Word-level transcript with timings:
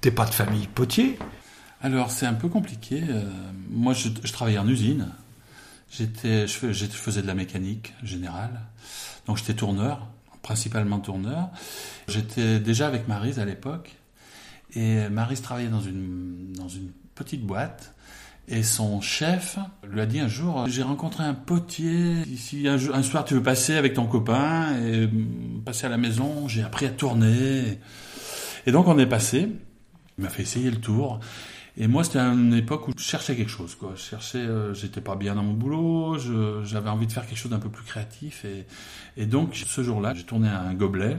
t'es 0.00 0.10
pas 0.10 0.24
de 0.24 0.30
famille 0.30 0.66
potier? 0.66 1.18
Alors 1.82 2.10
c'est 2.10 2.26
un 2.26 2.34
peu 2.34 2.48
compliqué. 2.48 3.02
Euh, 3.08 3.22
moi 3.70 3.92
je, 3.92 4.08
travaillais 4.32 4.58
en 4.58 4.68
usine. 4.68 5.08
J'étais, 5.90 6.46
je, 6.46 6.54
faisais 6.54 7.22
de 7.22 7.26
la 7.26 7.34
mécanique 7.34 7.94
générale. 8.02 8.60
Donc 9.26 9.38
j'étais 9.38 9.54
tourneur, 9.54 10.06
principalement 10.42 11.00
tourneur. 11.00 11.50
J'étais 12.08 12.60
déjà 12.60 12.86
avec 12.86 13.08
Marise 13.08 13.38
à 13.38 13.44
l'époque. 13.44 13.96
Et 14.74 15.08
Marise 15.08 15.42
travaillait 15.42 15.70
dans 15.70 15.80
une, 15.80 16.52
dans 16.56 16.68
une 16.68 16.90
petite 17.14 17.44
boîte. 17.44 17.94
Et 18.48 18.62
son 18.62 19.00
chef 19.00 19.58
lui 19.84 20.00
a 20.00 20.06
dit 20.06 20.18
un 20.18 20.28
jour, 20.28 20.66
j'ai 20.66 20.82
rencontré 20.82 21.22
un 21.22 21.34
potier, 21.34 22.24
si 22.36 22.66
un, 22.66 22.78
un, 22.92 23.02
soir 23.02 23.24
tu 23.24 23.34
veux 23.34 23.42
passer 23.42 23.76
avec 23.76 23.94
ton 23.94 24.06
copain 24.06 24.76
et 24.82 25.08
passer 25.64 25.86
à 25.86 25.88
la 25.88 25.98
maison, 25.98 26.48
j'ai 26.48 26.62
appris 26.62 26.86
à 26.86 26.90
tourner. 26.90 27.78
Et 28.66 28.72
donc 28.72 28.88
on 28.88 28.98
est 28.98 29.06
passé, 29.06 29.50
il 30.20 30.24
m'a 30.24 30.28
fait 30.28 30.42
essayer 30.42 30.70
le 30.70 30.76
tour. 30.76 31.18
Et 31.78 31.86
moi, 31.86 32.04
c'était 32.04 32.18
une 32.18 32.52
époque 32.52 32.88
où 32.88 32.92
je 32.94 33.02
cherchais 33.02 33.34
quelque 33.36 33.50
chose. 33.50 33.74
Quoi. 33.74 33.94
Je 33.96 34.02
cherchais, 34.02 34.38
euh, 34.38 34.74
j'étais 34.74 35.00
pas 35.00 35.16
bien 35.16 35.34
dans 35.34 35.42
mon 35.42 35.54
boulot, 35.54 36.18
j'avais 36.62 36.90
envie 36.90 37.06
de 37.06 37.12
faire 37.12 37.26
quelque 37.26 37.38
chose 37.38 37.50
d'un 37.50 37.58
peu 37.58 37.70
plus 37.70 37.84
créatif. 37.84 38.44
Et, 39.16 39.26
donc, 39.26 39.54
ce 39.54 39.82
jour-là, 39.82 40.12
j'ai 40.12 40.24
tourné 40.24 40.48
un 40.48 40.74
gobelet. 40.74 41.16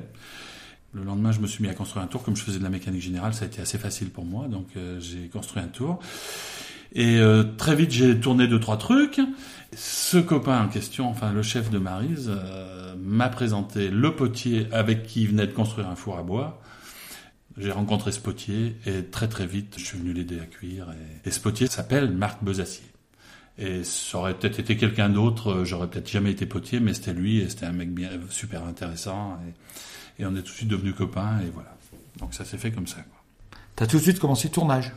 Le 0.94 1.04
lendemain, 1.04 1.32
je 1.32 1.40
me 1.40 1.48
suis 1.48 1.64
mis 1.64 1.70
à 1.70 1.74
construire 1.74 2.04
un 2.04 2.08
tour. 2.08 2.22
Comme 2.22 2.36
je 2.36 2.44
faisais 2.44 2.60
de 2.60 2.64
la 2.64 2.70
mécanique 2.70 3.02
générale, 3.02 3.34
ça 3.34 3.46
a 3.46 3.48
été 3.48 3.62
assez 3.62 3.80
facile 3.80 4.10
pour 4.10 4.26
moi. 4.26 4.48
Donc, 4.48 4.68
euh, 4.78 5.00
j'ai 5.00 5.30
construit 5.30 5.64
un 5.64 5.68
tour. 5.68 6.00
Et 6.94 7.20
euh, 7.20 7.44
très 7.58 7.76
vite, 7.76 7.92
j'ai 7.92 8.20
tourné 8.20 8.48
deux 8.48 8.60
trois 8.60 8.78
trucs. 8.78 9.22
Ce 9.74 10.18
copain 10.18 10.66
en 10.66 10.68
question, 10.68 11.08
enfin 11.08 11.32
le 11.32 11.42
chef 11.42 11.70
de 11.70 11.80
Marise, 11.80 12.30
euh, 12.30 12.94
m'a 13.02 13.30
présenté 13.30 13.88
le 13.88 14.14
potier 14.14 14.68
avec 14.74 15.04
qui 15.04 15.22
il 15.22 15.30
venait 15.30 15.48
de 15.48 15.54
construire 15.54 15.88
un 15.88 15.96
four 15.96 16.18
à 16.18 16.24
bois. 16.24 16.62
J'ai 17.62 17.72
rencontré 17.72 18.12
ce 18.12 18.20
potier 18.20 18.76
et 18.86 19.04
très 19.06 19.28
très 19.28 19.46
vite, 19.46 19.76
je 19.78 19.86
suis 19.86 19.98
venu 19.98 20.14
l'aider 20.14 20.40
à 20.40 20.46
cuire. 20.46 20.88
Et, 20.92 21.30
et 21.30 21.32
ce 21.32 21.40
potier 21.40 21.68
s'appelle 21.68 22.12
Marc 22.12 22.44
Besacier. 22.44 22.92
Et 23.58 23.84
ça 23.84 24.18
aurait 24.18 24.34
peut-être 24.34 24.60
été 24.60 24.76
quelqu'un 24.76 25.10
d'autre, 25.10 25.52
euh, 25.52 25.66
j'aurais 25.66 25.88
peut-être 25.88 26.10
jamais 26.10 26.32
été 26.32 26.48
potier, 26.48 26.80
mais 26.80 26.94
c'était 26.94 27.14
lui 27.14 27.40
et 27.40 27.50
c'était 27.50 27.68
un 27.68 27.72
mec 27.72 27.94
bien 27.94 28.10
super 28.30 28.66
intéressant. 28.66 29.38
Et, 30.18 30.24
et, 30.24 30.26
on 30.26 30.32
est 30.36 30.42
tout 30.42 30.52
de 30.52 30.58
suite 30.58 30.70
devenus 30.70 30.96
copains 30.96 31.40
et 31.42 31.52
voilà. 31.54 31.78
Donc 32.18 32.34
ça 32.34 32.46
s'est 32.46 32.58
fait 32.58 32.72
comme 32.72 32.88
ça. 32.88 32.98
T'as 33.76 33.86
tout 33.86 33.98
de 33.98 34.02
suite 34.02 34.20
commencé 34.20 34.48
le 34.48 34.54
tournage 34.54 34.92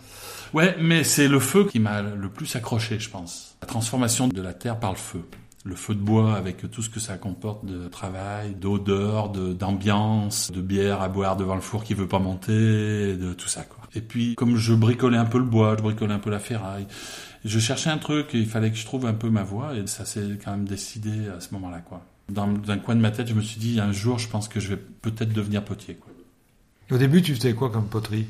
Ouais, 0.55 0.77
mais 0.81 1.05
c'est 1.05 1.29
le 1.29 1.41
feu 1.41 1.67
qui 1.67 1.81
m'a 1.81 2.01
le 2.01 2.29
plus 2.29 2.55
accroché, 2.55 2.99
je 3.01 3.11
pense. 3.11 3.57
La 3.61 3.67
transformation 3.67 4.29
de 4.29 4.41
la 4.41 4.55
terre 4.55 4.79
par 4.79 4.93
le 4.93 4.99
feu. 4.99 5.25
Le 5.65 5.75
feu 5.75 5.95
de 5.95 6.01
bois 6.01 6.35
avec 6.35 6.71
tout 6.71 6.83
ce 6.83 6.91
que 6.91 7.01
ça 7.01 7.17
comporte 7.17 7.65
de 7.65 7.89
travail, 7.89 8.55
d'odeur, 8.55 9.31
d'ambiance, 9.31 10.51
de, 10.53 10.61
bière 10.61 11.01
à 11.01 11.09
boire 11.09 11.37
devant 11.37 11.55
le 11.55 11.63
four 11.63 11.85
qui 11.85 11.95
veut 11.95 12.07
pas 12.07 12.19
monter, 12.19 13.17
de 13.17 13.33
tout 13.33 13.49
ça, 13.49 13.63
quoi. 13.63 13.85
Et 13.95 14.03
puis, 14.03 14.35
comme 14.35 14.57
je 14.57 14.75
bricolais 14.75 15.17
un 15.17 15.25
peu 15.25 15.39
le 15.39 15.45
bois, 15.45 15.75
je 15.79 15.83
bricolais 15.83 16.13
un 16.13 16.19
peu 16.19 16.31
la 16.31 16.39
ferraille, 16.39 16.87
je 17.45 17.59
cherchais 17.59 17.89
un 17.89 17.99
truc 17.99 18.35
et 18.35 18.39
il 18.39 18.47
fallait 18.47 18.71
que 18.71 18.77
je 18.77 18.85
trouve 18.85 19.07
un 19.07 19.15
peu 19.15 19.31
ma 19.31 19.43
voie 19.43 19.75
et 19.75 19.87
ça 19.87 20.05
s'est 20.05 20.39
quand 20.45 20.51
même 20.51 20.67
décidé 20.67 21.29
à 21.29 21.41
ce 21.41 21.55
moment-là, 21.55 21.81
quoi. 21.81 22.05
Dans 22.29 22.49
un 22.69 22.79
coin 22.79 22.97
de 22.97 23.01
ma 23.01 23.11
tête, 23.11 23.29
je 23.29 23.35
me 23.35 23.43
suis 23.43 23.59
dit, 23.59 23.81
un 23.81 23.93
jour, 23.93 24.19
je 24.19 24.29
pense 24.29 24.49
que 24.49 24.61
je 24.61 24.69
vais 24.69 24.77
peut-être 24.77 25.33
devenir 25.33 25.65
potier, 25.65 25.95
quoi. 25.95 26.13
Au 26.91 26.99
début, 26.99 27.23
tu 27.23 27.35
faisais 27.35 27.55
quoi 27.55 27.71
comme 27.71 27.87
poterie? 27.87 28.27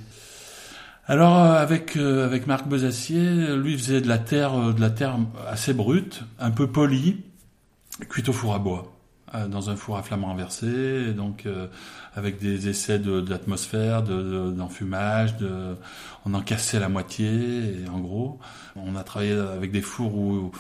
Alors 1.06 1.36
euh, 1.38 1.60
avec 1.60 1.97
euh, 1.97 2.24
avec 2.24 2.47
Marc 2.47 2.66
Besacier, 2.66 3.56
lui 3.56 3.77
faisait 3.77 4.00
de 4.00 4.08
la 4.08 4.19
terre 4.19 4.55
euh, 4.55 4.72
de 4.72 4.80
la 4.80 4.91
terre 4.91 5.19
assez 5.48 5.74
brute, 5.74 6.22
un 6.38 6.50
peu 6.50 6.66
polie, 6.66 7.22
cuite 8.08 8.28
au 8.28 8.33
four 8.33 8.55
à 8.55 8.58
bois, 8.58 8.92
dans 9.48 9.69
un 9.69 9.77
four 9.77 9.98
à 9.98 10.02
flamme 10.02 10.25
renversé, 10.25 11.12
donc 11.12 11.47
avec 12.14 12.38
des 12.38 12.69
essais 12.69 12.98
d'atmosphère, 12.98 14.02
de, 14.02 14.50
d'enfumage, 14.50 15.36
de, 15.36 15.77
on 16.25 16.34
en 16.34 16.41
cassait 16.41 16.78
la 16.80 16.88
moitié, 16.88 17.84
en 17.92 17.98
gros, 17.98 18.38
on 18.77 18.97
a 18.97 19.02
travaillé 19.05 19.32
avec 19.32 19.72
des 19.72 19.82
fours 19.82 20.16
où 20.16 20.52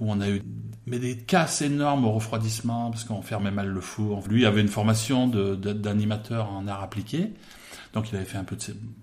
où 0.00 0.12
on 0.12 0.20
a 0.20 0.28
eu 0.28 0.42
mais 0.86 0.98
des 0.98 1.16
casses 1.16 1.62
énormes 1.62 2.04
au 2.04 2.12
refroidissement 2.12 2.90
parce 2.90 3.04
qu'on 3.04 3.22
fermait 3.22 3.50
mal 3.50 3.68
le 3.68 3.80
four. 3.80 4.22
Lui 4.28 4.46
avait 4.46 4.60
une 4.60 4.68
formation 4.68 5.26
d'animateur 5.28 6.50
en 6.50 6.66
art 6.66 6.82
appliqué. 6.82 7.32
Donc 7.92 8.10
il 8.10 8.16
avait 8.16 8.24
fait 8.24 8.38
un 8.38 8.44
peu 8.44 8.56
de, 8.56 8.62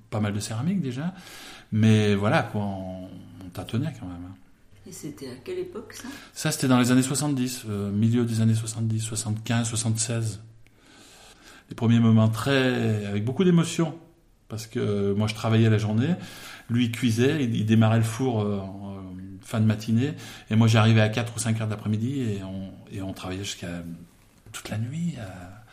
pas 0.09 0.19
mal 0.19 0.33
de 0.33 0.39
céramique 0.39 0.81
déjà. 0.81 1.13
Mais 1.71 2.15
voilà, 2.15 2.43
quoi, 2.43 2.61
on, 2.61 3.09
tâtonnait 3.53 3.93
quand 3.99 4.07
même. 4.07 4.25
Hein. 4.27 4.35
Et 4.87 4.91
c'était 4.91 5.29
à 5.29 5.35
quelle 5.43 5.59
époque 5.59 5.93
ça? 5.93 6.07
Ça, 6.33 6.51
c'était 6.51 6.67
dans 6.67 6.79
les 6.79 6.91
années 6.91 7.01
70, 7.01 7.63
euh, 7.67 7.91
milieu 7.91 8.25
des 8.25 8.41
années 8.41 8.53
70, 8.53 8.99
75, 8.99 9.67
76. 9.67 10.41
Les 11.69 11.75
premiers 11.75 11.99
moments 11.99 12.29
très. 12.29 13.05
avec 13.05 13.23
beaucoup 13.23 13.43
d'émotion. 13.43 13.97
Parce 14.47 14.67
que 14.67 14.79
euh, 14.79 15.15
moi, 15.15 15.27
je 15.27 15.33
travaillais 15.33 15.69
la 15.69 15.77
journée, 15.77 16.13
lui, 16.69 16.85
il 16.85 16.91
cuisait, 16.91 17.43
il, 17.43 17.65
démarrait 17.65 17.97
le 17.97 18.03
four 18.03 18.41
euh, 18.41 18.59
en 18.59 19.01
fin 19.41 19.59
de 19.59 19.65
matinée, 19.65 20.13
et 20.49 20.55
moi, 20.55 20.67
j'arrivais 20.67 21.01
à 21.01 21.09
4 21.09 21.35
ou 21.35 21.39
5 21.39 21.61
heures 21.61 21.67
d'après-midi, 21.67 22.21
et 22.21 22.43
on, 22.43 22.71
et 22.91 23.01
on 23.01 23.13
travaillait 23.13 23.43
jusqu'à 23.43 23.83
toute 24.51 24.69
la 24.69 24.77
nuit 24.77 25.15
à 25.19 25.64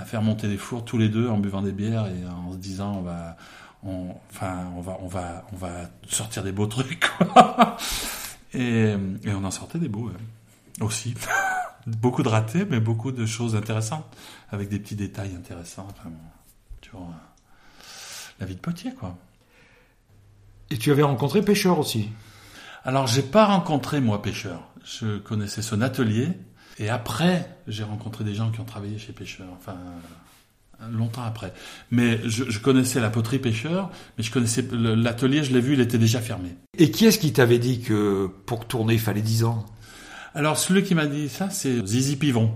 faire 0.00 0.22
monter 0.22 0.48
des 0.48 0.56
fours 0.56 0.84
tous 0.84 0.98
les 0.98 1.08
deux 1.08 1.28
en 1.28 1.38
buvant 1.38 1.62
des 1.62 1.72
bières 1.72 2.06
et 2.06 2.26
en 2.26 2.52
se 2.52 2.56
disant 2.56 2.96
on 2.98 3.02
va, 3.02 3.36
on, 3.84 4.14
enfin, 4.30 4.72
on 4.76 4.80
va, 4.80 4.98
on 5.02 5.06
va, 5.08 5.46
on 5.52 5.56
va 5.56 5.90
sortir 6.08 6.42
des 6.42 6.52
beaux 6.52 6.66
trucs. 6.66 7.04
Et, 8.56 8.94
et, 9.24 9.32
on 9.32 9.42
en 9.42 9.50
sortait 9.50 9.80
des 9.80 9.88
beaux 9.88 10.12
aussi. 10.80 11.16
beaucoup 11.86 12.22
de 12.22 12.28
ratés, 12.28 12.64
mais 12.64 12.78
beaucoup 12.78 13.12
de 13.12 13.26
choses 13.26 13.56
intéressantes 13.56 14.06
avec 14.50 14.68
des 14.68 14.78
petits 14.78 14.94
détails 14.94 15.34
intéressants. 15.34 15.88
Enfin, 15.90 16.10
tu 16.80 16.90
vois, 16.92 17.08
la 18.40 18.46
vie 18.46 18.54
de 18.54 18.60
potier, 18.60 18.94
quoi. 18.94 19.16
Et 20.70 20.78
tu 20.78 20.90
avais 20.90 21.02
rencontré 21.02 21.42
Pêcheur 21.42 21.78
aussi? 21.78 22.10
Alors, 22.84 23.06
j'ai 23.06 23.22
pas 23.22 23.46
rencontré 23.46 24.00
moi 24.00 24.22
Pêcheur. 24.22 24.62
Je 24.84 25.18
connaissais 25.18 25.62
son 25.62 25.80
atelier 25.80 26.28
et 26.78 26.88
après, 26.88 27.48
j'ai 27.66 27.84
rencontré 27.84 28.24
des 28.24 28.34
gens 28.34 28.50
qui 28.50 28.60
ont 28.60 28.64
travaillé 28.64 28.98
chez 28.98 29.12
Pêcheur, 29.12 29.46
enfin 29.56 29.76
longtemps 30.90 31.22
après. 31.22 31.52
Mais 31.90 32.20
je, 32.28 32.50
je 32.50 32.58
connaissais 32.58 33.00
la 33.00 33.10
poterie 33.10 33.38
Pêcheur, 33.38 33.90
mais 34.18 34.24
je 34.24 34.30
connaissais 34.30 34.66
l'atelier, 34.72 35.44
je 35.44 35.52
l'ai 35.52 35.60
vu, 35.60 35.74
il 35.74 35.80
était 35.80 35.98
déjà 35.98 36.20
fermé. 36.20 36.56
Et 36.78 36.90
qui 36.90 37.06
est-ce 37.06 37.18
qui 37.18 37.32
t'avait 37.32 37.58
dit 37.58 37.80
que 37.80 38.28
pour 38.46 38.66
tourner, 38.66 38.94
il 38.94 39.00
fallait 39.00 39.22
10 39.22 39.44
ans? 39.44 39.64
Alors 40.34 40.58
celui 40.58 40.82
qui 40.82 40.94
m'a 40.94 41.06
dit 41.06 41.28
ça, 41.28 41.48
c'est 41.50 41.86
Zizi 41.86 42.16
Pivon, 42.16 42.52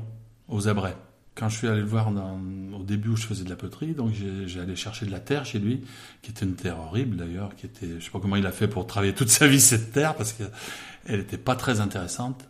aux 0.48 0.68
Abrets. 0.68 0.96
Quand 1.36 1.48
je 1.48 1.56
suis 1.56 1.68
allé 1.68 1.80
le 1.80 1.86
voir 1.86 2.10
dans, 2.10 2.40
au 2.76 2.82
début 2.82 3.10
où 3.10 3.16
je 3.16 3.24
faisais 3.24 3.44
de 3.44 3.50
la 3.50 3.54
poterie, 3.54 3.92
donc 3.92 4.12
j'ai 4.46 4.60
allé 4.60 4.74
chercher 4.74 5.06
de 5.06 5.12
la 5.12 5.20
terre 5.20 5.44
chez 5.44 5.60
lui, 5.60 5.84
qui 6.20 6.32
était 6.32 6.44
une 6.44 6.56
terre 6.56 6.80
horrible 6.80 7.16
d'ailleurs, 7.16 7.54
qui 7.54 7.66
était, 7.66 8.00
je 8.00 8.04
sais 8.04 8.10
pas 8.10 8.18
comment 8.18 8.34
il 8.34 8.46
a 8.46 8.50
fait 8.50 8.66
pour 8.66 8.88
travailler 8.88 9.14
toute 9.14 9.28
sa 9.28 9.46
vie 9.46 9.60
cette 9.60 9.92
terre, 9.92 10.16
parce 10.16 10.32
qu'elle 10.32 11.20
était 11.20 11.38
pas 11.38 11.54
très 11.54 11.78
intéressante. 11.78 12.48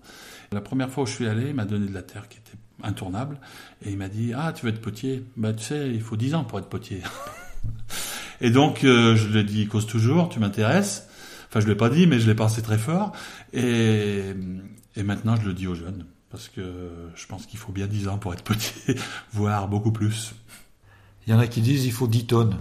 La 0.52 0.60
première 0.60 0.90
fois 0.90 1.04
où 1.04 1.06
je 1.06 1.12
suis 1.12 1.26
allé, 1.26 1.48
il 1.48 1.54
m'a 1.54 1.64
donné 1.64 1.86
de 1.86 1.94
la 1.94 2.02
terre 2.02 2.28
qui 2.28 2.38
était 2.38 2.56
intournable. 2.82 3.38
Et 3.84 3.90
il 3.90 3.98
m'a 3.98 4.08
dit, 4.08 4.32
ah, 4.34 4.52
tu 4.52 4.64
veux 4.64 4.72
être 4.72 4.80
potier? 4.80 5.24
Bah, 5.36 5.52
tu 5.52 5.64
sais, 5.64 5.90
il 5.90 6.00
faut 6.00 6.16
10 6.16 6.34
ans 6.34 6.44
pour 6.44 6.58
être 6.58 6.68
potier. 6.68 7.02
et 8.40 8.50
donc, 8.50 8.84
euh, 8.84 9.14
je 9.16 9.28
lui 9.28 9.40
ai 9.40 9.44
dit, 9.44 9.66
cause 9.66 9.86
toujours, 9.86 10.28
tu 10.28 10.40
m'intéresses? 10.40 11.08
Enfin, 11.48 11.60
je 11.60 11.66
l'ai 11.66 11.74
pas 11.74 11.90
dit, 11.90 12.06
mais 12.06 12.18
je 12.18 12.26
l'ai 12.26 12.34
pensé 12.34 12.62
très 12.62 12.78
fort. 12.78 13.12
Et, 13.52 14.22
et 14.96 15.02
maintenant, 15.02 15.36
je 15.36 15.46
le 15.46 15.54
dis 15.54 15.66
aux 15.66 15.74
jeunes. 15.74 16.06
Parce 16.30 16.48
que 16.48 17.10
je 17.14 17.26
pense 17.26 17.46
qu'il 17.46 17.58
faut 17.58 17.72
bien 17.72 17.86
10 17.86 18.08
ans 18.08 18.18
pour 18.18 18.34
être 18.34 18.44
potier, 18.44 18.96
voire 19.32 19.68
beaucoup 19.68 19.92
plus. 19.92 20.34
Il 21.26 21.32
y 21.32 21.34
en 21.34 21.38
a 21.38 21.46
qui 21.46 21.60
disent, 21.60 21.86
il 21.86 21.92
faut 21.92 22.06
10 22.06 22.26
tonnes. 22.26 22.56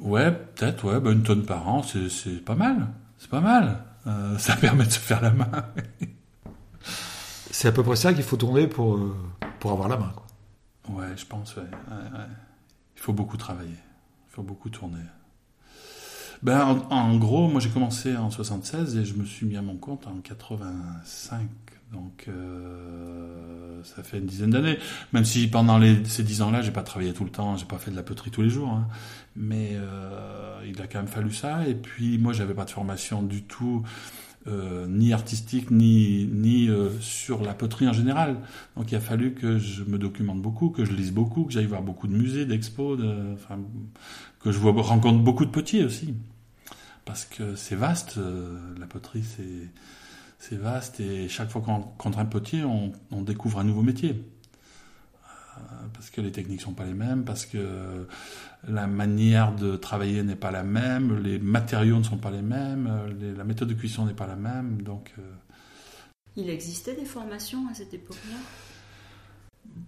Ouais, 0.00 0.30
peut-être, 0.32 0.84
ouais. 0.84 1.00
Bah, 1.00 1.10
une 1.10 1.22
tonne 1.22 1.44
par 1.44 1.68
an, 1.68 1.82
c'est 1.82 2.44
pas 2.44 2.54
mal. 2.54 2.88
C'est 3.18 3.30
pas 3.30 3.40
mal. 3.40 3.84
Euh, 4.06 4.36
ça 4.38 4.56
permet 4.60 4.84
de 4.84 4.90
se 4.90 4.98
faire 4.98 5.22
la 5.22 5.30
main. 5.30 5.64
C'est 7.54 7.68
à 7.68 7.72
peu 7.72 7.84
près 7.84 7.94
ça 7.94 8.12
qu'il 8.12 8.24
faut 8.24 8.36
tourner 8.36 8.66
pour, 8.66 8.96
euh, 8.96 9.14
pour 9.60 9.70
avoir 9.70 9.86
la 9.86 9.96
main. 9.96 10.12
Quoi. 10.12 10.96
Ouais, 10.96 11.16
je 11.16 11.24
pense, 11.24 11.54
ouais. 11.54 11.62
Il 12.96 13.00
faut 13.00 13.12
beaucoup 13.12 13.36
travailler. 13.36 13.70
Il 13.70 14.34
faut 14.34 14.42
beaucoup 14.42 14.70
tourner. 14.70 15.04
Ben, 16.42 16.84
en, 16.90 17.16
gros, 17.16 17.46
moi 17.46 17.60
j'ai 17.60 17.70
commencé 17.70 18.16
en 18.16 18.28
76 18.28 18.96
et 18.96 19.04
je 19.04 19.14
me 19.14 19.24
suis 19.24 19.46
mis 19.46 19.56
à 19.56 19.62
mon 19.62 19.76
compte 19.76 20.08
en 20.08 20.16
85. 20.20 21.46
Donc 21.92 22.24
euh, 22.26 23.80
ça 23.84 24.02
fait 24.02 24.18
une 24.18 24.26
dizaine 24.26 24.50
d'années. 24.50 24.80
Même 25.12 25.24
si 25.24 25.46
pendant 25.46 25.80
ces 26.06 26.24
dix 26.24 26.42
ans-là, 26.42 26.60
j'ai 26.60 26.72
pas 26.72 26.82
travaillé 26.82 27.12
tout 27.12 27.24
le 27.24 27.30
temps, 27.30 27.56
j'ai 27.56 27.66
pas 27.66 27.78
fait 27.78 27.92
de 27.92 27.96
la 27.96 28.02
poterie 28.02 28.32
tous 28.32 28.42
les 28.42 28.50
jours. 28.50 28.70
Hein. 28.70 28.88
Mais 29.36 29.70
euh, 29.74 30.58
il 30.66 30.82
a 30.82 30.88
quand 30.88 30.98
même 30.98 31.06
fallu 31.06 31.32
ça. 31.32 31.68
Et 31.68 31.76
puis 31.76 32.18
moi, 32.18 32.32
j'avais 32.32 32.54
pas 32.54 32.64
de 32.64 32.70
formation 32.70 33.22
du 33.22 33.44
tout 33.44 33.84
euh, 34.46 34.86
ni 34.86 35.14
artistique, 35.14 35.70
ni, 35.70 36.68
euh, 36.68 36.90
sur 37.00 37.42
la 37.42 37.54
poterie 37.54 37.88
en 37.88 37.94
général. 37.94 38.36
Donc 38.76 38.92
il 38.92 38.94
a 38.94 39.00
fallu 39.00 39.32
que 39.32 39.58
je 39.58 39.84
me 39.84 39.96
documente 39.96 40.42
beaucoup, 40.42 40.68
que 40.68 40.84
je 40.84 40.92
lise 40.92 41.12
beaucoup, 41.12 41.44
que 41.44 41.52
j'aille 41.52 41.64
voir 41.64 41.80
beaucoup 41.80 42.06
de 42.06 42.14
musées, 42.14 42.44
d'expos, 42.44 43.00
que 44.40 44.52
je 44.52 44.58
rencontre 44.58 45.20
beaucoup 45.20 45.46
de 45.46 45.50
potiers 45.50 45.84
aussi. 45.84 46.14
Parce 47.06 47.24
que 47.24 47.56
c'est 47.56 47.74
vaste, 47.74 48.18
euh, 48.18 48.58
la 48.78 48.86
poterie, 48.86 49.22
c'est, 49.22 49.70
c'est 50.38 50.56
vaste, 50.56 51.00
et 51.00 51.28
chaque 51.28 51.50
fois 51.50 51.62
qu'on 51.62 51.72
rencontre 51.76 52.18
un 52.18 52.26
potier, 52.26 52.64
on, 52.64 52.92
on, 53.12 53.22
découvre 53.22 53.60
un 53.60 53.64
nouveau 53.64 53.82
métier. 53.82 54.24
parce 55.94 56.10
que 56.10 56.20
les 56.20 56.32
techniques 56.32 56.60
sont 56.60 56.74
pas 56.74 56.84
les 56.84 56.94
mêmes, 56.94 57.24
parce 57.24 57.46
que 57.46 58.06
la 58.68 58.86
manière 58.86 59.54
de 59.54 59.76
travailler 59.76 60.22
n'est 60.22 60.36
pas 60.36 60.50
la 60.50 60.62
même, 60.62 61.18
les 61.22 61.38
matériaux 61.38 61.98
ne 61.98 62.02
sont 62.02 62.16
pas 62.18 62.30
les 62.30 62.42
mêmes, 62.42 62.90
les- 63.20 63.32
la 63.34 63.44
méthode 63.44 63.68
de 63.68 63.74
cuisson 63.74 64.06
n'est 64.06 64.14
pas 64.14 64.26
la 64.26 64.36
même, 64.36 64.82
donc. 64.82 65.12
euh, 65.18 65.22
Il 66.36 66.50
existait 66.50 66.94
des 66.96 67.04
formations 67.04 67.68
à 67.70 67.74
cette 67.74 67.94
époque-là? 67.94 68.36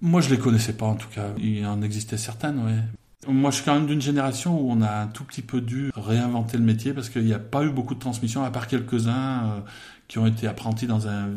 Moi, 0.00 0.20
je 0.20 0.30
les 0.30 0.38
connaissais 0.38 0.72
pas 0.74 0.86
en 0.86 0.94
tout 0.94 1.08
cas. 1.08 1.28
Il 1.38 1.64
en 1.66 1.80
existait 1.82 2.16
certaines, 2.16 2.58
oui. 2.64 2.72
Moi, 3.32 3.50
je 3.50 3.56
suis 3.56 3.64
quand 3.64 3.74
même 3.74 3.86
d'une 3.86 4.00
génération 4.00 4.60
où 4.60 4.70
on 4.70 4.80
a 4.82 4.90
un 5.02 5.06
tout 5.08 5.24
petit 5.24 5.42
peu 5.42 5.60
dû 5.60 5.90
réinventer 5.96 6.58
le 6.58 6.62
métier 6.64 6.92
parce 6.92 7.08
qu'il 7.08 7.24
n'y 7.24 7.32
a 7.32 7.40
pas 7.40 7.64
eu 7.64 7.70
beaucoup 7.70 7.94
de 7.94 7.98
transmission, 8.00 8.44
à 8.44 8.50
part 8.50 8.68
quelques-uns 8.68 9.44
euh, 9.44 9.60
qui 10.06 10.18
ont 10.18 10.26
été 10.26 10.46
apprentis 10.46 10.86
dans 10.86 11.08
un, 11.08 11.30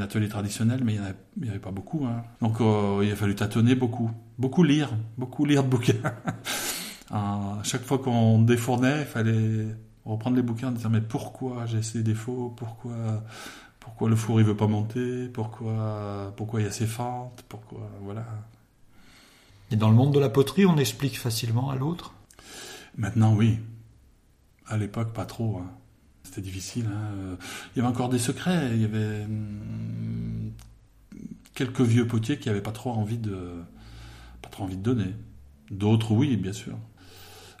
atelier 0.00 0.28
traditionnel, 0.28 0.82
mais 0.84 0.94
il 0.94 1.00
n'y 1.00 1.48
en 1.48 1.50
avait, 1.50 1.58
pas 1.58 1.72
beaucoup. 1.72 2.04
hein. 2.06 2.22
Donc, 2.40 2.60
euh, 2.60 3.00
il 3.02 3.10
a 3.10 3.16
fallu 3.16 3.34
tâtonner 3.34 3.74
beaucoup. 3.74 4.10
Beaucoup 4.38 4.62
lire, 4.62 4.90
beaucoup 5.18 5.44
lire 5.44 5.64
de 5.64 5.68
bouquins. 5.68 5.94
chaque 7.64 7.82
fois 7.84 7.98
qu'on 7.98 8.40
défournait, 8.42 9.00
il 9.00 9.06
fallait 9.06 9.66
reprendre 10.04 10.36
les 10.36 10.42
bouquins 10.42 10.68
en 10.68 10.72
disant 10.72 10.90
mais 10.90 11.00
pourquoi 11.00 11.66
j'ai 11.66 11.82
ces 11.82 12.02
défauts? 12.02 12.52
Pourquoi 12.56 13.24
pourquoi 13.80 14.08
le 14.08 14.16
four 14.16 14.40
il 14.40 14.46
veut 14.46 14.56
pas 14.56 14.66
monter? 14.68 15.28
Pourquoi 15.28 16.32
pourquoi 16.36 16.60
il 16.60 16.64
y 16.64 16.68
a 16.68 16.72
ces 16.72 16.86
fentes? 16.86 17.44
Pourquoi 17.48 17.88
voilà. 18.02 18.24
Et 19.70 19.76
dans 19.76 19.88
le 19.88 19.96
monde 19.96 20.14
de 20.14 20.20
la 20.20 20.28
poterie, 20.28 20.66
on 20.66 20.76
explique 20.76 21.18
facilement 21.18 21.70
à 21.70 21.76
l'autre? 21.76 22.14
Maintenant 22.96 23.34
oui. 23.34 23.58
À 24.66 24.76
l'époque 24.76 25.12
pas 25.12 25.26
trop. 25.26 25.58
hein. 25.58 25.70
C'était 26.24 26.40
difficile. 26.42 26.86
hein. 26.86 27.36
Il 27.74 27.78
y 27.78 27.80
avait 27.80 27.88
encore 27.92 28.08
des 28.08 28.18
secrets. 28.18 28.70
Il 28.74 28.82
y 28.82 28.84
avait 28.84 29.24
hum, 29.24 30.52
quelques 31.54 31.80
vieux 31.80 32.06
potiers 32.06 32.38
qui 32.38 32.48
avaient 32.48 32.62
pas 32.62 32.72
trop 32.72 32.90
envie 32.90 33.18
de 33.18 33.62
pas 34.42 34.48
trop 34.50 34.64
envie 34.64 34.76
de 34.76 34.82
donner. 34.82 35.14
D'autres 35.70 36.12
oui 36.12 36.36
bien 36.36 36.52
sûr. 36.52 36.76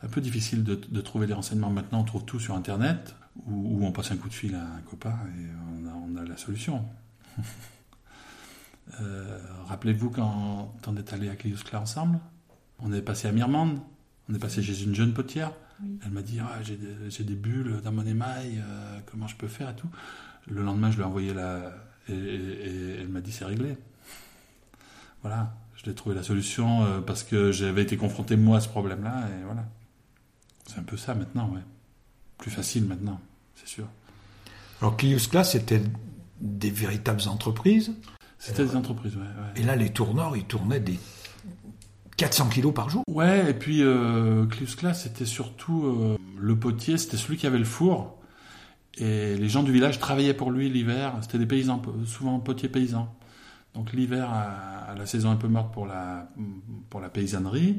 Un 0.02 0.08
peu 0.08 0.20
difficile 0.20 0.64
de, 0.64 0.74
de 0.74 1.00
trouver 1.00 1.26
des 1.26 1.32
renseignements 1.32 1.70
maintenant. 1.70 2.00
On 2.00 2.04
trouve 2.04 2.24
tout 2.24 2.40
sur 2.40 2.54
Internet 2.56 3.14
ou, 3.46 3.78
ou 3.80 3.86
on 3.86 3.92
passe 3.92 4.10
un 4.10 4.16
coup 4.16 4.28
de 4.28 4.34
fil 4.34 4.54
à 4.54 4.62
un 4.62 4.80
copain 4.82 5.16
et 5.38 5.46
on 5.80 5.86
a, 5.88 5.92
on 5.94 6.16
a 6.16 6.24
la 6.24 6.36
solution. 6.36 6.84
Euh, 9.00 9.38
Rappelez-vous 9.68 10.10
quand 10.10 10.74
on 10.86 10.96
est 10.96 11.12
allé 11.12 11.28
à 11.28 11.36
Cliuscla 11.36 11.80
ensemble, 11.80 12.18
on 12.80 12.92
est 12.92 13.00
passé 13.00 13.28
à 13.28 13.32
Mirmande, 13.32 13.78
on 14.28 14.34
est 14.34 14.38
passé 14.38 14.62
chez 14.62 14.82
une 14.82 14.94
jeune 14.94 15.14
potière. 15.14 15.52
Oui. 15.82 15.98
Elle 16.04 16.10
m'a 16.10 16.20
dit 16.22 16.40
ah, 16.40 16.60
j'ai 16.62 16.76
des, 17.24 17.34
bulles 17.34 17.80
dans 17.82 17.92
mon 17.92 18.04
émail, 18.04 18.58
euh, 18.58 18.98
comment 19.06 19.28
je 19.28 19.36
peux 19.36 19.48
faire 19.48 19.70
et 19.70 19.76
tout. 19.76 19.88
Le 20.48 20.62
lendemain, 20.62 20.90
je 20.90 20.96
lui 20.96 21.02
ai 21.02 21.06
envoyé 21.06 21.32
la. 21.32 21.72
Et, 22.08 22.12
et- 22.12 22.66
et 22.96 23.00
elle 23.00 23.08
m'a 23.08 23.20
dit 23.20 23.30
c'est 23.32 23.44
réglé. 23.44 23.76
Voilà, 25.22 25.54
je 25.76 25.84
l'ai 25.86 25.94
trouvé 25.94 26.14
la 26.16 26.24
solution 26.24 26.82
euh, 26.84 27.00
parce 27.00 27.22
que 27.22 27.52
j'avais 27.52 27.82
été 27.82 27.96
confronté 27.96 28.36
moi 28.36 28.56
à 28.58 28.60
ce 28.60 28.68
problème-là 28.68 29.28
et 29.28 29.44
voilà. 29.44 29.64
C'est 30.72 30.80
un 30.80 30.84
peu 30.84 30.96
ça 30.96 31.14
maintenant, 31.14 31.50
ouais. 31.54 31.60
Plus 32.38 32.50
facile 32.50 32.84
maintenant, 32.84 33.20
c'est 33.54 33.68
sûr. 33.68 33.86
Alors 34.80 34.96
Clius 34.96 35.26
Class, 35.26 35.52
c'était 35.52 35.82
des 36.40 36.70
véritables 36.70 37.20
entreprises. 37.28 37.92
C'était 38.38 38.64
des 38.64 38.74
entreprises, 38.74 39.16
ouais. 39.16 39.22
ouais. 39.22 39.60
Et 39.60 39.62
là, 39.62 39.76
les 39.76 39.90
tourneurs, 39.90 40.36
ils 40.36 40.44
tournaient 40.44 40.80
des 40.80 40.98
400 42.16 42.48
kilos 42.48 42.74
par 42.74 42.88
jour. 42.88 43.04
Ouais, 43.06 43.50
et 43.50 43.54
puis 43.54 43.82
euh, 43.82 44.46
Clius 44.46 44.74
Class, 44.74 45.02
c'était 45.02 45.26
surtout 45.26 45.84
euh, 45.84 46.16
le 46.38 46.58
potier, 46.58 46.98
c'était 46.98 47.16
celui 47.16 47.36
qui 47.36 47.46
avait 47.46 47.58
le 47.58 47.64
four. 47.64 48.18
Et 48.96 49.36
les 49.36 49.48
gens 49.48 49.62
du 49.62 49.72
village 49.72 49.98
travaillaient 49.98 50.34
pour 50.34 50.50
lui 50.50 50.68
l'hiver. 50.68 51.14
C'était 51.22 51.38
des 51.38 51.46
paysans, 51.46 51.80
souvent 52.06 52.38
potiers 52.40 52.68
paysans. 52.68 53.14
Donc 53.74 53.92
l'hiver, 53.92 54.30
à, 54.30 54.90
à 54.90 54.94
la 54.94 55.06
saison 55.06 55.30
un 55.30 55.36
peu 55.36 55.48
morte 55.48 55.72
pour 55.72 55.86
la, 55.86 56.28
pour 56.90 57.00
la 57.00 57.08
paysannerie, 57.08 57.78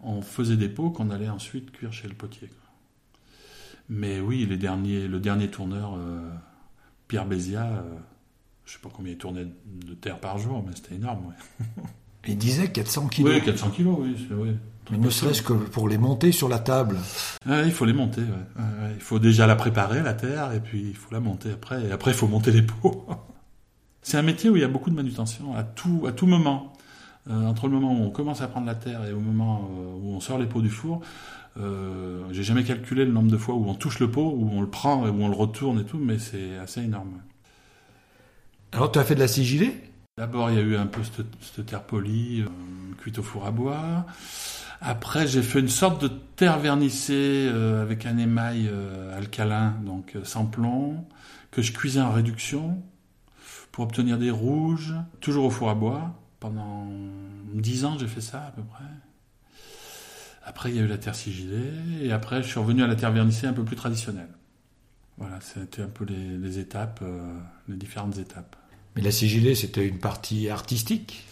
on 0.00 0.22
faisait 0.22 0.56
des 0.56 0.68
pots 0.68 0.90
qu'on 0.90 1.10
allait 1.10 1.28
ensuite 1.28 1.70
cuire 1.70 1.92
chez 1.92 2.08
le 2.08 2.14
potier. 2.14 2.50
Mais 3.88 4.20
oui, 4.20 4.46
les 4.46 4.56
derniers, 4.56 5.06
le 5.06 5.20
dernier 5.20 5.48
tourneur, 5.48 5.94
euh, 5.96 6.30
Pierre 7.08 7.26
Bézia, 7.26 7.64
euh, 7.64 7.82
je 8.64 8.72
sais 8.72 8.78
pas 8.78 8.88
combien 8.92 9.12
il 9.12 9.18
tournait 9.18 9.46
de 9.66 9.94
terre 9.94 10.18
par 10.18 10.38
jour, 10.38 10.64
mais 10.66 10.74
c'était 10.74 10.94
énorme. 10.94 11.26
Ouais. 11.26 11.64
Ils 12.26 12.38
disaient 12.38 12.70
400 12.72 13.08
kilos. 13.08 13.34
Oui, 13.34 13.42
400 13.42 13.70
kilos, 13.70 13.98
oui. 14.30 14.56
Mais 14.90 14.98
ne 14.98 15.10
serait-ce 15.10 15.42
que 15.42 15.52
pour 15.52 15.88
les 15.88 15.98
monter 15.98 16.32
sur 16.32 16.48
la 16.48 16.58
table. 16.58 16.98
Ouais, 17.46 17.66
il 17.66 17.72
faut 17.72 17.84
les 17.84 17.92
monter. 17.92 18.20
ouais. 18.20 18.92
Il 18.94 19.00
faut 19.00 19.18
déjà 19.18 19.46
la 19.46 19.56
préparer, 19.56 20.02
la 20.02 20.14
terre, 20.14 20.52
et 20.52 20.60
puis 20.60 20.82
il 20.88 20.96
faut 20.96 21.12
la 21.12 21.20
monter 21.20 21.52
après. 21.52 21.86
Et 21.86 21.92
après, 21.92 22.10
il 22.10 22.16
faut 22.16 22.26
monter 22.26 22.50
les 22.50 22.62
pots. 22.62 23.06
C'est 24.02 24.18
un 24.18 24.22
métier 24.22 24.50
où 24.50 24.56
il 24.56 24.60
y 24.60 24.64
a 24.64 24.68
beaucoup 24.68 24.90
de 24.90 24.94
manutention 24.94 25.54
à 25.54 25.64
tout, 25.64 26.04
à 26.06 26.12
tout 26.12 26.26
moment. 26.26 26.74
Euh, 27.30 27.46
entre 27.46 27.68
le 27.68 27.74
moment 27.74 27.98
où 27.98 28.04
on 28.04 28.10
commence 28.10 28.42
à 28.42 28.48
prendre 28.48 28.66
la 28.66 28.74
terre 28.74 29.04
et 29.06 29.12
au 29.12 29.20
moment 29.20 29.70
euh, 29.70 29.98
où 30.02 30.14
on 30.14 30.20
sort 30.20 30.38
les 30.38 30.46
pots 30.46 30.60
du 30.60 30.68
four, 30.68 31.00
euh, 31.60 32.22
j'ai 32.32 32.42
jamais 32.42 32.64
calculé 32.64 33.04
le 33.04 33.12
nombre 33.12 33.30
de 33.30 33.36
fois 33.36 33.54
où 33.54 33.68
on 33.68 33.74
touche 33.74 34.00
le 34.00 34.10
pot, 34.10 34.34
où 34.36 34.50
on 34.52 34.60
le 34.60 34.68
prend 34.68 35.06
et 35.06 35.10
où 35.10 35.22
on 35.22 35.28
le 35.28 35.36
retourne 35.36 35.80
et 35.80 35.84
tout, 35.84 35.98
mais 35.98 36.18
c'est 36.18 36.56
assez 36.58 36.82
énorme. 36.82 37.20
Alors, 38.72 38.90
tu 38.90 38.98
as 38.98 39.04
fait 39.04 39.14
de 39.14 39.20
la 39.20 39.28
sigillée 39.28 39.72
D'abord, 40.16 40.50
il 40.50 40.56
y 40.56 40.60
a 40.60 40.62
eu 40.62 40.76
un 40.76 40.86
peu 40.86 41.02
cette, 41.02 41.26
cette 41.40 41.66
terre 41.66 41.82
polie, 41.82 42.42
euh, 42.42 42.48
cuite 42.98 43.18
au 43.18 43.22
four 43.22 43.46
à 43.46 43.50
bois. 43.50 44.06
Après, 44.80 45.26
j'ai 45.26 45.42
fait 45.42 45.60
une 45.60 45.68
sorte 45.68 46.02
de 46.02 46.08
terre 46.08 46.58
vernissée 46.58 47.48
euh, 47.48 47.82
avec 47.82 48.06
un 48.06 48.18
émail 48.18 48.70
alcalin, 49.16 49.74
donc 49.84 50.16
sans 50.24 50.44
plomb, 50.44 51.04
que 51.50 51.62
je 51.62 51.72
cuisais 51.72 52.00
en 52.00 52.12
réduction 52.12 52.82
pour 53.72 53.84
obtenir 53.84 54.18
des 54.18 54.30
rouges, 54.30 54.94
toujours 55.20 55.46
au 55.46 55.50
four 55.50 55.70
à 55.70 55.74
bois. 55.74 56.14
Pendant 56.44 56.86
dix 57.54 57.86
ans, 57.86 57.96
j'ai 57.98 58.06
fait 58.06 58.20
ça 58.20 58.44
à 58.48 58.50
peu 58.50 58.60
près. 58.60 58.84
Après, 60.44 60.68
il 60.68 60.76
y 60.76 60.78
a 60.78 60.82
eu 60.82 60.86
la 60.86 60.98
terre 60.98 61.14
sigillée, 61.14 61.72
et 62.02 62.12
après, 62.12 62.42
je 62.42 62.48
suis 62.48 62.60
revenu 62.60 62.82
à 62.82 62.86
la 62.86 62.96
terre 62.96 63.12
vernissée 63.12 63.46
un 63.46 63.54
peu 63.54 63.64
plus 63.64 63.76
traditionnelle. 63.76 64.28
Voilà, 65.16 65.38
c'était 65.40 65.80
un 65.80 65.88
peu 65.88 66.04
les, 66.04 66.36
les 66.36 66.58
étapes, 66.58 67.00
euh, 67.00 67.32
les 67.66 67.76
différentes 67.76 68.18
étapes. 68.18 68.56
Mais 68.94 69.00
la 69.00 69.10
sigillée, 69.10 69.54
c'était 69.54 69.88
une 69.88 69.98
partie 69.98 70.50
artistique? 70.50 71.24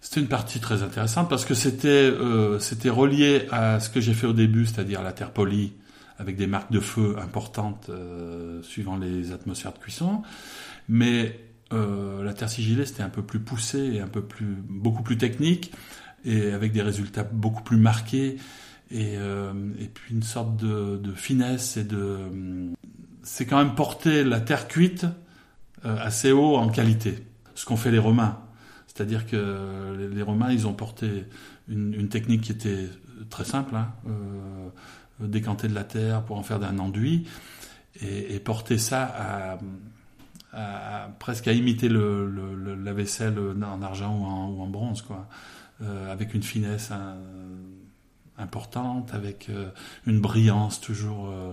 C'était 0.00 0.22
une 0.22 0.26
partie 0.26 0.58
très 0.58 0.82
intéressante 0.82 1.30
parce 1.30 1.44
que 1.44 1.54
c'était 1.54 1.86
euh, 1.88 2.58
c'était 2.58 2.90
relié 2.90 3.46
à 3.52 3.78
ce 3.78 3.88
que 3.90 4.00
j'ai 4.00 4.12
fait 4.12 4.26
au 4.26 4.32
début, 4.32 4.66
c'est-à-dire 4.66 5.04
la 5.04 5.12
terre 5.12 5.30
polie 5.30 5.72
avec 6.18 6.34
des 6.34 6.48
marques 6.48 6.72
de 6.72 6.80
feu 6.80 7.14
importantes 7.22 7.90
euh, 7.90 8.60
suivant 8.64 8.96
les 8.96 9.30
atmosphères 9.30 9.72
de 9.72 9.78
cuisson. 9.78 10.22
Mais 10.88 11.38
euh, 11.72 12.22
la 12.24 12.32
terre 12.34 12.48
sigillée, 12.48 12.84
c'était 12.86 13.02
un 13.02 13.08
peu 13.10 13.22
plus 13.22 13.40
poussé 13.40 13.78
et 13.78 14.00
un 14.00 14.06
peu 14.08 14.22
plus 14.22 14.56
beaucoup 14.68 15.02
plus 15.02 15.18
technique 15.18 15.72
et 16.24 16.50
avec 16.52 16.72
des 16.72 16.82
résultats 16.82 17.24
beaucoup 17.24 17.62
plus 17.62 17.76
marqués 17.76 18.36
et, 18.90 19.14
euh, 19.16 19.52
et 19.78 19.86
puis 19.86 20.14
une 20.14 20.22
sorte 20.22 20.56
de, 20.56 20.96
de 20.96 21.12
finesse 21.12 21.76
et 21.76 21.84
de 21.84 22.16
c'est 23.22 23.44
quand 23.44 23.58
même 23.58 23.74
porter 23.74 24.24
la 24.24 24.40
terre 24.40 24.68
cuite 24.68 25.04
euh, 25.84 25.96
assez 25.98 26.32
haut 26.32 26.56
en 26.56 26.68
qualité. 26.70 27.18
Ce 27.54 27.66
qu'ont 27.66 27.76
fait 27.76 27.90
les 27.90 27.98
Romains. 27.98 28.38
C'est-à-dire 28.86 29.26
que 29.26 30.08
les- 30.12 30.22
Romains, 30.22 30.50
ils 30.50 30.66
ont 30.66 30.72
porté 30.72 31.24
une, 31.68 31.92
une 31.94 32.08
technique 32.08 32.40
qui 32.42 32.52
était 32.52 32.88
très 33.30 33.44
simple, 33.44 33.76
hein, 33.76 33.92
euh, 34.08 35.26
décanter 35.26 35.68
de 35.68 35.74
la 35.74 35.84
terre 35.84 36.22
pour 36.24 36.36
en 36.38 36.42
faire 36.42 36.58
d'un 36.58 36.78
enduit, 36.78 37.26
et, 38.00 38.34
et 38.34 38.40
porter 38.40 38.78
ça 38.78 39.04
à, 39.04 39.58
à- 40.58 41.08
presque 41.18 41.48
à 41.48 41.52
imiter 41.52 41.88
le, 41.88 42.28
le- 42.28 42.54
le- 42.54 42.74
la 42.74 42.92
vaisselle 42.92 43.38
en 43.62 43.82
argent 43.82 44.16
ou 44.18 44.24
en, 44.24 44.48
ou 44.50 44.60
en 44.62 44.66
bronze, 44.66 45.02
quoi, 45.02 45.28
Euh, 45.80 46.12
avec 46.12 46.34
une 46.34 46.42
finesse 46.42 46.90
hein, 46.90 47.16
importante, 48.36 49.14
avec 49.14 49.48
euh, 49.48 49.68
une 50.06 50.20
brillance 50.20 50.80
toujours, 50.80 51.28
euh, 51.30 51.52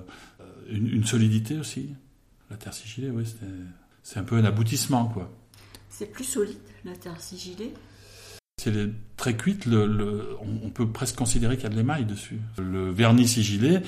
une, 0.69 0.87
une 0.87 1.05
solidité 1.05 1.57
aussi. 1.59 1.89
La 2.49 2.57
terre 2.57 2.73
sigillée, 2.73 3.09
oui, 3.11 3.23
c'est- 4.03 4.19
un 4.19 4.23
peu 4.23 4.35
un 4.37 4.45
aboutissement, 4.45 5.05
quoi. 5.05 5.31
C'est 5.89 6.11
plus 6.11 6.23
solide, 6.23 6.57
la 6.83 6.95
terre 6.95 7.19
sigillée? 7.21 7.73
C'est 8.61 8.89
très 9.17 9.35
cuite, 9.35 9.65
le, 9.65 9.85
le- 9.87 10.37
on, 10.41 10.69
peut 10.69 10.87
presque 10.89 11.15
considérer 11.17 11.55
qu'il 11.55 11.63
y 11.65 11.67
a 11.67 11.69
de 11.69 11.75
l'émail 11.75 12.05
dessus. 12.05 12.39
Le 12.57 12.89
vernis 12.91 13.27
sigillé, 13.27 13.79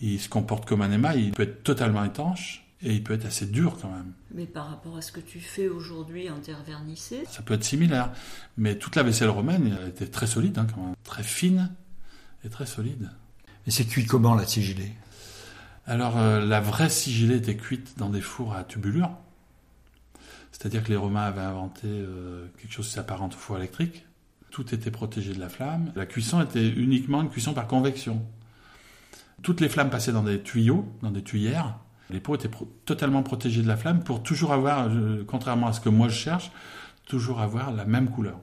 il 0.00 0.20
se 0.20 0.28
comporte 0.28 0.66
comme 0.68 0.82
un 0.82 0.90
émail, 0.92 1.24
il 1.26 1.30
peut 1.32 1.44
être 1.44 1.62
totalement 1.62 2.04
étanche 2.04 2.64
et 2.82 2.94
il 2.94 3.04
peut 3.04 3.14
être 3.14 3.26
assez 3.26 3.46
dur 3.46 3.78
quand 3.80 3.90
même. 3.90 4.12
Mais 4.32 4.46
par 4.46 4.68
rapport 4.68 4.96
à 4.96 5.02
ce 5.02 5.12
que 5.12 5.20
tu 5.20 5.40
fais 5.40 5.68
aujourd'hui 5.68 6.30
en 6.30 6.38
terre 6.40 6.62
vernissée, 6.62 7.24
Ça 7.30 7.42
peut 7.42 7.54
être 7.54 7.64
similaire, 7.64 8.12
mais 8.56 8.76
toute 8.76 8.96
la 8.96 9.02
vaisselle 9.02 9.28
romaine 9.28 9.76
elle 9.80 9.88
était 9.88 10.06
très 10.06 10.26
solide 10.26 10.58
hein, 10.58 10.66
quand 10.74 10.82
même, 10.82 10.94
très 11.04 11.22
fine 11.22 11.70
et 12.44 12.48
très 12.48 12.66
solide. 12.66 13.10
Et 13.66 13.70
c'est 13.70 13.84
cuit 13.84 14.06
comment, 14.06 14.34
la 14.34 14.46
sigillée 14.46 14.94
Alors 15.86 16.18
euh, 16.18 16.44
la 16.44 16.60
vraie 16.60 16.88
sigillée 16.88 17.36
était 17.36 17.56
cuite 17.56 17.98
dans 17.98 18.08
des 18.08 18.22
fours 18.22 18.54
à 18.54 18.64
tubulure, 18.64 19.10
c'est-à-dire 20.52 20.82
que 20.82 20.88
les 20.88 20.96
Romains 20.96 21.24
avaient 21.24 21.40
inventé 21.40 21.86
euh, 21.86 22.46
quelque 22.58 22.72
chose 22.72 22.86
qui 22.88 22.94
s'apparente 22.94 23.34
au 23.34 23.38
four 23.38 23.58
électrique. 23.58 24.06
Tout 24.50 24.74
était 24.74 24.90
protégé 24.90 25.32
de 25.32 25.38
la 25.38 25.48
flamme. 25.48 25.92
La 25.94 26.06
cuisson 26.06 26.42
était 26.42 26.68
uniquement 26.68 27.22
une 27.22 27.30
cuisson 27.30 27.54
par 27.54 27.66
convection. 27.66 28.26
Toutes 29.42 29.60
les 29.60 29.68
flammes 29.68 29.90
passaient 29.90 30.12
dans 30.12 30.24
des 30.24 30.42
tuyaux, 30.42 30.86
dans 31.02 31.12
des 31.12 31.22
tuyères. 31.22 31.78
Les 32.10 32.20
pots 32.20 32.34
étaient 32.34 32.50
totalement 32.84 33.22
protégés 33.22 33.62
de 33.62 33.68
la 33.68 33.76
flamme 33.76 34.02
pour 34.02 34.22
toujours 34.22 34.52
avoir, 34.52 34.88
euh, 34.88 35.24
contrairement 35.26 35.68
à 35.68 35.72
ce 35.72 35.80
que 35.80 35.88
moi 35.88 36.08
je 36.08 36.16
cherche, 36.16 36.50
toujours 37.06 37.40
avoir 37.40 37.72
la 37.72 37.84
même 37.84 38.10
couleur. 38.10 38.40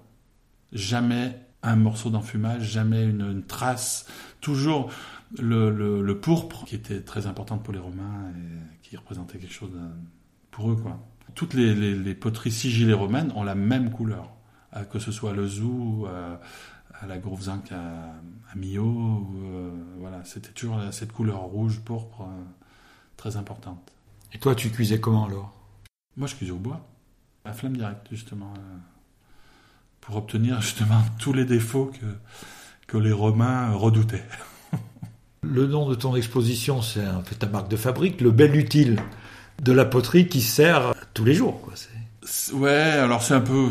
Jamais 0.72 1.40
un 1.64 1.76
morceau 1.76 2.10
d'enfumage, 2.10 2.64
jamais 2.64 3.04
une, 3.04 3.44
trace. 3.44 4.08
Toujours 4.42 4.92
le, 5.38 6.14
pourpre, 6.14 6.66
qui 6.66 6.76
était 6.76 7.02
très 7.02 7.28
importante 7.28 7.64
pour 7.64 7.74
les 7.74 7.80
Romains 7.80 8.32
et 8.36 8.88
qui 8.88 8.96
représentait 8.98 9.38
quelque 9.38 9.54
chose 9.54 9.72
pour 10.52 10.72
eux. 10.72 10.78
Toutes 11.36 11.54
les, 11.54 12.16
poteries 12.16 12.52
sigillées 12.52 12.94
romaines 12.94 13.32
ont 13.36 13.44
la 13.44 13.56
même 13.56 13.92
couleur, 13.92 14.38
Euh, 14.76 14.84
que 14.84 15.00
ce 15.00 15.12
soit 15.12 15.34
le 15.34 15.48
Zou, 15.48 16.06
euh, 16.08 16.36
à 17.00 17.08
la 17.08 17.18
Grovezinck 17.18 17.72
à, 17.72 17.76
à 17.78 18.58
euh, 18.58 19.70
voilà, 20.00 20.24
c'était 20.26 20.52
toujours 20.52 20.82
cette 20.92 21.12
couleur 21.12 21.42
rouge, 21.42 21.80
pourpre, 21.86 22.28
très 23.18 23.36
importante. 23.36 23.92
Et 24.34 24.38
toi, 24.38 24.56
tu 24.56 24.70
cuisais 24.70 25.00
comment 25.00 25.26
alors? 25.26 25.54
Moi, 26.16 26.28
je 26.28 26.36
cuisais 26.36 26.52
au 26.52 26.58
bois, 26.58 26.88
à 27.46 27.54
flamme 27.54 27.76
directe, 27.76 28.08
justement, 28.12 28.54
euh, 28.58 28.78
pour 30.02 30.16
obtenir 30.16 30.62
justement 30.62 31.02
tous 31.20 31.34
les 31.34 31.46
défauts 31.46 31.92
que, 32.00 32.06
que 32.88 32.98
les 32.98 33.12
Romains 33.12 33.72
redoutaient. 33.72 34.26
Le 35.42 35.68
nom 35.68 35.90
de 35.90 35.96
ton 35.96 36.16
exposition, 36.16 36.82
c'est 36.82 37.04
un 37.04 37.22
peu 37.22 37.36
ta 37.36 37.48
marque 37.48 37.70
de 37.70 37.78
fabrique, 37.78 38.22
le 38.22 38.32
bel 38.32 38.56
utile 38.56 39.00
de 39.62 39.72
la 39.72 39.86
poterie 39.86 40.28
qui 40.28 40.42
sert 40.42 40.94
tous 41.14 41.26
les 41.26 41.34
jours. 41.34 41.62
Quoi. 41.62 41.74
Ouais, 42.54 42.70
alors 42.70 43.24
c'est 43.24 43.34
un 43.34 43.42
peu, 43.42 43.70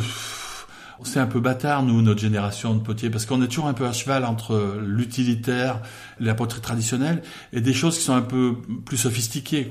c'est 1.05 1.21
un 1.21 1.27
peu 1.27 1.41
bâtard 1.41 1.83
nous, 1.83 2.01
notre 2.03 2.21
génération 2.21 2.75
de 2.75 2.81
potiers, 2.81 3.11
parce 3.11 3.27
qu'on 3.27 3.43
est 3.43 3.49
toujours 3.49 3.67
un 3.69 3.75
peu 3.75 3.87
à 3.87 3.93
cheval 3.93 4.25
entre 4.25 4.79
l'utilitaire, 4.83 5.81
la 6.19 6.35
poterie 6.35 6.61
traditionnelle, 6.61 7.23
et 7.53 7.61
des 7.61 7.75
choses 7.75 7.99
qui 7.99 8.05
sont 8.05 8.15
un 8.15 8.23
peu 8.23 8.57
plus 8.85 8.97
sophistiquées. 8.97 9.69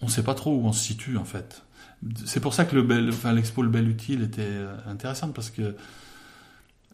On 0.00 0.08
sait 0.08 0.22
pas 0.22 0.34
trop 0.34 0.54
où 0.54 0.66
on 0.66 0.72
se 0.72 0.82
situe 0.82 1.16
en 1.16 1.24
fait. 1.24 1.64
C'est 2.24 2.40
pour 2.40 2.54
ça 2.54 2.64
que 2.64 2.74
le 2.76 3.32
l'expo 3.32 3.62
le 3.62 3.68
bel 3.68 3.88
utile 3.88 4.22
était 4.22 4.42
euh, 4.42 4.74
intéressante 4.88 5.34
parce 5.34 5.50
que 5.50 5.76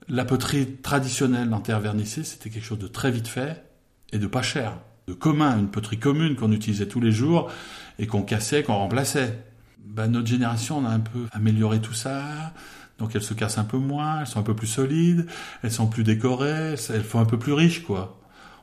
la 0.09 0.25
poterie 0.25 0.77
traditionnelle 0.77 1.53
en 1.53 1.61
terre 1.61 1.81
vernissée, 1.81 2.25
c'était 2.25 2.51
quelque 2.51 2.65
chose 2.65 2.79
de 2.79 2.89
très 2.89 3.11
vite 3.11 3.29
fait 3.29 3.65
et 4.13 4.19
de 4.19 4.27
pas 4.27 4.43
cher, 4.43 4.79
de 5.07 5.13
commun, 5.15 5.59
une 5.59 5.69
poterie 5.69 5.99
commune 5.99 6.37
qu'on 6.37 6.53
utilisait 6.53 6.87
tous 6.87 7.01
les 7.01 7.13
jours 7.13 7.51
et 7.99 8.07
qu'on 8.07 8.23
cassait, 8.23 8.63
qu'on 8.63 8.77
remplaçait. 8.77 9.39
Ben, 9.85 10.09
notre 10.09 10.27
génération, 10.27 10.79
on 10.79 10.85
a 10.85 10.91
un 10.91 11.01
peu 11.01 11.27
amélioré 11.33 11.81
tout 11.81 11.95
ça. 11.95 12.53
Donc 12.99 13.15
elles 13.15 13.23
se 13.23 13.35
cassent 13.35 13.59
un 13.59 13.65
peu 13.65 13.79
moins, 13.79 14.21
elles 14.21 14.27
sont 14.27 14.41
un 14.41 14.45
peu 14.45 14.57
plus 14.57 14.67
solides, 14.67 15.27
elles 15.63 15.73
sont 15.73 15.87
plus 15.87 16.03
décorées, 16.03 16.75
elles 16.89 17.05
font 17.05 17.21
un 17.21 17.25
peu 17.25 17.39
plus 17.39 17.53
riches, 17.53 17.85
quoi. 17.85 18.21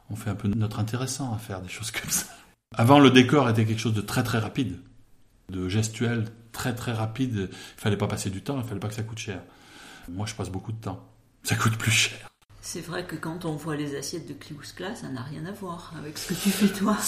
On 0.10 0.16
fait 0.16 0.30
un 0.30 0.36
peu 0.36 0.48
notre 0.50 0.80
intéressant 0.80 1.34
à 1.34 1.38
faire 1.38 1.62
des 1.62 1.70
choses 1.70 1.92
comme 1.92 2.10
ça. 2.10 2.28
Avant, 2.76 3.00
le 3.00 3.10
décor 3.10 3.50
était 3.50 3.66
quelque 3.66 3.80
chose 3.80 3.94
de 3.94 4.02
très 4.02 4.24
très 4.24 4.40
rapide, 4.40 4.78
de 5.50 5.70
gestuel 5.70 6.26
très 6.52 6.76
très 6.76 6.92
rapide. 6.92 7.50
Il 7.52 7.82
fallait 7.82 7.98
pas 7.98 8.08
passer 8.08 8.30
du 8.30 8.42
temps, 8.42 8.58
il 8.62 8.68
fallait 8.68 8.80
pas 8.80 8.90
que 8.90 8.94
ça 8.94 9.04
coûte 9.04 9.20
cher. 9.20 9.42
Moi, 10.10 10.26
je 10.26 10.36
passe 10.36 10.50
beaucoup 10.50 10.72
de 10.72 10.82
temps. 10.82 11.08
Ça 11.44 11.56
coûte 11.56 11.78
plus 11.78 11.92
cher. 11.92 12.30
C'est 12.62 12.82
vrai 12.82 13.06
que 13.06 13.16
quand 13.16 13.46
on 13.46 13.56
voit 13.56 13.76
les 13.76 13.96
assiettes 13.96 14.28
de 14.28 14.34
Kliouskla, 14.34 14.96
ça 14.96 15.08
n'a 15.10 15.22
rien 15.22 15.46
à 15.46 15.52
voir 15.52 15.94
avec 16.00 16.18
ce 16.18 16.30
que 16.30 16.34
tu 16.34 16.50
fais 16.50 16.68
toi. 16.68 16.98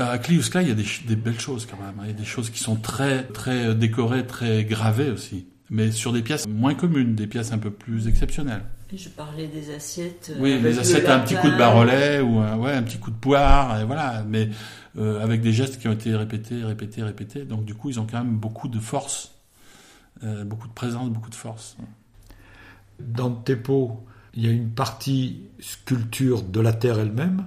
À 0.00 0.16
Kliouskla, 0.18 0.62
il 0.62 0.68
y 0.68 0.70
a 0.70 0.74
des, 0.74 0.86
des 1.06 1.16
belles 1.16 1.40
choses 1.40 1.66
quand 1.66 1.76
même. 1.76 1.96
Il 2.02 2.06
y 2.06 2.10
a 2.10 2.14
des 2.14 2.24
choses 2.24 2.50
qui 2.50 2.60
sont 2.60 2.76
très 2.76 3.24
très 3.24 3.74
décorées, 3.74 4.26
très 4.26 4.64
gravées 4.64 5.10
aussi. 5.10 5.48
Mais 5.74 5.90
sur 5.90 6.12
des 6.12 6.20
pièces 6.20 6.46
moins 6.46 6.74
communes, 6.74 7.14
des 7.14 7.26
pièces 7.26 7.50
un 7.50 7.56
peu 7.58 7.70
plus 7.70 8.06
exceptionnelles. 8.06 8.62
Et 8.92 8.98
je 8.98 9.08
parlais 9.08 9.46
des 9.48 9.74
assiettes. 9.74 10.30
euh, 10.36 10.38
Oui, 10.38 10.60
le 10.60 10.78
assiettes 10.78 11.08
à 11.08 11.16
un 11.16 11.20
petit 11.20 11.34
coup 11.34 11.46
de 11.46 11.52
lapin. 11.52 11.58
barolet 11.58 12.20
ou 12.20 12.40
un, 12.40 12.58
ouais, 12.58 12.72
un 12.72 12.82
petit 12.82 12.98
coup 12.98 13.10
de 13.10 13.16
poire, 13.16 13.80
et 13.80 13.84
voilà. 13.86 14.22
Mais 14.28 14.50
euh, 14.98 15.18
avec 15.22 15.40
des 15.40 15.54
gestes 15.54 15.80
qui 15.80 15.88
ont 15.88 15.92
été 15.92 16.14
répétés, 16.14 16.62
répétés, 16.62 17.02
répétés. 17.02 17.44
Donc 17.46 17.64
du 17.64 17.74
coup, 17.74 17.88
ils 17.88 17.98
ont 17.98 18.06
quand 18.06 18.22
même 18.22 18.36
beaucoup 18.36 18.68
de 18.68 18.78
force, 18.78 19.32
euh, 20.22 20.44
beaucoup 20.44 20.68
de 20.68 20.74
présence, 20.74 21.08
beaucoup 21.08 21.30
de 21.30 21.34
force. 21.34 21.78
Dans 23.00 23.30
tes 23.30 23.56
pots, 23.56 24.04
il 24.34 24.44
y 24.44 24.48
a 24.48 24.52
une 24.52 24.68
partie 24.68 25.40
sculpture 25.58 26.42
de 26.42 26.60
la 26.60 26.74
terre 26.74 26.98
elle-même, 26.98 27.46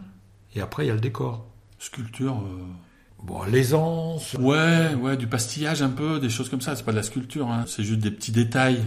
et 0.55 0.61
après 0.61 0.85
il 0.85 0.87
y 0.87 0.91
a 0.91 0.95
le 0.95 0.99
décor. 0.99 1.45
Sculpture. 1.77 2.41
euh, 2.41 2.63
Bon, 3.25 3.43
l'aisance, 3.43 4.35
Ouais, 4.35 4.93
ouais, 4.93 5.17
du 5.17 5.25
pastillage 5.25 5.81
un 5.81 5.89
peu, 5.89 6.19
des 6.19 6.29
choses 6.29 6.47
comme 6.47 6.61
ça. 6.61 6.75
C'est 6.75 6.83
pas 6.83 6.91
de 6.91 6.97
la 6.97 7.03
sculpture, 7.03 7.49
hein. 7.49 7.65
c'est 7.67 7.83
juste 7.83 7.99
des 8.01 8.11
petits 8.11 8.31
détails. 8.31 8.83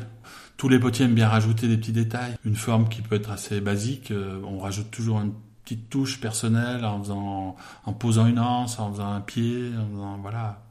Tous 0.56 0.68
les 0.68 0.78
potiers 0.78 1.06
aiment 1.06 1.14
bien 1.14 1.28
rajouter 1.28 1.66
des 1.66 1.76
petits 1.76 1.92
détails. 1.92 2.36
Une 2.44 2.54
forme 2.54 2.88
qui 2.88 3.02
peut 3.02 3.16
être 3.16 3.32
assez 3.32 3.60
basique, 3.60 4.12
euh, 4.12 4.40
on 4.44 4.60
rajoute 4.60 4.92
toujours 4.92 5.20
une 5.20 5.32
petite 5.64 5.90
touche 5.90 6.20
personnelle 6.20 6.84
en 6.84 7.02
faisant, 7.02 7.56
en 7.84 7.92
posant 7.92 8.26
une 8.26 8.38
anse, 8.38 8.78
en 8.78 8.92
faisant 8.92 9.12
un 9.12 9.20
pied, 9.20 9.70
en 9.76 9.92
faisant, 9.92 10.18
voilà. 10.18 10.62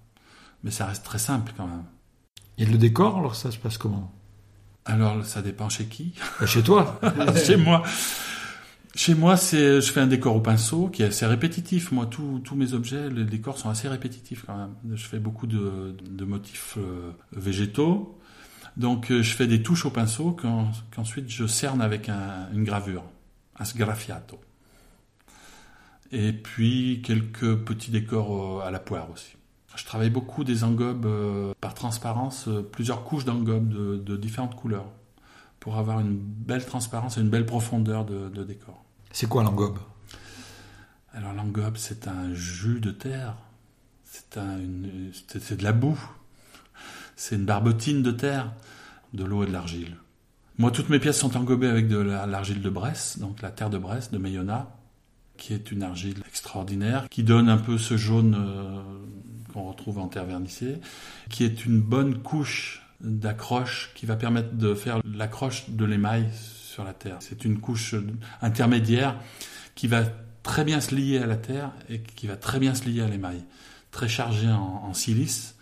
Mais 0.63 0.71
ça 0.71 0.85
reste 0.85 1.03
très 1.03 1.19
simple 1.19 1.51
quand 1.57 1.67
même. 1.67 1.83
et 2.57 2.65
le 2.65 2.77
décor, 2.77 3.17
alors 3.17 3.35
ça 3.35 3.51
se 3.51 3.57
passe 3.57 3.77
comment? 3.77 4.13
Alors, 4.85 5.25
ça 5.25 5.41
dépend 5.41 5.67
chez 5.67 5.85
qui. 5.85 6.13
Chez 6.45 6.63
toi 6.63 6.99
chez 7.45 7.57
moi. 7.57 7.83
Chez 8.97 9.13
moi, 9.13 9.35
je 9.35 9.79
fais 9.93 9.99
un 9.99 10.07
décor 10.07 10.35
au 10.35 10.41
pinceau 10.41 10.89
qui 10.89 11.03
est 11.03 11.05
assez 11.05 11.27
répétitif. 11.27 11.91
Moi, 11.91 12.07
tous 12.07 12.55
mes 12.55 12.73
objets, 12.73 13.11
les 13.11 13.25
décors 13.25 13.59
sont 13.59 13.69
assez 13.69 13.87
répétitifs 13.87 14.43
quand 14.47 14.57
même. 14.57 14.73
Je 14.95 15.05
fais 15.05 15.19
beaucoup 15.19 15.45
de, 15.45 16.23
motifs 16.25 16.79
euh, 16.79 17.11
végétaux. 17.31 18.17
Donc, 18.75 19.11
euh, 19.11 19.21
je 19.21 19.35
fais 19.35 19.45
des 19.45 19.61
touches 19.61 19.85
au 19.85 19.91
pinceau 19.91 20.31
qu'en- 20.31 20.71
qu'ensuite 20.95 21.29
je 21.29 21.45
cerne 21.45 21.79
avec 21.81 22.09
un- 22.09 22.49
une 22.53 22.63
gravure, 22.63 23.03
un 23.59 23.65
sgraffiato. 23.65 24.39
Et 26.11 26.33
puis, 26.33 27.03
quelques 27.05 27.55
petits 27.55 27.91
décors 27.91 28.61
euh, 28.61 28.65
à 28.67 28.71
la 28.71 28.79
poire 28.79 29.11
aussi. 29.11 29.35
Je 29.75 29.85
travaille 29.85 30.09
beaucoup 30.09 30.43
des 30.43 30.63
engobes 30.63 31.07
par 31.61 31.75
transparence, 31.75 32.49
plusieurs 32.71 33.03
couches 33.03 33.25
d'engobes 33.25 33.69
de, 34.03 34.17
différentes 34.17 34.55
couleurs 34.55 34.87
pour 35.59 35.77
avoir 35.77 35.99
une 35.99 36.17
belle 36.17 36.65
transparence 36.65 37.19
et 37.19 37.21
une 37.21 37.29
belle 37.29 37.45
profondeur 37.45 38.03
de, 38.03 38.27
de 38.29 38.43
décor. 38.43 38.86
C'est 39.19 39.27
quoi 39.27 39.41
l'engobe 39.41 39.79
Alors 41.11 41.33
l'engobe, 41.33 41.75
c'est 41.77 42.07
un 42.07 42.35
jus 42.35 42.79
de 42.79 42.91
terre, 42.91 43.33
c'est 44.03 44.37
un, 44.37 44.57
de 44.59 45.63
la 45.63 45.71
boue, 45.71 45.99
c'est 47.15 47.35
une 47.35 47.45
barbotine 47.45 48.03
de 48.03 48.11
terre, 48.11 48.53
de 49.15 49.23
l'eau 49.23 49.43
et 49.43 49.47
de 49.47 49.51
l'argile. 49.51 49.97
Moi, 50.59 50.69
toutes 50.69 50.89
mes 50.89 50.99
pièces 50.99 51.17
sont 51.17 51.35
engobées 51.35 51.65
avec 51.67 51.87
de 51.87 51.97
la- 51.97 52.27
l'argile 52.27 52.61
de 52.61 52.69
Bresse, 52.69 53.17
donc 53.17 53.41
la 53.41 53.49
terre 53.49 53.71
de 53.71 53.79
Bresse, 53.79 54.11
de 54.11 54.19
Mayonna, 54.19 54.69
qui 55.35 55.55
est 55.55 55.71
une 55.71 55.81
argile 55.81 56.21
extraordinaire, 56.27 57.09
qui 57.09 57.23
donne 57.23 57.49
un 57.49 57.57
peu 57.57 57.79
ce 57.79 57.97
jaune 57.97 58.35
euh, 58.37 58.83
qu'on 59.51 59.63
retrouve 59.63 59.97
en 59.97 60.09
terre 60.09 60.25
vernissée, 60.25 60.79
qui 61.31 61.43
est 61.43 61.65
une 61.65 61.81
bonne 61.81 62.19
couche 62.21 62.83
d'accroche 63.01 63.89
qui 63.95 64.05
va 64.05 64.15
permettre 64.15 64.53
de 64.53 64.75
faire 64.75 65.01
l'accroche 65.03 65.71
de 65.71 65.85
l'émail 65.85 66.29
C'est 67.19 67.45
une 67.45 67.59
couche 67.59 67.95
intermédiaire 68.41 69.19
qui 69.75 69.87
va 69.87 70.03
très 70.43 70.63
bien 70.63 70.81
se 70.81 70.95
lier 70.95 71.19
à 71.19 71.27
la 71.27 71.35
terre 71.35 71.71
et 71.89 71.99
qui 71.99 72.27
va 72.27 72.35
très 72.35 72.59
bien 72.59 72.73
se 72.73 72.85
lier 72.85 73.01
à 73.01 73.07
l'émail. 73.07 73.43
Très 73.91 74.07
chargée 74.07 74.49
en, 74.49 74.93
silice, 74.93 75.55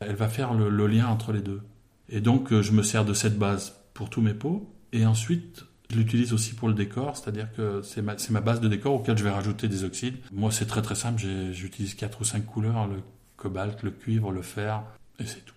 elle 0.00 0.16
va 0.16 0.28
faire 0.28 0.54
le, 0.54 0.86
lien 0.86 1.06
entre 1.06 1.32
les 1.32 1.40
deux. 1.40 1.62
Et 2.08 2.20
donc, 2.20 2.52
euh, 2.52 2.62
je 2.62 2.72
me 2.72 2.82
sers 2.82 3.04
de 3.04 3.14
cette 3.14 3.38
base 3.38 3.76
pour 3.94 4.10
tous 4.10 4.20
mes 4.20 4.34
pots. 4.34 4.72
Et 4.92 5.06
ensuite, 5.06 5.64
je 5.90 5.96
l'utilise 5.96 6.32
aussi 6.32 6.54
pour 6.54 6.68
le 6.68 6.74
décor, 6.74 7.16
c'est-à-dire 7.16 7.48
que 7.56 7.82
c'est 7.82 8.02
ma, 8.02 8.16
ma 8.30 8.40
base 8.40 8.60
de 8.60 8.68
décor 8.68 8.94
auquel 8.94 9.16
je 9.18 9.24
vais 9.24 9.30
rajouter 9.30 9.68
des 9.68 9.84
oxydes. 9.84 10.16
Moi, 10.32 10.50
c'est 10.52 10.66
très 10.66 10.82
très 10.82 10.94
simple, 10.94 11.22
j'utilise 11.52 11.94
quatre 11.94 12.20
ou 12.20 12.24
cinq 12.24 12.44
couleurs, 12.46 12.86
le 12.86 13.02
cobalt, 13.36 13.82
le 13.82 13.90
cuivre, 13.90 14.32
le 14.32 14.42
fer, 14.42 14.82
et 15.18 15.26
c'est 15.26 15.44
tout. 15.44 15.54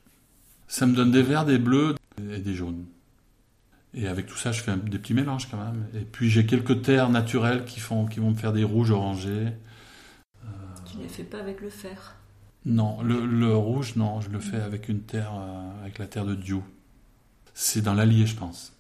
Ça 0.68 0.86
me 0.86 0.96
donne 0.96 1.12
des 1.12 1.24
verts, 1.24 1.46
des 1.46 1.58
bleus 1.58 1.96
et 2.32 2.40
des 2.40 2.54
jaunes. 2.54 2.86
Et 3.94 4.08
avec 4.08 4.28
tout 4.28 4.38
ça, 4.38 4.52
je 4.52 4.62
fais 4.62 4.72
un- 4.72 4.78
des 4.78 5.00
petits 5.00 5.14
mélanges 5.14 5.50
quand 5.50 5.58
même. 5.58 5.88
Et 5.96 6.06
puis 6.06 6.30
j'ai 6.30 6.46
quelques 6.46 6.82
terres 6.84 7.10
naturelles 7.10 7.66
qui, 7.66 7.80
font, 7.80 8.06
qui 8.06 8.20
vont 8.20 8.32
me 8.32 8.36
faire 8.36 8.54
des 8.54 8.64
rouges 8.64 8.92
orangés. 8.92 9.48
Tu 10.86 10.98
ne 10.98 11.04
les 11.04 11.10
fais 11.10 11.24
pas 11.24 11.40
avec 11.40 11.62
le 11.62 11.70
fer? 11.70 12.16
Non, 12.66 13.02
le, 13.02 13.26
le 13.26 13.56
rouge, 13.56 13.96
non, 13.96 14.22
je 14.22 14.30
le 14.30 14.40
fais 14.40 14.60
avec 14.60 14.90
une 14.90 15.02
terre, 15.02 15.32
euh, 15.34 15.82
avec 15.82 15.98
la 15.98 16.08
terre 16.08 16.26
de 16.26 16.36
Dieu. 16.36 16.62
C'est 17.54 17.82
dans 17.82 17.94
l'Allier, 17.94 18.26
je 18.28 18.36
pense. 18.36 18.74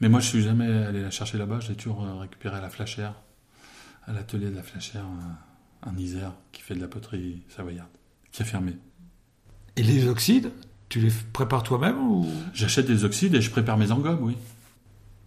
Mais 0.00 0.08
moi, 0.08 0.20
je 0.20 0.28
suis 0.28 0.42
jamais 0.42 0.66
allé 0.84 1.02
la 1.02 1.10
chercher 1.10 1.38
là-bas. 1.38 1.60
J'ai 1.60 1.74
toujours 1.74 2.04
euh, 2.04 2.14
récupéré 2.16 2.56
à 2.56 2.60
la 2.60 2.70
flachère, 2.70 3.14
à 4.06 4.12
l'atelier 4.12 4.50
de 4.50 4.56
la 4.56 4.62
flachère 4.62 5.04
euh, 5.04 5.88
en 5.90 5.96
Isère, 5.96 6.32
qui 6.52 6.62
fait 6.62 6.74
de 6.74 6.80
la 6.80 6.88
poterie 6.88 7.42
savoyarde, 7.48 7.90
qui 8.30 8.42
a 8.42 8.44
fermé. 8.44 8.76
Et 9.76 9.82
les 9.82 10.06
oxydes, 10.08 10.50
tu 10.88 11.00
les 11.00 11.10
prépares 11.32 11.62
toi-même 11.62 11.98
ou? 11.98 12.26
J'achète 12.54 12.86
des 12.86 13.04
oxydes 13.04 13.34
et 13.34 13.40
je 13.40 13.50
prépare 13.50 13.76
mes 13.78 13.90
engobes, 13.92 14.20
oui. 14.22 14.36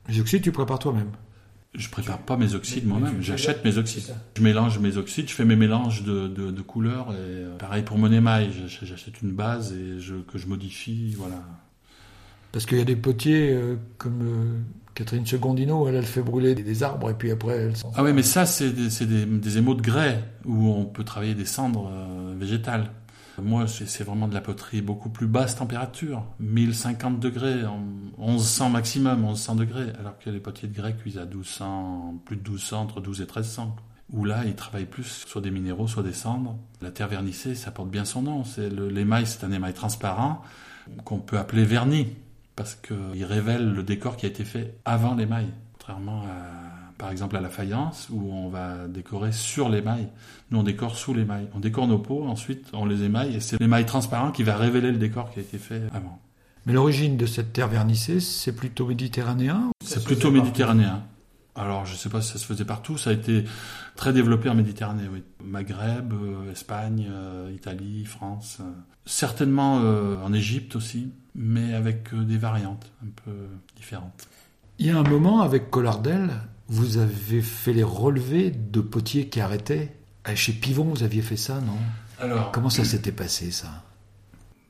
les 0.10 0.20
oxydes 0.20 0.41
tu 0.41 0.51
prépares 0.51 0.80
toi-même? 0.80 1.12
Je 1.74 1.88
prépare 1.88 2.18
pas 2.20 2.36
mes 2.36 2.53
oxydes 2.53 2.86
moi-même, 2.86 3.22
j'achète 3.22 3.63
mes 3.63 3.77
oxydes. 3.77 4.13
Je 4.36 4.44
mélange 4.44 4.77
mes 4.80 4.98
oxydes, 4.98 5.30
je 5.30 5.34
fais 5.34 5.46
mes 5.46 5.56
mélanges 5.56 6.03
de, 6.03 6.27
de, 6.27 6.51
de 6.51 6.62
couleurs. 6.62 7.12
Et 7.13 7.15
euh, 7.18 7.56
pareil 7.58 7.84
pour 7.84 7.98
mon 7.98 8.12
émail, 8.12 8.51
j'ach- 8.51 8.84
j'achète 8.84 9.22
une 9.22 9.32
base 9.32 9.72
et 9.72 10.00
je, 10.01 10.15
que 10.15 10.38
je 10.38 10.48
modifie, 10.48 11.13
voilà. 11.18 11.41
Parce 12.51 12.65
qu'il 12.65 12.77
y 12.77 12.82
a 12.82 12.86
des 12.86 12.98
potiers 12.98 13.51
euh, 13.53 13.77
comme 13.98 14.22
euh, 14.22 14.60
Catherine 14.96 15.25
Secondino, 15.25 15.88
elle, 15.88 15.96
elle 15.96 16.06
fait 16.06 16.22
brûler 16.22 16.56
des, 16.56 16.63
des 16.63 16.84
arbres 16.84 17.10
et 17.10 17.13
puis 17.13 17.32
après 17.32 17.56
elle 17.56 17.77
s'en 17.77 17.94
Ah 17.96 18.03
oui, 18.03 18.12
mais 18.12 18.24
ça, 18.24 18.46
c'est 18.46 18.72
des, 18.72 19.06
des, 19.06 19.25
des 19.25 19.58
émaux 19.58 19.74
de 19.74 19.82
grès 19.82 20.22
où 20.44 20.68
on 20.74 20.84
peut 20.84 21.06
travailler 21.06 21.36
des 21.36 21.46
cendres 21.46 21.89
euh, 21.89 22.34
végétales. 22.38 22.91
Moi, 23.39 23.67
c'est 23.67 24.03
vraiment 24.03 24.27
de 24.27 24.33
la 24.33 24.41
poterie 24.41 24.81
beaucoup 24.81 25.09
plus 25.09 25.27
basse 25.27 25.55
température, 25.55 26.23
1050 26.39 27.19
degrés, 27.19 27.63
1100 28.17 28.69
maximum, 28.69 29.21
1100 29.21 29.55
degrés, 29.55 29.93
alors 30.00 30.17
que 30.19 30.29
les 30.29 30.39
potiers 30.39 30.67
de 30.67 30.75
grès 30.75 30.95
cuisent 30.95 31.17
à 31.17 31.25
1200, 31.25 32.21
plus 32.25 32.35
de 32.35 32.41
1200, 32.41 32.81
entre 32.81 33.01
12 33.01 33.21
et 33.21 33.23
1300. 33.23 33.75
Où 34.11 34.25
là, 34.25 34.43
ils 34.45 34.55
travaillent 34.55 34.85
plus 34.85 35.25
soit 35.25 35.39
des 35.39 35.51
minéraux, 35.51 35.88
soit 35.88 36.03
des 36.03 36.11
cendres. 36.11 36.57
La 36.81 36.91
terre 36.91 37.07
vernissée, 37.07 37.55
ça 37.55 37.71
porte 37.71 37.89
bien 37.89 38.03
son 38.03 38.21
nom. 38.21 38.43
C'est 38.43 38.69
l'émail, 38.69 39.25
c'est 39.25 39.45
un 39.45 39.51
émail 39.51 39.73
transparent 39.73 40.41
qu'on 41.05 41.19
peut 41.19 41.38
appeler 41.38 41.63
vernis 41.63 42.07
parce 42.55 42.75
qu'il 42.75 43.23
révèle 43.23 43.71
le 43.73 43.83
décor 43.83 44.17
qui 44.17 44.25
a 44.25 44.29
été 44.29 44.43
fait 44.43 44.75
avant 44.83 45.15
l'émail, 45.15 45.47
contrairement 45.73 46.23
à 46.23 46.71
par 47.01 47.10
exemple 47.10 47.36
à 47.36 47.41
la 47.41 47.50
faïence, 47.50 48.10
où 48.12 48.31
on 48.31 48.48
va 48.50 48.88
décorer 48.88 49.31
sur 49.31 49.70
l'émail. 49.70 50.08
Nous, 50.51 50.60
on 50.60 50.63
décore 50.63 50.96
sous 50.96 51.15
l'émail. 51.15 51.48
On 51.55 51.60
décore 51.60 51.88
nos 51.88 51.98
pots, 51.98 52.25
ensuite 52.27 52.67
on 52.74 52.86
les 52.86 53.01
émaille, 53.01 53.36
et 53.36 53.39
c'est 53.39 53.60
l'émail 53.60 53.88
transparent 53.88 54.31
qui 54.31 54.43
va 54.43 54.55
révéler 54.55 54.91
le 54.91 55.00
décor 55.00 55.31
qui 55.31 55.39
a 55.39 55.41
été 55.41 55.58
fait 55.58 55.81
avant. 55.96 56.22
Mais 56.67 56.74
l'origine 56.74 57.17
de 57.17 57.25
cette 57.25 57.53
terre 57.53 57.70
vernissée, 57.70 58.20
c'est 58.20 58.55
plutôt 58.55 58.86
méditerranéen 58.86 59.72
C'est 59.84 60.03
plutôt 60.03 60.29
méditerranéen. 60.29 61.03
Alors, 61.55 61.88
je 61.88 61.93
ne 61.93 61.98
sais 61.98 62.10
pas 62.10 62.22
si 62.22 62.34
ça 62.34 62.38
se 62.38 62.46
faisait 62.46 62.65
partout. 62.65 63.00
Ça 63.00 63.10
a 63.10 63.13
été 63.13 63.46
très 63.96 64.13
développé 64.13 64.48
en 64.48 64.53
Méditerranée, 64.53 65.10
oui. 65.12 65.24
Maghreb, 65.43 66.13
euh, 66.13 66.51
Espagne, 66.51 67.10
euh, 67.12 67.51
Italie, 67.53 68.05
France. 68.05 68.60
Euh, 68.62 68.72
certainement 69.05 69.77
en 69.77 70.31
Égypte 70.34 70.75
aussi, 70.75 71.12
mais 71.34 71.74
avec 71.74 72.13
des 72.13 72.38
variantes 72.38 72.91
un 73.03 73.10
peu 73.25 73.31
différentes. 73.75 74.27
Il 74.81 74.88
y 74.88 74.89
a 74.89 74.97
un 74.97 75.03
moment, 75.03 75.41
avec 75.41 75.69
Collardel, 75.69 76.31
vous 76.67 76.97
avez 76.97 77.43
fait 77.43 77.71
les 77.71 77.83
relevés 77.83 78.50
de 78.50 78.81
potiers 78.81 79.29
qui 79.29 79.39
arrêtaient. 79.39 79.95
Ah, 80.23 80.33
chez 80.33 80.53
Pivon, 80.53 80.85
vous 80.85 81.03
aviez 81.03 81.21
fait 81.21 81.38
ça, 81.38 81.61
non? 81.61 81.77
Alors, 82.19 82.51
Comment 82.51 82.71
ça 82.71 82.83
s'était 82.83 83.11
passé, 83.11 83.51
ça? 83.51 83.83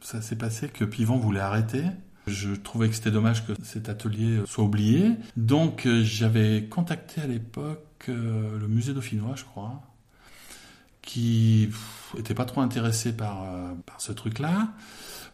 Ça 0.01 0.21
s'est 0.21 0.35
passé 0.35 0.67
que 0.67 0.83
Pivon 0.83 1.15
voulait 1.15 1.39
arrêter. 1.39 1.85
Je 2.27 2.51
trouvais 2.51 2.89
que 2.89 2.95
c'était 2.95 3.09
dommage 3.09 3.47
que 3.47 3.53
cet 3.63 3.87
atelier 3.87 4.41
soit 4.47 4.65
oublié. 4.65 5.13
Donc, 5.37 5.85
euh, 5.85 6.03
j'avais 6.03 6.65
contacté 6.65 7.21
à 7.21 7.27
l'époque 7.27 8.07
euh, 8.09 8.59
le 8.59 8.67
musée 8.67 8.93
dauphinois, 8.93 9.35
je 9.37 9.45
crois, 9.45 9.81
qui 11.01 11.69
n'était 12.17 12.33
pas 12.35 12.43
trop 12.43 12.59
intéressé 12.59 13.13
par, 13.13 13.43
euh, 13.43 13.71
par 13.85 14.01
ce 14.01 14.11
truc-là 14.11 14.73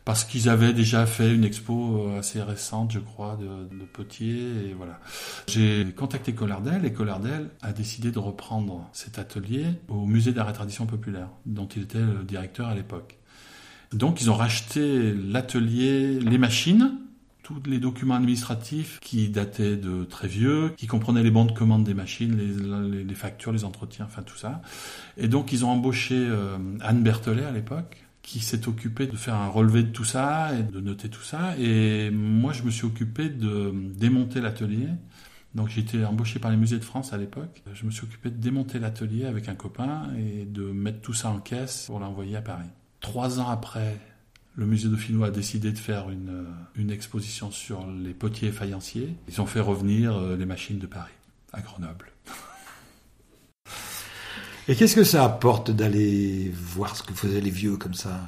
parce 0.07 0.23
qu'ils 0.23 0.47
avaient 0.47 0.71
déjà 0.71 1.05
fait 1.05 1.35
une 1.35 1.43
expo 1.43 2.07
euh, 2.07 2.19
assez 2.19 2.41
récente, 2.41 2.91
je 2.91 2.99
crois, 2.99 3.37
de, 3.37 3.83
Potier. 3.91 4.69
Et 4.69 4.73
voilà. 4.73 5.01
J'ai 5.47 5.85
contacté 5.97 6.31
Collardel 6.31 6.85
et 6.85 6.93
Collardel 6.93 7.49
a 7.61 7.73
décidé 7.73 8.09
de 8.09 8.19
reprendre 8.19 8.89
cet 8.93 9.19
atelier 9.19 9.65
au 9.89 10.05
musée 10.05 10.31
d'art 10.31 10.49
et 10.49 10.53
tradition 10.53 10.85
populaire, 10.85 11.27
dont 11.45 11.67
il 11.75 11.81
était 11.81 11.99
le 11.99 12.23
directeur 12.23 12.69
à 12.69 12.75
l'époque. 12.75 13.17
Donc 13.91 14.21
ils 14.21 14.31
ont 14.31 14.35
racheté 14.35 15.13
l'atelier, 15.13 16.21
les 16.21 16.37
machines, 16.37 16.93
tous 17.43 17.61
les 17.65 17.79
documents 17.79 18.15
administratifs 18.15 18.99
qui 19.01 19.27
dataient 19.27 19.75
de 19.75 20.05
très 20.05 20.29
vieux, 20.29 20.71
qui 20.77 20.87
comprenaient 20.87 21.23
les 21.23 21.31
bons 21.31 21.45
de 21.45 21.51
commande 21.51 21.83
des 21.83 21.93
machines, 21.93 22.37
les, 22.37 23.03
les, 23.03 23.15
factures, 23.15 23.51
les 23.51 23.65
entretiens, 23.65 24.05
enfin 24.05 24.21
tout 24.21 24.37
ça. 24.37 24.61
Et 25.17 25.27
donc 25.27 25.51
ils 25.51 25.65
ont 25.65 25.69
embauché 25.69 26.15
euh, 26.15 26.57
Anne 26.79 27.03
Berthelet 27.03 27.43
à 27.43 27.51
l'époque, 27.51 28.06
qui 28.27 28.41
s'est 28.41 28.67
occupé 28.67 29.07
de 29.07 29.15
faire 29.15 29.35
un 29.35 29.47
relevé 29.47 29.83
de 29.83 29.89
tout 29.89 30.03
ça 30.03 30.53
et 30.53 30.61
de 30.61 30.81
noter 30.81 31.07
tout 31.07 31.21
ça. 31.21 31.57
Et 31.57 32.11
moi, 32.11 32.51
je 32.51 32.63
me 32.63 32.71
suis 32.71 32.85
occupé 32.85 33.29
de 33.29 33.73
démonter 33.95 34.41
l'atelier. 34.41 34.89
Donc 35.55 35.75
été 35.77 36.03
embauché 36.03 36.37
par 36.37 36.51
les 36.51 36.57
musées 36.57 36.77
de 36.77 36.83
France 36.83 37.13
à 37.13 37.17
l'époque. 37.17 37.63
Je 37.73 37.85
me 37.85 37.89
suis 37.89 38.03
occupé 38.03 38.29
de 38.29 38.35
démonter 38.35 38.79
l'atelier 38.79 39.25
avec 39.25 39.47
un 39.47 39.55
copain 39.55 40.11
et 40.19 40.43
de 40.43 40.63
mettre 40.63 40.99
tout 40.99 41.13
ça 41.13 41.29
en 41.29 41.39
caisse 41.39 41.85
pour 41.85 42.01
l'envoyer 42.01 42.35
à 42.35 42.41
Paris. 42.41 42.67
Trois 42.99 43.39
ans 43.39 43.47
après, 43.47 43.97
le 44.55 44.65
musée 44.65 44.89
dauphinois 44.89 45.27
a 45.27 45.31
décidé 45.31 45.71
de 45.71 45.77
faire 45.77 46.09
une, 46.09 46.47
une 46.75 46.91
exposition 46.91 47.49
sur 47.49 47.87
les 47.87 48.13
potiers 48.13 48.51
faïenciers. 48.51 49.15
Ils 49.29 49.39
ont 49.39 49.45
fait 49.45 49.61
revenir 49.61 50.17
euh, 50.17 50.35
les 50.35 50.45
machines 50.45 50.79
de 50.79 50.87
Paris, 50.87 51.13
à 51.53 51.61
Grenoble. 51.61 52.11
Et 54.69 54.75
qu'est-ce 54.75 54.95
que 54.95 55.05
ça 55.05 55.23
apporte 55.23 55.71
d'aller 55.71 56.51
voir 56.53 56.97
ce 56.97 57.03
que 57.03 57.13
faisaient 57.13 57.39
les 57.39 57.51
vieux 57.51 57.77
comme 57.77 57.93
ça? 57.93 58.19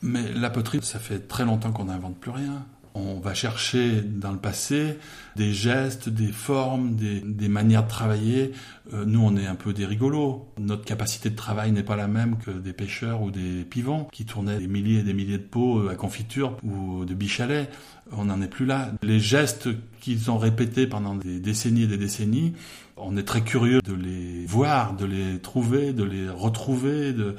Mais 0.00 0.32
la 0.32 0.48
poterie, 0.48 0.80
ça 0.82 0.98
fait 0.98 1.28
très 1.28 1.44
longtemps 1.44 1.70
qu'on 1.70 1.84
n'invente 1.84 2.18
plus 2.18 2.30
rien. 2.30 2.64
On 2.94 3.20
va 3.20 3.32
chercher 3.32 4.02
dans 4.02 4.32
le 4.32 4.38
passé 4.38 4.98
des 5.36 5.52
gestes, 5.54 6.10
des 6.10 6.30
formes, 6.30 6.94
des, 6.94 7.48
manières 7.48 7.84
de 7.84 7.88
travailler. 7.88 8.52
Euh, 8.92 9.04
nous, 9.06 9.20
on 9.20 9.36
est 9.36 9.46
un 9.46 9.54
peu 9.54 9.72
des 9.72 9.86
rigolos. 9.86 10.46
Notre 10.58 10.84
capacité 10.84 11.30
de 11.30 11.36
travail 11.36 11.72
n'est 11.72 11.82
pas 11.82 11.96
la 11.96 12.06
même 12.06 12.36
que 12.36 12.50
des 12.50 12.74
pêcheurs 12.74 13.22
ou 13.22 13.30
des 13.30 13.64
pivons 13.64 14.04
qui 14.12 14.26
tournaient 14.26 14.58
des 14.58 14.66
milliers 14.66 15.00
et 15.00 15.02
des 15.02 15.14
milliers 15.14 15.38
de 15.38 15.42
pots 15.42 15.78
euh, 15.78 15.90
à 15.90 15.94
confiture 15.94 16.58
ou 16.62 17.06
de 17.06 17.14
bichalets. 17.14 17.70
On 18.12 18.26
n'en 18.26 18.42
est 18.42 18.48
plus 18.48 18.66
là. 18.66 18.92
Les 19.02 19.20
gestes 19.20 19.68
qu'ils 20.00 20.30
ont 20.30 20.36
répétés 20.36 20.86
pendant 20.86 21.14
des 21.14 21.40
décennies 21.40 21.84
et 21.84 21.86
des 21.86 21.96
décennies, 21.96 22.52
on 22.96 23.16
est 23.16 23.22
très 23.22 23.42
curieux 23.42 23.80
de 23.82 23.94
les 23.94 24.46
voir, 24.46 24.94
de 24.94 25.04
les 25.04 25.38
trouver, 25.38 25.92
de 25.92 26.04
les 26.04 26.28
retrouver, 26.28 27.12
de, 27.12 27.36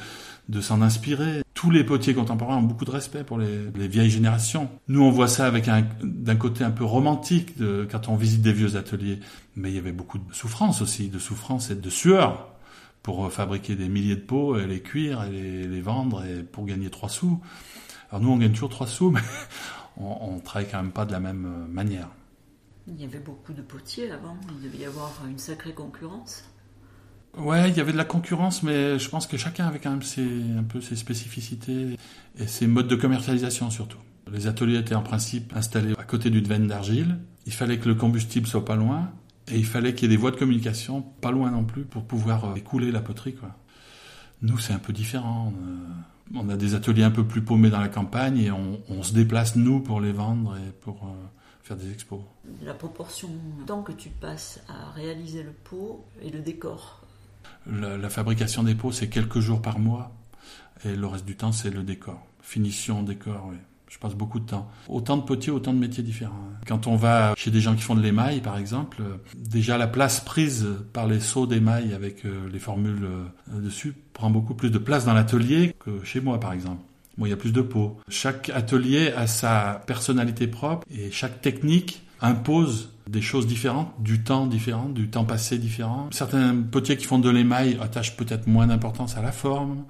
de 0.50 0.62
s'en 0.62 0.82
inspirer. 0.82 1.44
Tous 1.54 1.72
les 1.72 1.84
potiers 1.84 2.14
contemporains 2.14 2.58
ont 2.58 2.64
beaucoup 2.64 2.86
de 2.86 2.92
respect 2.92 3.24
pour 3.24 3.38
les, 3.38 3.88
vieilles 3.88 4.10
générations. 4.10 4.70
Nous, 4.88 5.02
on 5.02 5.12
voit 5.12 5.28
ça 5.28 5.46
avec 5.46 5.68
un, 5.68 5.86
d'un 6.04 6.36
côté 6.36 6.64
un 6.64 6.72
peu 6.72 6.84
romantique 6.84 7.58
de, 7.58 7.88
quand 7.90 8.10
on 8.10 8.16
visite 8.16 8.42
des 8.42 8.54
vieux 8.54 8.76
ateliers. 8.76 9.20
Mais 9.56 9.70
il 9.70 9.76
y 9.76 9.80
avait 9.80 9.92
beaucoup 9.92 10.18
de 10.18 10.34
souffrance 10.34 10.82
aussi, 10.82 11.10
de 11.10 11.20
souffrance 11.20 11.70
et 11.70 11.76
de 11.76 11.90
sueur 11.90 12.50
pour 13.02 13.32
fabriquer 13.32 13.76
des 13.76 13.90
milliers 13.90 14.16
de 14.16 14.22
pots 14.22 14.58
et 14.58 14.66
les 14.66 14.80
cuire 14.82 15.24
et 15.24 15.32
les, 15.32 15.68
les 15.68 15.82
vendre 15.82 16.24
et 16.26 16.44
pour 16.44 16.66
gagner 16.66 16.90
trois 16.90 17.10
sous. 17.10 17.40
Alors 18.10 18.22
nous, 18.22 18.30
on 18.30 18.38
gagne 18.38 18.54
toujours 18.54 18.70
trois 18.70 18.88
sous, 18.88 19.12
mais 19.12 19.22
on, 19.98 20.36
on 20.36 20.40
travaille 20.40 20.70
quand 20.70 20.82
même 20.82 20.92
pas 20.92 21.06
de 21.06 21.12
la 21.12 21.20
même 21.20 21.68
manière. 21.70 22.10
Il 22.88 23.00
y 23.00 23.06
avait 23.06 23.20
beaucoup 23.20 23.54
de 23.54 23.62
potiers 23.62 24.12
avant, 24.12 24.38
il 24.50 24.70
devait 24.70 24.84
y 24.84 24.86
avoir 24.86 25.12
une 25.30 25.38
sacrée 25.38 25.74
concurrence. 25.74 26.44
Ouais, 27.38 27.70
il 27.70 27.78
y 27.78 27.80
avait 27.80 27.94
de 27.94 27.98
la 27.98 28.06
concurrence, 28.06 28.62
mais 28.62 29.00
je 29.00 29.10
pense 29.10 29.26
que 29.26 29.38
chacun 29.38 29.68
avait 29.68 29.80
quand 29.80 29.90
même 29.90 30.04
ses, 30.04 30.28
un 30.58 30.64
peu 30.64 30.82
ses 30.82 30.96
spécificités 30.96 31.98
et 32.38 32.48
ses 32.48 32.68
modes 32.68 32.88
de 32.88 32.96
commercialisation 32.96 33.70
surtout. 33.70 33.98
Les 34.32 34.48
ateliers 34.48 34.78
étaient 34.78 34.96
en 34.96 35.02
principe 35.02 35.54
installés 35.56 35.94
à 35.98 36.04
côté 36.04 36.30
d'une 36.30 36.46
veine 36.46 36.68
d'argile. 36.68 37.20
Il 37.46 37.54
fallait 37.54 37.80
que 37.80 37.90
le 37.90 37.96
combustible 37.96 38.48
soit 38.48 38.66
pas 38.66 38.76
loin 38.76 39.12
et 39.52 39.58
il 39.58 39.66
fallait 39.66 39.94
qu'il 39.94 40.10
y 40.10 40.14
ait 40.14 40.16
des 40.16 40.22
voies 40.22 40.32
de 40.32 40.38
communication 40.38 41.02
pas 41.02 41.32
loin 41.32 41.52
non 41.52 41.64
plus 41.64 41.84
pour 41.84 42.06
pouvoir 42.06 42.46
euh, 42.46 42.56
écouler 42.56 42.92
la 42.92 43.02
poterie. 43.02 43.34
Quoi. 43.34 43.50
Nous, 44.42 44.58
c'est 44.60 44.74
un 44.74 44.80
peu 44.80 44.94
différent. 44.94 45.54
On 46.36 46.50
a 46.50 46.56
des 46.56 46.76
ateliers 46.76 47.04
un 47.04 47.12
peu 47.12 47.26
plus 47.26 47.42
paumés 47.42 47.70
dans 47.70 47.80
la 47.80 47.90
campagne 47.90 48.38
et 48.38 48.52
on, 48.52 48.80
on 48.90 49.04
se 49.04 49.14
déplace 49.14 49.56
nous 49.56 49.80
pour 49.80 50.02
les 50.02 50.12
vendre 50.12 50.56
et 50.58 50.72
pour 50.82 51.06
euh, 51.06 51.43
faire 51.64 51.78
des 51.78 51.92
expos. 51.92 52.20
La 52.62 52.74
proportion 52.74 53.30
de 53.30 53.66
temps 53.66 53.82
que 53.82 53.94
tu 53.94 54.10
passes 54.10 54.62
à 54.68 54.92
réaliser 54.92 55.44
le 55.44 55.52
pot 55.52 56.06
et 56.22 56.30
le 56.30 56.40
décor 56.40 57.02
La, 57.66 58.10
fabrication 58.10 58.64
des 58.64 58.76
pots, 58.76 58.92
c'est 58.92 59.08
quelques 59.08 59.40
jours 59.40 59.62
par 59.62 59.80
mois. 59.80 60.12
Et 60.86 60.96
le 60.96 61.08
reste 61.08 61.26
du 61.26 61.38
temps, 61.38 61.54
c'est 61.54 61.70
le 61.70 61.84
décor. 61.84 62.20
Finition, 62.42 63.04
décor, 63.04 63.48
oui. 63.50 63.58
Je 63.88 64.00
passe 64.00 64.16
beaucoup 64.16 64.40
de 64.40 64.46
temps. 64.46 64.70
Autant 64.90 65.18
de 65.18 65.22
potiers, 65.22 65.52
autant 65.52 65.72
de 65.72 65.78
métiers 65.78 66.04
différents. 66.04 66.50
Quand 66.66 66.88
on 66.88 66.96
va 66.96 67.36
chez 67.38 67.52
des 67.52 67.62
gens 67.62 67.76
qui 67.76 67.84
font 67.84 67.94
de 67.94 68.02
l'émail, 68.02 68.42
par 68.42 68.58
exemple, 68.58 69.04
déjà 69.36 69.78
la 69.78 69.86
place 69.86 70.20
prise 70.20 70.68
par 70.94 71.08
les 71.08 71.20
seaux 71.20 71.46
d'émail 71.46 71.94
avec 71.94 72.26
euh, 72.26 72.50
les 72.52 72.58
formules 72.58 73.06
euh, 73.06 73.60
dessus 73.60 73.94
prend 74.14 74.32
beaucoup 74.32 74.56
plus 74.56 74.72
de 74.72 74.80
place 74.80 75.06
dans 75.06 75.14
l'atelier 75.14 75.76
que 75.80 76.04
chez 76.04 76.22
moi, 76.22 76.40
par 76.40 76.54
exemple. 76.54 76.82
Bon, 77.18 77.26
il 77.26 77.30
y 77.30 77.34
a 77.34 77.38
plus 77.38 77.54
de 77.54 77.62
pots. 77.62 77.98
Chaque 78.10 78.50
atelier 78.50 79.12
a 79.12 79.28
sa 79.28 79.82
personnalité 79.86 80.48
propre 80.48 80.88
et 80.90 81.12
chaque 81.12 81.42
technique 81.42 82.04
impose 82.22 82.90
des 83.08 83.22
choses 83.22 83.46
différentes, 83.46 83.92
du 84.00 84.24
temps 84.24 84.48
différent, 84.48 84.90
du 84.90 85.10
temps 85.10 85.26
passé 85.26 85.58
différent. 85.58 86.08
Certains 86.12 86.56
potiers 86.56 86.98
qui 86.98 87.06
font 87.06 87.20
de 87.20 87.30
l'émail 87.30 87.78
attachent 87.82 88.16
peut-être 88.16 88.48
moins 88.48 88.68
d'importance 88.68 89.18
à 89.18 89.22
la 89.22 89.32
forme. 89.32 89.84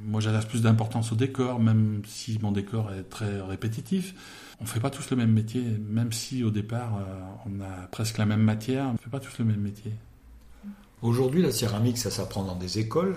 Moi, 0.00 0.20
j'attache 0.20 0.46
plus 0.46 0.62
d'importance 0.62 1.12
au 1.12 1.16
décor, 1.16 1.60
même 1.60 2.02
si 2.06 2.38
mon 2.40 2.52
décor 2.52 2.92
est 2.92 3.02
très 3.02 3.40
répétitif. 3.42 4.14
On 4.60 4.66
fait 4.66 4.80
pas 4.80 4.90
tous 4.90 5.10
le 5.10 5.16
même 5.16 5.32
métier, 5.32 5.62
même 5.90 6.12
si 6.12 6.44
au 6.44 6.50
départ 6.50 6.96
euh, 6.96 7.20
on 7.46 7.60
a 7.60 7.86
presque 7.88 8.18
la 8.18 8.26
même 8.26 8.42
matière, 8.42 8.86
on 8.94 8.96
fait 8.96 9.10
pas 9.10 9.20
tous 9.20 9.38
le 9.38 9.44
même 9.44 9.60
métier. 9.60 9.92
Aujourd'hui, 11.02 11.42
la 11.42 11.50
céramique, 11.50 11.98
ça 11.98 12.10
s'apprend 12.10 12.44
dans 12.44 12.56
des 12.56 12.78
écoles? 12.78 13.16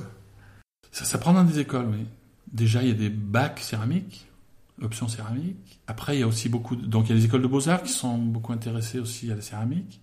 Ça 0.92 1.06
s'apprend 1.06 1.34
dans 1.34 1.44
des 1.44 1.60
écoles, 1.60 1.88
oui. 1.92 2.06
Déjà, 2.54 2.84
il 2.84 2.90
y 2.90 2.92
a 2.92 2.96
des 2.96 3.10
bacs 3.10 3.60
céramiques, 3.60 4.28
option 4.82 5.08
céramique. 5.08 5.80
Après, 5.88 6.16
il 6.16 6.20
y 6.20 6.24
a 6.24 6.28
aussi 6.28 6.50
beaucoup, 6.50 6.76
donc 6.76 7.06
il 7.06 7.10
y 7.10 7.12
a 7.14 7.16
les 7.16 7.26
écoles 7.26 7.42
de 7.42 7.48
beaux-arts 7.48 7.84
qui 7.84 7.92
sont 7.92 8.18
beaucoup 8.18 8.54
intéressées 8.54 9.00
aussi 9.00 9.32
à 9.32 9.36
la 9.36 9.42
céramique. 9.42 10.02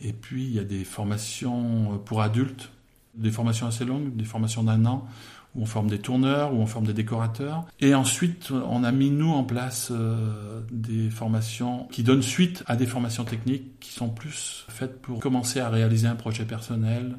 Et 0.00 0.12
puis, 0.12 0.44
il 0.44 0.52
y 0.52 0.58
a 0.58 0.64
des 0.64 0.84
formations 0.84 1.98
pour 2.04 2.20
adultes, 2.20 2.70
des 3.14 3.30
formations 3.30 3.66
assez 3.66 3.84
longues, 3.84 4.16
des 4.16 4.24
formations 4.24 4.64
d'un 4.64 4.84
an, 4.86 5.06
où 5.54 5.62
on 5.62 5.66
forme 5.66 5.88
des 5.88 6.00
tourneurs, 6.00 6.52
où 6.52 6.56
on 6.56 6.66
forme 6.66 6.86
des 6.86 6.92
décorateurs. 6.92 7.64
Et 7.78 7.94
ensuite, 7.94 8.50
on 8.50 8.82
a 8.82 8.90
mis, 8.90 9.10
nous, 9.10 9.30
en 9.30 9.44
place 9.44 9.90
euh, 9.92 10.60
des 10.72 11.10
formations 11.10 11.86
qui 11.92 12.02
donnent 12.02 12.22
suite 12.22 12.64
à 12.66 12.74
des 12.74 12.86
formations 12.86 13.24
techniques 13.24 13.78
qui 13.78 13.92
sont 13.92 14.08
plus 14.08 14.66
faites 14.68 15.00
pour 15.00 15.20
commencer 15.20 15.60
à 15.60 15.68
réaliser 15.68 16.08
un 16.08 16.16
projet 16.16 16.44
personnel, 16.44 17.16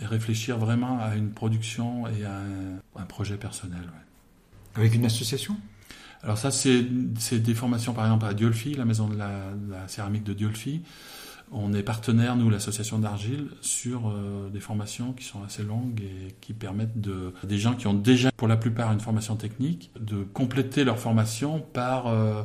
et 0.00 0.06
réfléchir 0.06 0.58
vraiment 0.58 0.98
à 1.00 1.16
une 1.16 1.30
production 1.30 2.06
et 2.06 2.24
à 2.24 2.40
un, 2.96 3.04
projet 3.04 3.36
personnel. 3.36 3.88
Avec 4.74 4.94
une 4.94 5.04
association? 5.04 5.56
Alors 6.22 6.38
ça, 6.38 6.50
c'est 6.50 6.82
des 6.82 7.54
formations, 7.54 7.92
par 7.92 8.04
exemple, 8.04 8.26
à 8.26 8.34
Diolfi, 8.34 8.74
la 8.74 8.84
maison 8.84 9.08
de 9.08 9.16
la, 9.16 9.88
céramique 9.88 10.24
de 10.24 10.32
Diolfi. 10.34 10.82
On 11.52 11.72
est 11.72 11.82
partenaire, 11.82 12.36
nous, 12.36 12.48
l'association 12.48 13.00
d'Argile, 13.00 13.48
sur 13.60 14.08
euh, 14.08 14.48
des 14.50 14.60
formations 14.60 15.12
qui 15.12 15.24
sont 15.24 15.42
assez 15.42 15.64
longues 15.64 16.00
et 16.00 16.36
qui 16.40 16.52
permettent 16.52 17.00
de 17.00 17.34
des 17.42 17.58
gens 17.58 17.74
qui 17.74 17.88
ont 17.88 17.94
déjà, 17.94 18.30
pour 18.36 18.46
la 18.46 18.56
plupart, 18.56 18.92
une 18.92 19.00
formation 19.00 19.34
technique, 19.34 19.90
de 19.98 20.22
compléter 20.22 20.84
leur 20.84 21.00
formation 21.00 21.60
par 21.72 22.06
euh, 22.06 22.42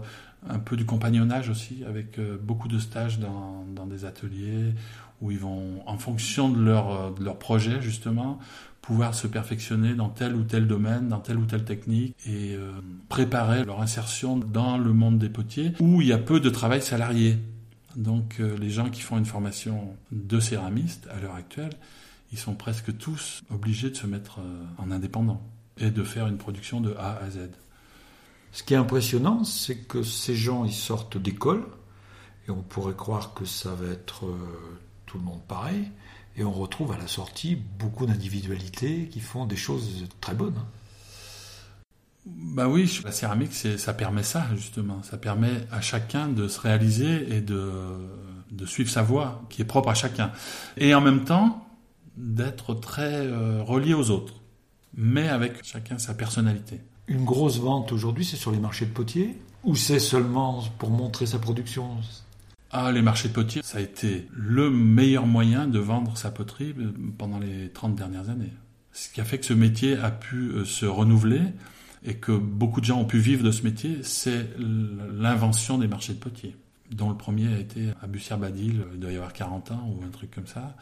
un 0.49 0.59
peu 0.59 0.75
du 0.75 0.85
compagnonnage 0.85 1.49
aussi, 1.49 1.83
avec 1.87 2.17
euh, 2.17 2.37
beaucoup 2.41 2.67
de 2.67 2.79
stages 2.79 3.19
dans, 3.19 3.65
dans, 3.75 3.85
des 3.85 4.05
ateliers 4.05 4.73
où 5.21 5.31
ils 5.31 5.39
vont, 5.39 5.81
en 5.87 5.97
fonction 5.97 6.49
de 6.49 6.61
leur, 6.61 7.13
de 7.13 7.23
leur 7.23 7.37
projet, 7.37 7.81
justement, 7.81 8.39
pouvoir 8.85 9.15
se 9.15 9.25
perfectionner 9.25 9.95
dans 9.95 10.09
tel 10.09 10.35
ou 10.35 10.43
tel 10.43 10.67
domaine, 10.67 11.09
dans 11.09 11.19
telle 11.19 11.37
ou 11.37 11.45
telle 11.45 11.65
technique 11.65 12.15
et 12.27 12.53
euh, 12.53 12.71
préparer 13.09 13.65
leur 13.65 13.81
insertion 13.81 14.37
dans 14.37 14.77
le 14.77 14.93
monde 14.93 15.17
des 15.17 15.29
potiers 15.29 15.73
où 15.79 16.01
il 16.01 16.07
y 16.07 16.13
a 16.13 16.19
peu 16.19 16.39
de 16.39 16.51
travail 16.51 16.83
salarié. 16.83 17.39
Donc 17.95 18.39
euh, 18.39 18.55
les 18.59 18.69
gens 18.69 18.91
qui 18.91 19.01
font 19.01 19.17
une 19.17 19.25
formation 19.25 19.95
de 20.11 20.39
céramiste 20.39 21.07
à 21.11 21.19
l'heure 21.19 21.33
actuelle, 21.33 21.71
ils 22.31 22.37
sont 22.37 22.53
presque 22.53 22.95
tous 22.95 23.41
obligés 23.49 23.89
de 23.89 23.95
se 23.95 24.05
mettre 24.05 24.39
euh, 24.39 24.63
en 24.77 24.91
indépendant 24.91 25.41
et 25.79 25.89
de 25.89 26.03
faire 26.03 26.27
une 26.27 26.37
production 26.37 26.79
de 26.79 26.93
A 26.99 27.17
à 27.23 27.29
Z. 27.31 27.49
Ce 28.51 28.61
qui 28.61 28.75
est 28.75 28.77
impressionnant, 28.77 29.43
c'est 29.43 29.77
que 29.77 30.03
ces 30.03 30.35
gens, 30.35 30.63
ils 30.63 30.71
sortent 30.71 31.17
d'école, 31.17 31.65
et 32.47 32.51
on 32.51 32.61
pourrait 32.61 32.93
croire 32.93 33.33
que 33.33 33.43
ça 33.43 33.73
va 33.73 33.87
être 33.87 34.27
tout 35.15 35.21
le 35.21 35.25
monde 35.25 35.41
pareil, 35.47 35.89
et 36.35 36.43
on 36.43 36.51
retrouve 36.51 36.91
à 36.91 36.97
la 36.97 37.07
sortie 37.07 37.55
beaucoup 37.55 38.05
d'individualités 38.05 39.07
qui 39.07 39.21
font 39.21 39.45
des 39.45 39.55
choses 39.55 40.05
très 40.19 40.33
bonnes. 40.33 40.61
Bah 42.25 42.67
oui, 42.67 42.99
la 43.05 43.13
céramique, 43.13 43.53
ça 43.53 43.93
permet 43.93 44.23
ça 44.23 44.47
justement. 44.55 45.01
Ça 45.03 45.17
permet 45.17 45.61
à 45.71 45.79
chacun 45.79 46.27
de 46.27 46.49
se 46.49 46.59
réaliser 46.59 47.33
et 47.33 47.39
de, 47.39 47.71
de 48.51 48.65
suivre 48.65 48.89
sa 48.89 49.03
voie, 49.03 49.43
qui 49.49 49.61
est 49.61 49.65
propre 49.65 49.89
à 49.89 49.93
chacun. 49.93 50.31
Et 50.75 50.93
en 50.93 51.01
même 51.01 51.23
temps, 51.23 51.65
d'être 52.17 52.73
très 52.73 53.27
euh, 53.27 53.63
relié 53.63 53.93
aux 53.93 54.09
autres, 54.09 54.33
mais 54.95 55.29
avec 55.29 55.63
chacun 55.63 55.97
sa 55.97 56.13
personnalité. 56.13 56.81
Une 57.07 57.23
grosse 57.23 57.59
vente 57.59 57.93
aujourd'hui, 57.93 58.25
c'est 58.25 58.37
sur 58.37 58.51
les 58.51 58.59
marchés 58.59 58.85
de 58.85 58.91
potiers 58.91 59.39
Ou 59.63 59.75
c'est 59.75 59.99
seulement 59.99 60.61
pour 60.77 60.89
montrer 60.89 61.25
sa 61.25 61.39
production? 61.39 61.99
Ah, 62.71 62.91
les 62.91 63.01
marchés 63.01 63.29
de 63.29 63.33
potiers, 63.33 63.61
ça 63.63 63.77
a 63.77 63.81
été 63.81 64.27
le 64.33 64.69
meilleur 64.69 65.27
moyen 65.27 65.67
de 65.67 65.79
vendre 65.79 66.17
sa 66.17 66.31
poterie 66.31 66.75
pendant 67.17 67.39
les 67.39 67.69
30 67.69 67.95
dernières 67.95 68.29
années. 68.29 68.53
Ce 68.91 69.09
qui 69.09 69.21
a 69.21 69.25
fait 69.25 69.37
que 69.37 69.45
ce 69.45 69.53
métier 69.53 69.97
a 69.97 70.11
pu 70.11 70.49
euh, 70.49 70.65
se 70.65 70.85
renouveler 70.85 71.41
et 72.03 72.15
que 72.15 72.31
beaucoup 72.31 72.81
de 72.81 72.85
gens 72.85 72.99
ont 72.99 73.05
pu 73.05 73.17
vivre 73.17 73.43
de 73.43 73.51
ce 73.51 73.63
métier, 73.63 73.99
c'est 74.03 74.49
l'invention 74.57 75.77
des 75.77 75.87
marchés 75.87 76.13
de 76.13 76.19
potiers 76.19 76.55
dont 76.91 77.09
le 77.09 77.17
premier 77.17 77.53
a 77.53 77.59
été 77.59 77.89
à 78.01 78.07
Bussière-Badil, 78.07 78.83
il 78.93 78.99
doit 78.99 79.11
y 79.11 79.15
avoir 79.15 79.33
40 79.33 79.71
ans 79.71 79.89
ou 79.89 80.03
un 80.05 80.09
truc 80.09 80.31
comme 80.31 80.47
ça. 80.47 80.75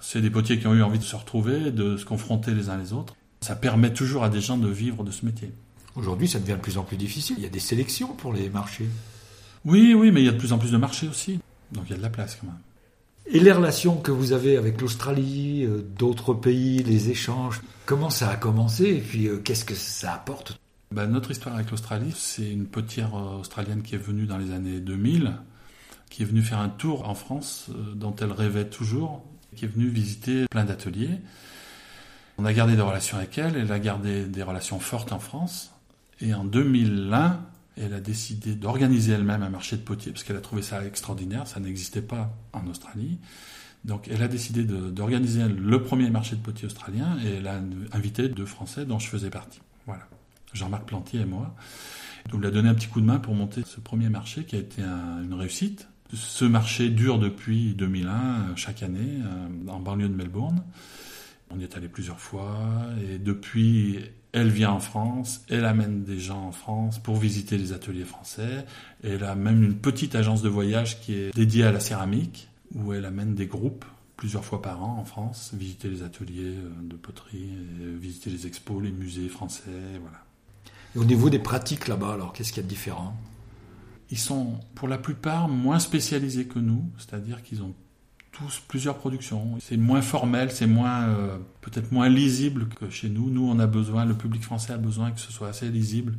C'est 0.00 0.20
des 0.20 0.30
potiers 0.30 0.58
qui 0.58 0.66
ont 0.66 0.74
eu 0.74 0.82
envie 0.82 0.98
de 0.98 1.04
se 1.04 1.16
retrouver, 1.16 1.70
de 1.70 1.96
se 1.96 2.04
confronter 2.04 2.54
les 2.54 2.68
uns 2.70 2.76
les 2.76 2.92
autres. 2.92 3.14
Ça 3.40 3.56
permet 3.56 3.92
toujours 3.92 4.24
à 4.24 4.28
des 4.28 4.40
gens 4.40 4.58
de 4.58 4.68
vivre 4.68 5.04
de 5.04 5.10
ce 5.10 5.24
métier. 5.24 5.52
Aujourd'hui, 5.96 6.28
ça 6.28 6.38
devient 6.38 6.52
de 6.52 6.58
plus 6.58 6.78
en 6.78 6.82
plus 6.82 6.96
difficile. 6.96 7.36
Il 7.38 7.42
y 7.42 7.46
a 7.46 7.50
des 7.50 7.60
sélections 7.60 8.14
pour 8.14 8.32
les 8.32 8.48
marchés. 8.48 8.88
Oui, 9.64 9.94
oui, 9.94 10.10
mais 10.10 10.22
il 10.22 10.26
y 10.26 10.28
a 10.28 10.32
de 10.32 10.38
plus 10.38 10.52
en 10.52 10.58
plus 10.58 10.72
de 10.72 10.76
marchés 10.76 11.08
aussi. 11.08 11.40
Donc 11.72 11.84
il 11.86 11.90
y 11.90 11.94
a 11.94 11.98
de 11.98 12.02
la 12.02 12.10
place 12.10 12.36
quand 12.40 12.46
même. 12.46 12.56
Et 13.32 13.38
les 13.38 13.52
relations 13.52 13.96
que 13.96 14.10
vous 14.10 14.32
avez 14.32 14.56
avec 14.56 14.80
l'Australie, 14.80 15.64
euh, 15.64 15.82
d'autres 15.96 16.34
pays, 16.34 16.82
les 16.82 17.10
échanges, 17.10 17.60
comment 17.86 18.10
ça 18.10 18.28
a 18.28 18.36
commencé 18.36 18.86
et 18.86 19.00
puis 19.00 19.28
euh, 19.28 19.36
qu'est-ce 19.36 19.64
que 19.64 19.74
ça 19.74 20.14
apporte? 20.14 20.58
Ben, 20.92 21.06
Notre 21.06 21.30
histoire 21.30 21.54
avec 21.54 21.70
l'Australie, 21.70 22.12
c'est 22.16 22.50
une 22.50 22.66
potière 22.66 23.14
euh, 23.14 23.38
australienne 23.38 23.82
qui 23.82 23.94
est 23.94 23.98
venue 23.98 24.26
dans 24.26 24.38
les 24.38 24.50
années 24.52 24.80
2000, 24.80 25.34
qui 26.08 26.22
est 26.22 26.26
venue 26.26 26.42
faire 26.42 26.58
un 26.58 26.70
tour 26.70 27.08
en 27.08 27.14
France 27.14 27.70
dont 27.94 28.16
elle 28.20 28.32
rêvait 28.32 28.68
toujours, 28.68 29.24
qui 29.54 29.66
est 29.66 29.68
venue 29.68 29.86
visiter 29.86 30.46
plein 30.50 30.64
d'ateliers. 30.64 31.20
On 32.36 32.44
a 32.44 32.52
gardé 32.52 32.74
des 32.74 32.82
relations 32.82 33.16
avec 33.18 33.38
elle, 33.38 33.56
elle 33.56 33.70
a 33.70 33.78
gardé 33.78 34.24
des 34.24 34.42
relations 34.42 34.80
fortes 34.80 35.12
en 35.12 35.20
France. 35.20 35.70
Et 36.20 36.34
en 36.34 36.44
2001, 36.44 37.38
elle 37.80 37.94
a 37.94 38.00
décidé 38.00 38.54
d'organiser 38.54 39.12
elle-même 39.12 39.42
un 39.42 39.50
marché 39.50 39.76
de 39.76 39.82
potiers 39.82 40.12
parce 40.12 40.24
qu'elle 40.24 40.36
a 40.36 40.40
trouvé 40.40 40.62
ça 40.62 40.84
extraordinaire, 40.84 41.46
ça 41.46 41.60
n'existait 41.60 42.02
pas 42.02 42.36
en 42.52 42.66
Australie. 42.66 43.18
Donc 43.84 44.08
elle 44.08 44.22
a 44.22 44.28
décidé 44.28 44.64
d'organiser 44.64 45.48
le 45.48 45.82
premier 45.82 46.10
marché 46.10 46.36
de 46.36 46.42
potiers 46.42 46.66
australien 46.66 47.16
et 47.24 47.36
elle 47.36 47.46
a 47.46 47.60
invité 47.92 48.28
deux 48.28 48.44
Français 48.44 48.84
dont 48.84 48.98
je 48.98 49.08
faisais 49.08 49.30
partie. 49.30 49.60
Voilà, 49.86 50.06
Jean-Marc 50.52 50.84
Plantier 50.84 51.20
et 51.20 51.24
moi. 51.24 51.54
Donc 52.30 52.40
elle 52.42 52.48
a 52.48 52.50
donné 52.50 52.68
un 52.68 52.74
petit 52.74 52.88
coup 52.88 53.00
de 53.00 53.06
main 53.06 53.18
pour 53.18 53.34
monter 53.34 53.62
ce 53.64 53.80
premier 53.80 54.10
marché 54.10 54.44
qui 54.44 54.56
a 54.56 54.58
été 54.58 54.82
une 54.82 55.34
réussite. 55.34 55.88
Ce 56.12 56.44
marché 56.44 56.90
dure 56.90 57.18
depuis 57.18 57.74
2001, 57.74 58.56
chaque 58.56 58.82
année, 58.82 59.20
euh, 59.22 59.70
en 59.70 59.78
banlieue 59.78 60.08
de 60.08 60.14
Melbourne. 60.14 60.62
On 61.50 61.58
y 61.58 61.62
est 61.62 61.76
allé 61.76 61.88
plusieurs 61.88 62.20
fois 62.20 62.58
et 63.08 63.18
depuis 63.18 64.00
elle 64.32 64.48
vient 64.48 64.70
en 64.70 64.80
France, 64.80 65.42
elle 65.48 65.64
amène 65.64 66.04
des 66.04 66.18
gens 66.18 66.46
en 66.46 66.52
France 66.52 66.98
pour 66.98 67.16
visiter 67.16 67.58
les 67.58 67.72
ateliers 67.72 68.04
français. 68.04 68.64
Elle 69.02 69.24
a 69.24 69.34
même 69.34 69.62
une 69.62 69.76
petite 69.76 70.14
agence 70.14 70.42
de 70.42 70.48
voyage 70.48 71.00
qui 71.00 71.14
est 71.14 71.34
dédiée 71.34 71.64
à 71.64 71.72
la 71.72 71.80
céramique, 71.80 72.48
où 72.74 72.92
elle 72.92 73.04
amène 73.04 73.34
des 73.34 73.46
groupes 73.46 73.84
plusieurs 74.16 74.44
fois 74.44 74.60
par 74.60 74.82
an 74.84 74.98
en 74.98 75.04
France, 75.04 75.52
visiter 75.54 75.88
les 75.88 76.02
ateliers 76.02 76.54
euh, 76.54 76.70
de 76.82 76.94
poterie, 76.94 77.48
visiter 77.98 78.28
les 78.28 78.46
expos, 78.46 78.82
les 78.82 78.92
musées 78.92 79.30
français, 79.30 79.70
voilà. 79.98 80.18
Et 80.94 80.98
au 80.98 81.04
niveau 81.04 81.30
des 81.30 81.38
pratiques 81.38 81.88
là-bas, 81.88 82.12
alors 82.12 82.32
qu'est-ce 82.34 82.52
qu'il 82.52 82.58
y 82.58 82.60
a 82.60 82.64
de 82.64 82.68
différent? 82.68 83.16
Ils 84.10 84.18
sont 84.18 84.60
pour 84.74 84.88
la 84.88 84.98
plupart 84.98 85.48
moins 85.48 85.78
spécialisés 85.78 86.44
que 86.44 86.58
nous, 86.58 86.84
c'est-à-dire 86.98 87.42
qu'ils 87.42 87.62
ont 87.62 87.74
tous 88.40 88.62
plusieurs 88.66 88.96
productions. 88.96 89.58
C'est 89.60 89.76
moins 89.76 90.02
formel, 90.02 90.50
c'est 90.50 90.66
moins 90.66 91.08
euh, 91.08 91.38
peut-être 91.60 91.92
moins 91.92 92.08
lisible 92.08 92.68
que 92.68 92.90
chez 92.90 93.08
nous. 93.08 93.30
Nous, 93.30 93.46
on 93.48 93.58
a 93.58 93.66
besoin, 93.66 94.04
le 94.04 94.14
public 94.14 94.42
français 94.42 94.72
a 94.72 94.78
besoin 94.78 95.10
que 95.10 95.20
ce 95.20 95.32
soit 95.32 95.48
assez 95.48 95.68
lisible. 95.68 96.14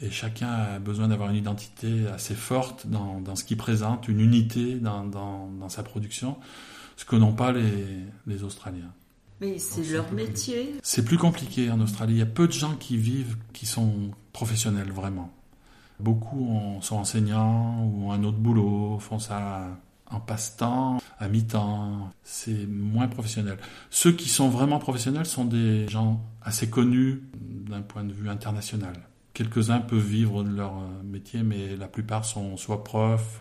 Et 0.00 0.10
chacun 0.10 0.48
a 0.48 0.78
besoin 0.78 1.08
d'avoir 1.08 1.30
une 1.30 1.36
identité 1.36 2.06
assez 2.14 2.34
forte 2.34 2.86
dans, 2.86 3.20
dans 3.20 3.34
ce 3.34 3.44
qu'il 3.44 3.56
présente, 3.56 4.08
une 4.08 4.20
unité 4.20 4.74
dans, 4.74 5.04
dans, 5.04 5.48
dans, 5.58 5.68
sa 5.70 5.82
production, 5.82 6.36
ce 6.96 7.06
que 7.06 7.16
n'ont 7.16 7.32
pas 7.32 7.52
les, 7.52 7.72
les 8.26 8.42
Australiens. 8.42 8.92
Mais 9.40 9.58
c'est 9.58 9.84
leur 9.92 10.12
métier. 10.12 10.74
C'est 10.82 11.04
plus 11.04 11.18
compliqué 11.18 11.70
en 11.70 11.80
Australie. 11.80 12.14
Il 12.14 12.18
y 12.18 12.22
a 12.22 12.26
peu 12.26 12.46
de 12.46 12.52
gens 12.52 12.74
qui 12.76 12.96
vivent, 12.96 13.36
qui 13.52 13.66
sont 13.66 14.10
professionnels 14.32 14.92
vraiment. 14.92 15.32
Beaucoup 15.98 16.78
sont 16.82 16.96
enseignants 16.96 17.82
ou 17.84 18.08
ont 18.08 18.12
un 18.12 18.22
autre 18.22 18.36
boulot, 18.36 18.98
font 18.98 19.18
ça 19.18 19.78
en 20.10 20.20
passe-temps, 20.20 20.98
à 21.18 21.28
mi-temps. 21.28 22.10
C'est 22.22 22.66
moins 22.66 23.08
professionnel. 23.08 23.58
Ceux 23.90 24.12
qui 24.12 24.28
sont 24.28 24.48
vraiment 24.48 24.78
professionnels 24.78 25.26
sont 25.26 25.44
des 25.44 25.88
gens 25.88 26.24
assez 26.42 26.70
connus 26.70 27.22
d'un 27.34 27.82
point 27.82 28.04
de 28.04 28.12
vue 28.12 28.28
international. 28.28 28.94
Quelques-uns 29.34 29.80
peuvent 29.80 30.06
vivre 30.06 30.42
de 30.44 30.50
leur 30.50 30.78
euh, 30.78 31.02
métier, 31.04 31.42
mais 31.42 31.76
la 31.76 31.88
plupart 31.88 32.24
sont 32.24 32.56
soit 32.56 32.84
profs, 32.84 33.40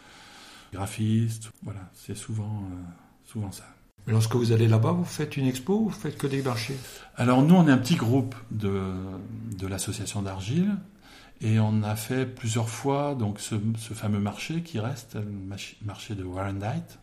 graphistes. 0.73 1.51
Voilà, 1.63 1.89
c'est 1.93 2.17
souvent, 2.17 2.63
euh, 2.71 2.75
souvent 3.23 3.51
ça. 3.51 3.63
Lorsque 4.07 4.35
vous 4.35 4.51
allez 4.51 4.67
là-bas, 4.67 4.91
vous 4.91 5.05
faites 5.05 5.37
une 5.37 5.47
expo 5.47 5.79
ou 5.79 5.83
vous 5.85 5.89
faites 5.89 6.17
que 6.17 6.27
des 6.27 6.43
marchés? 6.43 6.75
Alors 7.15 7.41
nous, 7.41 7.55
on 7.55 7.67
est 7.67 7.71
un 7.71 7.77
petit 7.77 7.95
groupe 7.95 8.35
de, 8.51 8.93
de 9.57 9.67
l'association 9.67 10.21
d'Argile 10.21 10.75
et 11.41 11.59
on 11.59 11.83
a 11.83 11.95
fait 11.95 12.25
plusieurs 12.25 12.69
fois 12.69 13.15
donc 13.15 13.39
ce, 13.39 13.55
fameux 13.93 14.19
marché 14.19 14.61
qui 14.61 14.79
reste, 14.79 15.15
le 15.15 15.85
marché 15.85 16.15
de 16.15 16.23
Warendite. 16.23 16.99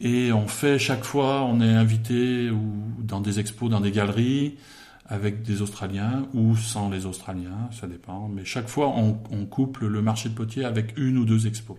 Et 0.00 0.32
on 0.32 0.48
fait 0.48 0.78
chaque 0.78 1.04
fois, 1.04 1.42
on 1.42 1.60
est 1.60 1.74
invité 1.74 2.50
ou 2.50 2.72
dans 2.98 3.20
des 3.20 3.38
expos, 3.38 3.70
dans 3.70 3.80
des 3.80 3.90
galeries, 3.90 4.56
avec 5.06 5.42
des 5.42 5.60
Australiens 5.60 6.26
ou 6.32 6.56
sans 6.56 6.88
les 6.88 7.04
Australiens, 7.04 7.68
ça 7.72 7.86
dépend. 7.86 8.28
Mais 8.28 8.44
chaque 8.44 8.68
fois, 8.68 8.88
on, 8.88 9.12
couple 9.46 9.86
le 9.86 10.00
marché 10.00 10.28
de 10.28 10.34
potier 10.34 10.64
avec 10.64 10.96
une 10.96 11.18
ou 11.18 11.24
deux 11.24 11.46
expos. 11.46 11.76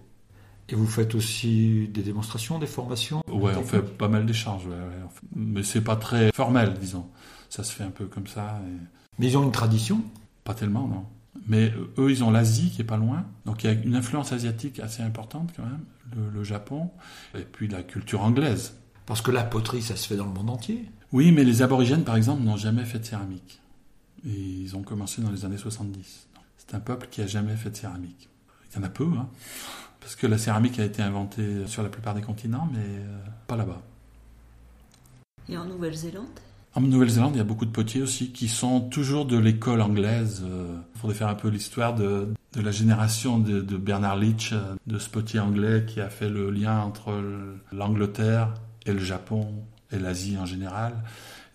Et 0.69 0.75
vous 0.75 0.87
faites 0.87 1.15
aussi 1.15 1.87
des 1.87 2.03
démonstrations, 2.03 2.59
des 2.59 2.67
formations? 2.67 3.23
Ouais, 3.27 3.53
on 3.57 3.63
fait 3.63 3.81
pas 3.81 4.07
mal 4.07 4.25
d'échanges, 4.25 4.65
ouais, 4.65 4.73
ouais. 4.73 5.09
mais 5.35 5.63
c'est 5.63 5.81
pas 5.81 5.95
très 5.95 6.31
formel, 6.31 6.75
disons. 6.79 7.07
Ça 7.49 7.63
se 7.63 7.73
fait 7.73 7.83
un 7.83 7.89
peu 7.89 8.05
comme 8.05 8.27
ça. 8.27 8.59
Mais 9.17 9.27
ils 9.27 9.37
ont 9.37 9.43
une 9.43 9.51
tradition? 9.51 10.01
Pas 10.43 10.53
tellement, 10.53 10.87
non. 10.87 11.05
Mais 11.47 11.73
eux, 11.97 12.11
ils 12.11 12.23
ont 12.23 12.31
l'Asie 12.31 12.71
qui 12.71 12.81
est 12.81 12.85
pas 12.85 12.97
loin. 12.97 13.25
Donc 13.45 13.63
il 13.63 13.67
y 13.67 13.69
a 13.69 13.73
une 13.73 13.95
influence 13.95 14.31
asiatique 14.31 14.79
assez 14.79 15.01
importante 15.01 15.51
quand 15.55 15.63
même, 15.63 15.85
le, 16.33 16.43
Japon, 16.43 16.89
et 17.35 17.43
puis 17.43 17.67
la 17.67 17.83
culture 17.83 18.21
anglaise. 18.21 18.75
Parce 19.05 19.21
que 19.21 19.31
la 19.31 19.43
poterie, 19.43 19.81
ça 19.81 19.95
se 19.95 20.07
fait 20.07 20.15
dans 20.15 20.25
le 20.25 20.33
monde 20.33 20.49
entier. 20.49 20.89
Oui, 21.11 21.31
mais 21.31 21.43
les 21.43 21.61
aborigènes, 21.61 22.03
par 22.03 22.15
exemple, 22.15 22.43
n'ont 22.43 22.57
jamais 22.57 22.85
fait 22.85 22.99
de 22.99 23.05
céramique. 23.05 23.61
Et 24.25 24.29
ils 24.29 24.75
ont 24.75 24.83
commencé 24.83 25.21
dans 25.21 25.31
les 25.31 25.45
années 25.45 25.57
70. 25.57 26.27
C'est 26.57 26.75
un 26.75 26.79
peuple 26.79 27.07
qui 27.09 27.21
a 27.21 27.27
jamais 27.27 27.55
fait 27.55 27.69
de 27.69 27.75
céramique. 27.75 28.29
Il 28.69 28.77
y 28.77 28.79
en 28.79 28.83
a 28.83 28.89
peu, 28.89 29.07
hein, 29.17 29.27
parce 29.99 30.15
que 30.15 30.27
la 30.27 30.37
céramique 30.37 30.79
a 30.79 30.85
été 30.85 31.01
inventée 31.01 31.67
sur 31.67 31.83
la 31.83 31.89
plupart 31.89 32.13
des 32.13 32.21
continents, 32.21 32.69
mais 32.71 32.79
euh, 32.79 33.17
pas 33.47 33.57
là-bas. 33.57 33.81
Et 35.49 35.57
en 35.57 35.65
Nouvelle-Zélande? 35.65 36.39
En 36.73 36.81
Nouvelle-Zélande, 36.81 37.35
il 37.35 37.37
y 37.37 37.41
a 37.41 37.45
beaucoup 37.45 37.65
de 37.65 37.71
potiers 37.71 38.01
aussi 38.01 38.31
qui 38.31 38.47
sont 38.47 38.79
toujours 38.79 39.25
de 39.25 39.37
l'école 39.37 39.81
anglaise. 39.81 40.43
Il 40.45 40.99
faudrait 40.99 41.17
faire 41.17 41.27
un 41.27 41.35
peu 41.35 41.49
l'histoire 41.49 41.93
de, 41.95 42.33
de 42.53 42.61
la 42.61 42.71
génération 42.71 43.39
de, 43.39 43.59
de, 43.59 43.77
Bernard 43.77 44.15
Leach, 44.15 44.53
de 44.87 44.97
ce 44.97 45.09
potier 45.09 45.39
anglais 45.39 45.85
qui 45.85 45.99
a 45.99 46.09
fait 46.09 46.29
le 46.29 46.49
lien 46.49 46.79
entre 46.79 47.21
l'Angleterre 47.73 48.53
et 48.85 48.93
le 48.93 48.99
Japon 48.99 49.53
et 49.91 49.99
l'Asie 49.99 50.37
en 50.37 50.45
général. 50.45 50.93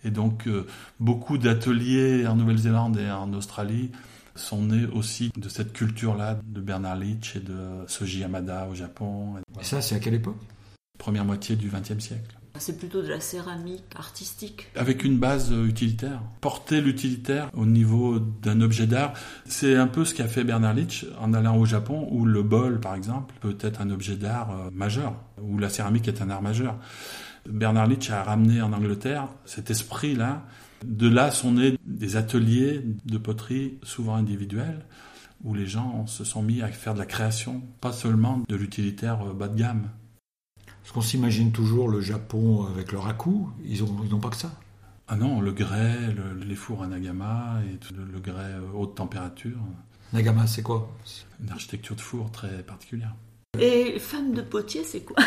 Et 0.03 0.11
donc, 0.11 0.47
euh, 0.47 0.65
beaucoup 0.99 1.37
d'ateliers 1.37 2.27
en 2.27 2.35
Nouvelle-Zélande 2.35 2.97
et 2.97 3.09
en 3.09 3.33
Australie 3.33 3.91
sont 4.35 4.61
nés 4.63 4.85
aussi 4.85 5.31
de 5.35 5.49
cette 5.49 5.73
culture-là 5.73 6.39
de 6.45 6.61
Bernard 6.61 6.95
Leach 6.95 7.35
et 7.35 7.39
de 7.39 7.57
Soji 7.87 8.19
Yamada 8.19 8.67
au 8.69 8.75
Japon. 8.75 9.35
Et 9.59 9.63
ça, 9.63 9.81
c'est 9.81 9.95
à 9.95 9.99
quelle 9.99 10.13
époque? 10.13 10.37
Première 10.97 11.25
moitié 11.25 11.55
du 11.55 11.69
XXe 11.69 11.99
siècle. 11.99 12.37
C'est 12.59 12.77
plutôt 12.77 13.01
de 13.01 13.07
la 13.07 13.19
céramique 13.19 13.83
artistique. 13.95 14.67
Avec 14.75 15.03
une 15.03 15.17
base 15.17 15.51
euh, 15.51 15.65
utilitaire. 15.65 16.21
Porter 16.41 16.81
l'utilitaire 16.81 17.49
au 17.53 17.65
niveau 17.65 18.19
d'un 18.19 18.61
objet 18.61 18.87
d'art, 18.87 19.13
c'est 19.45 19.75
un 19.75 19.87
peu 19.87 20.05
ce 20.05 20.13
qu'a 20.13 20.27
fait 20.27 20.43
Bernard 20.43 20.73
Leach 20.73 21.05
en 21.19 21.33
allant 21.33 21.57
au 21.57 21.65
Japon, 21.65 22.07
où 22.11 22.25
le 22.25 22.43
bol, 22.43 22.79
par 22.79 22.95
exemple, 22.95 23.35
peut 23.41 23.57
être 23.61 23.81
un 23.81 23.89
objet 23.89 24.15
d'art 24.15 24.51
euh, 24.51 24.69
majeur, 24.71 25.15
où 25.41 25.57
la 25.57 25.69
céramique 25.69 26.07
est 26.07 26.21
un 26.21 26.29
art 26.29 26.41
majeur. 26.41 26.77
Bernard 27.47 27.87
Leach 27.87 28.09
a 28.09 28.23
ramené 28.23 28.61
en 28.61 28.73
Angleterre 28.73 29.27
cet 29.45 29.71
esprit-là. 29.71 30.43
De 30.85 31.07
là 31.07 31.31
sont 31.31 31.53
nés 31.53 31.77
des 31.85 32.17
ateliers 32.17 32.83
de 33.05 33.17
poterie, 33.17 33.77
souvent 33.83 34.15
individuels, 34.15 34.85
où 35.43 35.53
les 35.53 35.67
gens 35.67 36.07
se 36.07 36.23
sont 36.23 36.41
mis 36.41 36.61
à 36.61 36.67
faire 36.67 36.93
de 36.93 36.99
la 36.99 37.05
création, 37.05 37.61
pas 37.81 37.93
seulement 37.93 38.41
de 38.47 38.55
l'utilitaire 38.55 39.21
euh, 39.21 39.33
bas 39.33 39.47
de 39.47 39.57
gamme. 39.57 39.89
Parce 40.87 40.93
qu'on 40.93 41.01
s'imagine 41.01 41.51
toujours 41.51 41.89
le 41.89 41.99
Japon 41.99 42.65
avec 42.73 42.93
le 42.93 42.97
raku, 42.97 43.49
ils 43.65 43.83
n'ont 43.83 43.97
ils 44.05 44.13
ont 44.15 44.21
pas 44.21 44.29
que 44.29 44.37
ça. 44.37 44.53
Ah 45.09 45.17
non, 45.17 45.41
le 45.41 45.51
grès, 45.51 45.97
les 46.47 46.55
fours 46.55 46.81
à 46.81 46.87
Nagama 46.87 47.59
et 47.65 47.93
le, 47.93 48.05
le 48.05 48.19
grès 48.21 48.53
haute 48.73 48.95
température. 48.95 49.57
Nagama, 50.13 50.47
c'est 50.47 50.61
quoi? 50.61 50.89
Une 51.43 51.51
architecture 51.51 51.93
de 51.97 51.99
four 51.99 52.31
très 52.31 52.63
particulière. 52.63 53.13
Et 53.59 53.99
femme 53.99 54.33
de 54.33 54.41
potier, 54.41 54.85
c'est 54.85 55.01
quoi? 55.01 55.17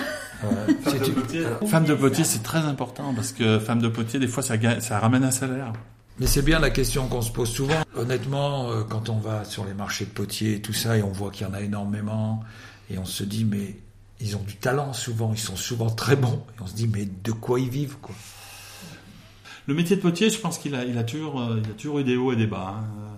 Euh, 0.44 0.66
Femme 0.83 0.99
de 0.99 1.11
potier, 1.11 1.44
femme 1.66 1.85
de 1.85 1.94
potier 1.94 2.25
c'est 2.25 2.42
très 2.42 2.61
important 2.61 3.12
parce 3.12 3.33
que 3.33 3.59
femme 3.59 3.83
de 3.83 3.88
potier, 3.88 4.18
des 4.18 4.29
fois, 4.29 4.42
ça, 4.42 4.55
ça 4.81 4.99
ramène 4.99 5.25
un 5.25 5.31
salaire. 5.31 5.75
Mais 6.18 6.27
c'est 6.27 6.42
bien 6.42 6.59
la 6.59 6.70
question 6.70 7.07
qu'on 7.07 7.20
se 7.20 7.33
pose 7.33 7.51
souvent. 7.51 7.83
Honnêtement, 7.94 8.70
euh, 8.70 8.83
quand 8.88 9.11
on 9.11 9.18
va 9.18 9.44
sur 9.44 9.66
les 9.66 9.75
marchés 9.75 10.07
de 10.07 10.11
potiers 10.11 10.55
et 10.55 10.62
tout 10.62 10.73
ça, 10.73 10.96
et 10.96 11.03
on 11.03 11.12
voit 11.12 11.31
qu'il 11.31 11.46
y 11.46 11.51
en 11.51 11.53
a 11.53 11.61
énormément, 11.61 12.42
et 12.88 12.96
on 12.96 13.05
se 13.05 13.25
dit, 13.25 13.44
mais 13.44 13.77
ils 14.20 14.37
ont 14.37 14.42
du 14.42 14.56
talent 14.56 14.92
souvent, 14.92 15.33
ils 15.33 15.38
sont 15.38 15.56
souvent 15.56 15.90
très 15.90 16.16
bons. 16.16 16.44
Et 16.56 16.62
on 16.62 16.66
se 16.66 16.74
dit, 16.74 16.88
mais 16.88 17.06
de 17.06 17.33
quoi 17.33 17.61
ils 17.61 17.70
vivent 17.70 17.96
quoi? 18.00 18.14
Le 19.66 19.74
métier 19.74 19.96
de 19.96 20.00
potier, 20.00 20.30
je 20.30 20.38
pense 20.38 20.59
qu'il 20.59 20.74
a, 20.74 20.85
il 20.85 20.98
a, 20.98 21.04
toujours, 21.04 21.40
euh, 21.40 21.61
il 21.62 21.70
a 21.70 21.74
toujours 21.74 22.00
eu 22.00 22.04
des 22.04 22.16
hauts 22.16 22.33
et 22.33 22.37
des 22.37 22.46
bas. 22.46 22.76
Hein. 22.78 23.11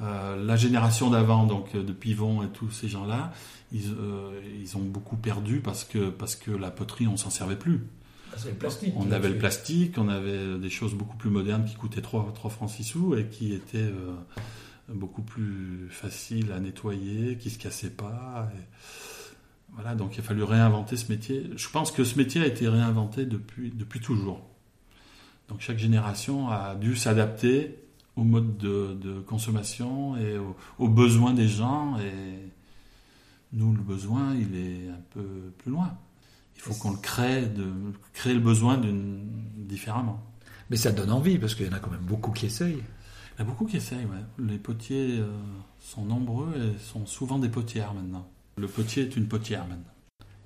Euh, 0.00 0.44
la 0.44 0.56
génération 0.56 1.10
d'avant, 1.10 1.44
donc 1.44 1.74
de 1.74 1.92
Pivon 1.92 2.42
et 2.42 2.48
tous 2.48 2.70
ces 2.70 2.88
gens-là, 2.88 3.32
ils, 3.72 3.90
euh, 3.98 4.40
ils, 4.60 4.76
ont 4.76 4.82
beaucoup 4.82 5.16
perdu 5.16 5.60
parce 5.60 5.84
que, 5.84 6.08
parce 6.10 6.36
que 6.36 6.50
la 6.50 6.70
poterie, 6.70 7.08
on 7.08 7.16
s'en 7.16 7.30
servait 7.30 7.56
plus. 7.56 7.84
Ah, 8.32 8.36
le 8.46 8.52
plastique, 8.52 8.94
on 8.96 9.10
avait 9.10 9.28
le 9.28 9.38
plastique, 9.38 9.98
on 9.98 10.08
avait 10.08 10.58
des 10.58 10.70
choses 10.70 10.94
beaucoup 10.94 11.16
plus 11.16 11.30
modernes 11.30 11.64
qui 11.64 11.74
coûtaient 11.74 12.02
3, 12.02 12.30
3 12.34 12.50
francs 12.50 12.70
6 12.70 12.84
sous 12.84 13.16
et 13.16 13.24
qui 13.24 13.52
étaient 13.52 13.78
euh, 13.78 14.14
beaucoup 14.88 15.22
plus 15.22 15.88
faciles 15.90 16.52
à 16.52 16.60
nettoyer, 16.60 17.36
qui 17.36 17.50
se 17.50 17.58
cassaient 17.58 17.90
pas. 17.90 18.50
Et 18.54 18.62
voilà, 19.80 19.94
donc 19.94 20.16
il 20.16 20.20
a 20.20 20.22
fallu 20.24 20.42
réinventer 20.42 20.96
ce 20.96 21.08
métier. 21.08 21.48
Je 21.54 21.68
pense 21.68 21.92
que 21.92 22.02
ce 22.02 22.18
métier 22.18 22.42
a 22.42 22.46
été 22.46 22.66
réinventé 22.66 23.26
depuis, 23.26 23.70
depuis 23.70 24.00
toujours. 24.00 24.44
Donc 25.48 25.60
chaque 25.60 25.78
génération 25.78 26.48
a 26.48 26.74
dû 26.74 26.96
s'adapter 26.96 27.78
au 28.16 28.24
mode 28.24 28.56
de, 28.56 28.98
de 29.00 29.20
consommation 29.20 30.16
et 30.16 30.36
aux, 30.36 30.56
aux, 30.80 30.88
besoins 30.88 31.32
des 31.32 31.46
gens. 31.46 31.96
Et 32.00 32.50
nous, 33.52 33.72
le 33.72 33.80
besoin, 33.80 34.34
il 34.34 34.56
est 34.56 34.88
un 34.88 35.00
peu 35.10 35.52
plus 35.58 35.70
loin. 35.70 35.96
Il 36.56 36.60
faut 36.60 36.74
qu'on 36.74 36.90
le 36.90 36.98
crée, 36.98 37.46
de, 37.46 37.72
créer 38.14 38.34
le 38.34 38.40
besoin 38.40 38.80
différemment. 39.56 40.20
Mais 40.70 40.76
ça 40.76 40.90
donne 40.90 41.12
envie, 41.12 41.38
parce 41.38 41.54
qu'il 41.54 41.66
y 41.66 41.68
en 41.68 41.72
a 41.72 41.78
quand 41.78 41.92
même 41.92 42.00
beaucoup 42.00 42.32
qui 42.32 42.46
essayent. 42.46 42.82
Il 42.82 43.38
y 43.38 43.42
en 43.42 43.42
a 43.42 43.44
beaucoup 43.44 43.64
qui 43.64 43.76
essayent, 43.76 44.06
ouais. 44.06 44.44
Les 44.44 44.58
potiers 44.58 45.20
euh, 45.20 45.30
sont 45.78 46.04
nombreux 46.04 46.52
et 46.56 46.78
sont 46.80 47.06
souvent 47.06 47.38
des 47.38 47.48
potières 47.48 47.94
maintenant. 47.94 48.28
Le 48.58 48.66
potier 48.66 49.04
est 49.04 49.16
une 49.16 49.28
potière 49.28 49.66
maintenant. 49.68 49.92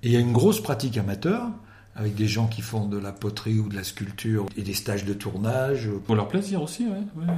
Et 0.03 0.07
il 0.07 0.11
y 0.11 0.15
a 0.15 0.19
une 0.19 0.33
grosse 0.33 0.61
pratique 0.61 0.97
amateur 0.97 1.49
avec 1.95 2.15
des 2.15 2.27
gens 2.27 2.47
qui 2.47 2.61
font 2.61 2.87
de 2.87 2.97
la 2.97 3.11
poterie 3.11 3.59
ou 3.59 3.69
de 3.69 3.75
la 3.75 3.83
sculpture 3.83 4.45
et 4.57 4.61
des 4.61 4.73
stages 4.73 5.05
de 5.05 5.13
tournage. 5.13 5.89
Pour 6.05 6.15
leur 6.15 6.27
plaisir 6.27 6.61
aussi, 6.61 6.85
oui. 6.85 7.05
Ouais. 7.15 7.33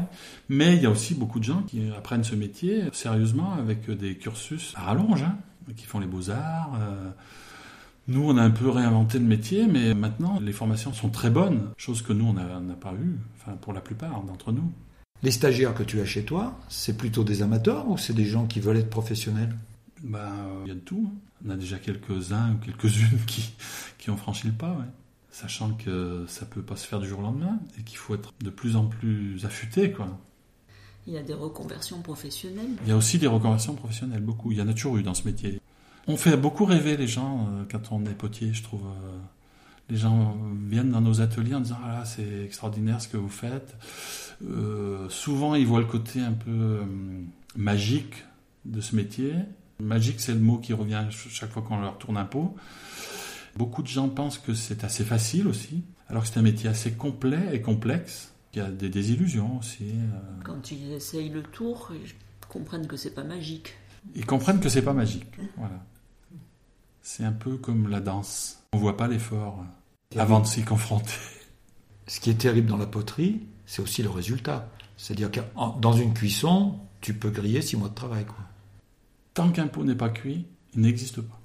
Mais 0.50 0.76
il 0.76 0.82
y 0.82 0.86
a 0.86 0.90
aussi 0.90 1.14
beaucoup 1.14 1.40
de 1.40 1.46
gens 1.46 1.62
qui 1.64 1.90
apprennent 1.98 2.24
ce 2.24 2.36
métier 2.36 2.84
sérieusement 2.92 3.54
avec 3.54 3.90
des 3.90 4.18
cursus 4.18 4.74
à 4.76 4.84
rallonge, 4.84 5.24
hein, 5.24 5.38
qui 5.76 5.86
font 5.86 6.00
les 6.00 6.08
beaux-arts. 6.08 6.78
Euh... 6.80 7.12
Nous, 8.08 8.24
on 8.24 8.38
a 8.38 8.44
un 8.44 8.52
peu 8.52 8.70
réinventé 8.70 9.18
le 9.18 9.26
métier, 9.26 9.66
mais 9.68 9.94
maintenant, 9.94 10.40
les 10.40 10.54
formations 10.54 10.94
sont 10.94 11.10
très 11.10 11.32
bonnes, 11.32 11.70
chose 11.76 12.02
que 12.02 12.14
nous, 12.14 12.26
on 12.26 12.34
n'a 12.34 12.76
pas 12.76 12.94
eu, 12.94 13.18
enfin, 13.38 13.58
pour 13.60 13.74
la 13.74 13.82
plupart 13.82 14.22
d'entre 14.24 14.52
nous. 14.52 14.72
Les 15.24 15.32
stagiaires 15.32 15.74
que 15.74 15.84
tu 15.84 16.00
as 16.02 16.06
chez 16.06 16.24
toi, 16.24 16.60
c'est 16.70 16.98
plutôt 16.98 17.24
des 17.24 17.42
amateurs 17.42 17.90
ou 17.90 17.98
c'est 17.98 18.14
des 18.14 18.26
gens 18.26 18.46
qui 18.46 18.60
veulent 18.60 18.78
être 18.78 18.92
professionnels? 18.92 19.56
Ben, 20.06 20.62
il 20.63 20.70
y 20.70 20.72
a 20.72 20.76
de 20.76 20.80
tout. 20.80 21.10
Hein. 21.12 21.18
On 21.46 21.50
a 21.50 21.56
déjà 21.56 21.78
quelques-uns 21.78 22.54
ou 22.54 22.58
quelques-unes 22.58 23.20
qui, 23.28 23.54
qui 23.98 24.10
ont 24.10 24.18
franchi 24.18 24.48
le 24.48 24.54
pas, 24.54 24.72
ouais. 24.72 24.86
sachant 25.30 25.74
que 25.74 26.26
ça 26.28 26.46
peut 26.46 26.62
pas 26.62 26.76
se 26.76 26.88
faire 26.88 27.00
du 27.00 27.08
jour 27.08 27.20
au 27.20 27.24
lendemain 27.24 27.60
et 27.80 27.84
qu'il 27.84 27.98
faut 27.98 28.15
être 28.15 28.34
de 28.41 28.50
plus 28.50 28.76
en 28.76 28.86
plus 28.86 29.46
affûté. 29.46 29.91
Quoi. 29.91 30.18
Il 31.08 31.13
y 31.13 31.18
a 31.18 31.24
des 31.24 31.34
reconversions 31.34 32.02
professionnelles. 32.02 32.72
Il 32.84 32.89
y 32.89 32.91
a 32.91 32.98
aussi 32.98 33.20
des 33.20 33.28
reconversions 33.28 33.76
professionnelles, 33.76 34.24
beaucoup. 34.24 34.52
Il 34.52 34.58
y 34.58 34.62
en 34.62 34.68
a 34.68 34.74
toujours 34.74 34.98
eu 34.98 35.04
dans 35.04 35.13
ce 35.13 35.26
métier. 35.26 35.62
On 36.08 36.18
fait 36.18 36.38
beaucoup 36.38 36.65
rêver 36.65 36.98
les 36.98 37.08
gens 37.08 37.48
euh, 37.50 37.63
quand 37.70 37.91
on 37.91 38.06
est 38.06 38.13
potier, 38.13 38.54
je 38.54 38.63
trouve. 38.63 38.86
Euh, 38.86 39.18
les 39.89 39.98
gens 39.98 40.38
viennent 40.68 40.91
dans 40.91 41.02
nos 41.02 41.22
ateliers 41.22 41.56
en 41.56 41.60
disant 41.60 41.78
ah 41.84 42.00
là 42.00 42.06
c'est 42.06 42.44
extraordinaire 42.44 43.02
ce 43.02 43.08
que 43.08 43.18
vous 43.18 43.30
faites. 43.30 43.76
Euh, 44.44 45.08
souvent 45.10 45.56
ils 45.56 45.68
voient 45.68 45.80
le 45.80 45.86
côté 45.86 46.20
un 46.20 46.34
peu 46.34 46.52
euh, 46.52 46.84
magique 47.56 48.24
de 48.65 48.82
ce 48.82 48.96
métier 48.96 49.34
Magique, 49.80 50.20
c'est 50.20 50.34
le 50.34 50.40
mot 50.40 50.58
qui 50.58 50.74
revient 50.74 51.06
chaque 51.12 51.52
fois 51.52 51.62
qu'on 51.62 51.80
leur 51.80 51.98
tourne 51.98 52.18
un 52.18 52.26
pot. 52.26 52.56
Beaucoup 53.58 53.82
de 53.82 53.88
gens 53.88 54.10
pensent 54.10 54.38
que 54.38 54.54
c'est 54.54 54.84
assez 54.84 55.04
facile 55.04 55.48
aussi, 55.48 55.84
alors 56.08 56.24
que 56.24 56.30
c'est 56.30 56.40
un 56.40 56.44
métier 56.44 56.70
assez 56.70 56.92
complet 56.94 57.50
et 57.54 57.62
complexe. 57.62 58.32
Il 58.54 58.60
y 58.60 58.62
a 58.62 58.70
des 58.72 58.90
désillusions 58.90 59.60
aussi. 59.60 59.84
euh. 59.84 60.42
Quand 60.44 60.72
ils 60.72 60.94
essayent 60.94 61.30
le 61.30 61.44
tour, 61.44 61.92
ils 61.94 62.14
comprennent 62.48 62.88
que 62.88 62.96
c'est 62.98 63.14
pas 63.14 63.24
magique. 63.24 63.76
Ils 64.16 64.26
comprennent 64.26 64.60
que 64.60 64.70
c'est 64.70 64.82
pas 64.82 64.94
magique. 64.94 65.26
Voilà. 65.58 65.84
C'est 67.02 67.24
un 67.24 67.32
peu 67.34 67.58
comme 67.58 67.90
la 67.90 68.00
danse. 68.00 68.60
On 68.74 68.78
voit 68.78 68.98
pas 68.98 69.08
l'effort 69.08 69.64
avant 70.18 70.40
de 70.40 70.48
s'y 70.48 70.64
confronter. 70.64 71.12
Ce 72.08 72.20
qui 72.20 72.30
est 72.30 72.36
terrible 72.40 72.68
dans 72.68 72.78
la 72.78 72.86
poterie, 72.86 73.42
c'est 73.66 73.82
aussi 73.82 74.04
le 74.04 74.10
résultat. 74.10 74.70
C'est-à-dire 74.96 75.32
que 75.32 75.42
dans 75.82 75.94
une 75.94 76.14
cuisson, 76.14 76.80
tu 77.02 77.14
peux 77.14 77.30
griller 77.30 77.62
six 77.62 77.76
mois 77.78 77.90
de 77.90 77.96
travail. 77.96 78.26
Quoi. 78.26 78.38
Tant 79.36 79.50
qu'un 79.50 79.67
pot 79.67 79.84
n'est 79.84 79.95
pas 79.95 80.08
cuit, 80.08 80.45
il 80.76 80.82
n'existe 80.82 81.19
pas. 81.19 81.39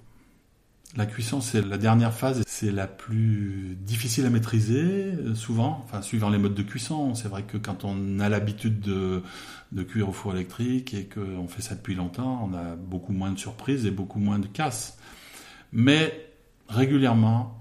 La 0.96 1.06
cuisson, 1.06 1.40
c'est 1.40 1.60
la 1.60 1.76
dernière 1.76 2.14
phase, 2.14 2.42
c'est 2.46 2.70
la 2.70 2.86
plus 2.86 3.76
difficile 3.80 4.26
à 4.26 4.30
maîtriser, 4.30 5.12
souvent, 5.34 5.82
enfin, 5.84 6.00
suivant 6.00 6.30
les 6.30 6.38
modes 6.38 6.54
de 6.54 6.62
cuisson. 6.62 7.16
C'est 7.16 7.26
vrai 7.26 7.42
que 7.42 7.56
quand 7.56 7.84
on 7.84 8.20
a 8.20 8.28
l'habitude 8.28 8.80
de, 8.80 9.24
de, 9.72 9.82
cuire 9.82 10.08
au 10.08 10.12
four 10.12 10.34
électrique 10.34 10.94
et 10.94 11.06
qu'on 11.06 11.48
fait 11.48 11.62
ça 11.62 11.74
depuis 11.74 11.96
longtemps, 11.96 12.48
on 12.48 12.54
a 12.54 12.76
beaucoup 12.76 13.12
moins 13.12 13.32
de 13.32 13.38
surprises 13.38 13.84
et 13.86 13.90
beaucoup 13.90 14.20
moins 14.20 14.38
de 14.38 14.46
casse. 14.46 14.96
Mais 15.72 16.30
régulièrement, 16.68 17.58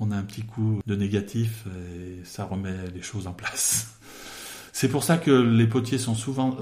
on 0.00 0.10
a 0.10 0.16
un 0.16 0.24
petit 0.24 0.42
coup 0.42 0.80
de 0.84 0.96
négatif 0.96 1.66
et 1.68 2.24
ça 2.24 2.44
remet 2.44 2.90
les 2.92 3.02
choses 3.02 3.28
en 3.28 3.32
place. 3.32 3.98
C'est 4.72 4.88
pour 4.88 5.04
ça 5.04 5.16
que 5.16 5.30
les 5.30 5.68
potiers 5.68 5.98
sont 5.98 6.16
souvent 6.16 6.56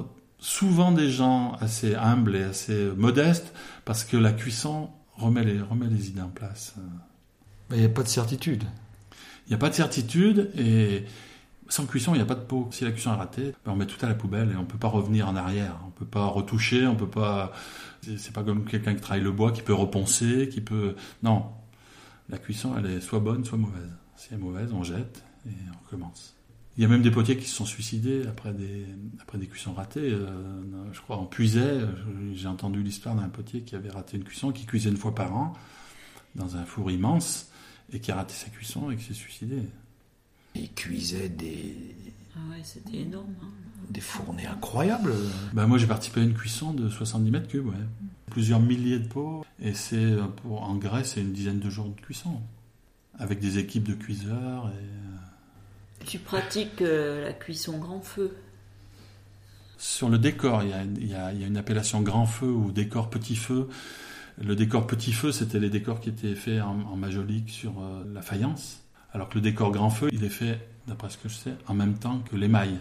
souvent 0.49 0.93
des 0.93 1.11
gens 1.11 1.53
assez 1.61 1.95
humbles 1.95 2.35
et 2.35 2.43
assez 2.43 2.91
modestes, 2.97 3.53
parce 3.85 4.05
que 4.05 4.17
la 4.17 4.33
cuisson 4.33 4.89
remet 5.15 5.45
les, 5.45 5.61
remet 5.61 5.89
les 5.89 6.09
idées 6.09 6.23
en 6.23 6.31
place. 6.31 6.75
Mais 7.69 7.77
il 7.77 7.81
n'y 7.81 7.87
a 7.87 7.91
pas 7.91 8.03
de 8.03 8.09
certitude. 8.09 8.65
Il 9.47 9.51
n'y 9.51 9.55
a 9.55 9.59
pas 9.59 9.69
de 9.69 9.75
certitude, 9.75 10.51
et 10.57 11.05
sans 11.69 11.85
cuisson, 11.85 12.15
il 12.15 12.17
n'y 12.17 12.23
a 12.23 12.27
pas 12.27 12.35
de 12.35 12.41
peau. 12.41 12.67
Si 12.73 12.85
la 12.85 12.93
cuisson 12.93 13.13
est 13.13 13.17
ratée, 13.17 13.55
ben 13.67 13.73
on 13.73 13.77
met 13.77 13.85
tout 13.85 14.03
à 14.05 14.09
la 14.09 14.15
poubelle 14.15 14.51
et 14.51 14.57
on 14.57 14.63
ne 14.63 14.67
peut 14.67 14.79
pas 14.79 14.89
revenir 14.89 15.29
en 15.29 15.37
arrière. 15.37 15.81
On 15.83 15.89
ne 15.89 15.93
peut 15.93 16.07
pas 16.07 16.25
retoucher, 16.25 16.87
on 16.87 16.97
peut 16.97 17.07
pas. 17.07 17.53
C'est 18.01 18.33
pas 18.33 18.43
comme 18.43 18.65
quelqu'un 18.65 18.95
qui 18.95 19.03
travaille 19.03 19.23
le 19.23 19.33
bois, 19.33 19.53
qui 19.53 19.61
peut 19.61 19.75
reponcer, 19.75 20.49
qui 20.51 20.63
peut. 20.63 20.97
Non. 21.23 21.45
La 22.31 22.39
cuisson, 22.39 22.75
elle 22.79 22.87
est 22.87 23.01
soit 23.01 23.21
bonne, 23.21 23.45
soit 23.45 23.59
mauvaise. 23.59 23.93
Si 24.17 24.29
elle 24.31 24.39
est 24.39 24.41
mauvaise, 24.41 24.73
on 24.73 24.83
jette 24.83 25.23
et 25.47 25.51
on 25.75 25.85
recommence. 25.85 26.38
Il 26.79 26.83
y 26.83 26.85
a 26.85 26.89
même 26.89 27.03
des 27.03 27.11
potiers 27.11 27.37
qui 27.37 27.47
se 27.47 27.57
sont 27.57 27.67
suicidés 27.67 28.23
après 28.29 28.53
des, 28.53 28.87
après 29.21 29.37
des 29.37 29.49
cuissons 29.49 29.73
ratées. 29.73 30.11
Euh, 30.13 30.29
je 30.93 31.01
crois 31.01 31.17
en 31.17 31.27
Puisay, 31.27 31.81
j'ai 32.35 32.47
entendu 32.47 32.85
l'histoire 32.85 33.17
d'un 33.17 33.29
potier 33.29 33.63
qui 33.63 33.75
avait 33.75 33.91
raté 33.91 34.17
une 34.17 34.23
cuisson, 34.23 34.53
qui 34.53 34.65
cuisait 34.65 34.89
une 34.89 34.97
fois 34.97 35.13
par 35.13 35.37
an 35.37 35.55
dans 36.37 36.57
un 36.57 36.65
four 36.65 36.93
immense 36.93 37.51
et 37.93 37.99
qui 37.99 38.13
a 38.13 38.15
raté 38.15 38.33
sa 38.33 38.49
cuisson 38.49 38.93
et 38.93 38.97
qui 38.97 39.03
s'est 39.05 39.13
suicidé. 39.15 39.59
Ils 40.55 40.73
cuisaient 40.73 41.29
des, 41.29 41.75
Ah 42.37 42.39
ouais, 42.51 42.61
c'était 42.63 42.99
énorme. 42.99 43.35
hein. 43.43 43.49
des 43.91 44.01
fournées 44.01 44.47
incroyables. 44.47 45.13
Bah, 45.55 45.67
moi, 45.67 45.79
j'ai 45.79 45.87
participé 45.89 46.21
à 46.21 46.23
une 46.25 46.35
cuisson 46.35 46.73
de 46.73 46.89
70 46.89 47.31
mètres 47.33 47.49
cubes, 47.49 47.67
ouais. 47.67 47.75
Plusieurs 48.31 48.61
milliers 48.61 49.01
de 49.01 49.09
pots. 49.09 49.45
Et 49.61 49.75
c'est, 49.75 49.97
euh, 49.97 50.23
pour, 50.43 50.63
en 50.63 50.77
Grèce, 50.77 51.15
c'est 51.15 51.23
une 51.23 51.33
dizaine 51.33 51.59
de 51.59 51.71
jours 51.71 51.89
de 51.89 52.01
cuisson. 52.01 52.41
Avec 53.19 53.41
des 53.41 53.59
équipes 53.59 53.83
de 53.85 53.95
cuiseurs. 53.95 54.69
Et... 54.69 55.18
Tu 56.09 56.19
pratiques 56.19 56.81
euh, 56.81 57.23
la 57.23 57.35
cuisson 57.35 57.77
grand 57.77 58.01
feu. 58.01 58.35
Sur 59.77 60.09
le 60.09 60.17
décor, 60.17 60.63
il 60.63 61.07
y, 61.07 61.15
a, 61.15 61.33
une 61.33 61.59
appellation 61.59 62.01
grand 62.01 62.25
feu 62.25 62.47
ou 62.47 62.73
décor 62.73 63.11
petit 63.11 63.37
feu. 63.37 63.69
Le 64.43 64.57
décor 64.57 64.87
petit 64.87 65.13
feu, 65.13 65.33
c'était 65.33 65.59
les 65.59 65.69
décors 65.69 66.01
qui 66.01 66.09
étaient 66.09 66.35
faits 66.35 66.63
en, 66.63 66.97
majolique 66.97 67.51
sur 67.51 67.75
euh, 67.83 68.05
la 68.11 68.23
faïence. 68.23 68.83
Alors 69.13 69.29
que 69.29 69.35
le 69.35 69.43
décor 69.43 69.71
grand 69.71 69.91
feu, 69.91 70.09
il 70.11 70.25
est 70.25 70.31
fait, 70.31 70.67
d'après 70.87 71.11
ce 71.11 71.19
que 71.19 71.29
je 71.29 71.35
sais, 71.35 71.55
en 71.67 71.75
même 71.75 71.99
temps 71.99 72.21
que 72.21 72.37
l'émail. 72.37 72.81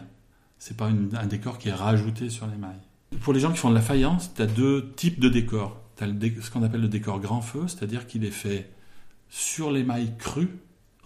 C'est 0.57 0.77
pas 0.77 0.85
un 0.85 1.25
décor 1.25 1.57
qui 1.57 1.67
est 1.67 1.73
rajouté 1.73 2.29
sur 2.29 2.47
l'émail. 2.47 2.77
Pour 3.19 3.33
les 3.33 3.41
gens 3.41 3.51
qui 3.51 3.57
font 3.57 3.71
de 3.71 3.75
la 3.75 3.81
faïence, 3.81 4.33
tu 4.33 4.41
as 4.41 4.47
deux 4.47 4.93
types 4.95 5.19
de 5.19 5.27
décors. 5.27 5.81
Tu 5.97 6.05
as 6.05 6.07
ce 6.41 6.49
qu'on 6.49 6.63
appelle 6.63 6.81
le 6.81 6.87
décor 6.87 7.19
grand 7.19 7.41
feu, 7.41 7.67
c'est-à-dire 7.67 8.07
qu'il 8.07 8.23
est 8.23 8.31
fait 8.31 8.71
sur 9.29 9.69
l'émail 9.69 10.13
cru, 10.17 10.47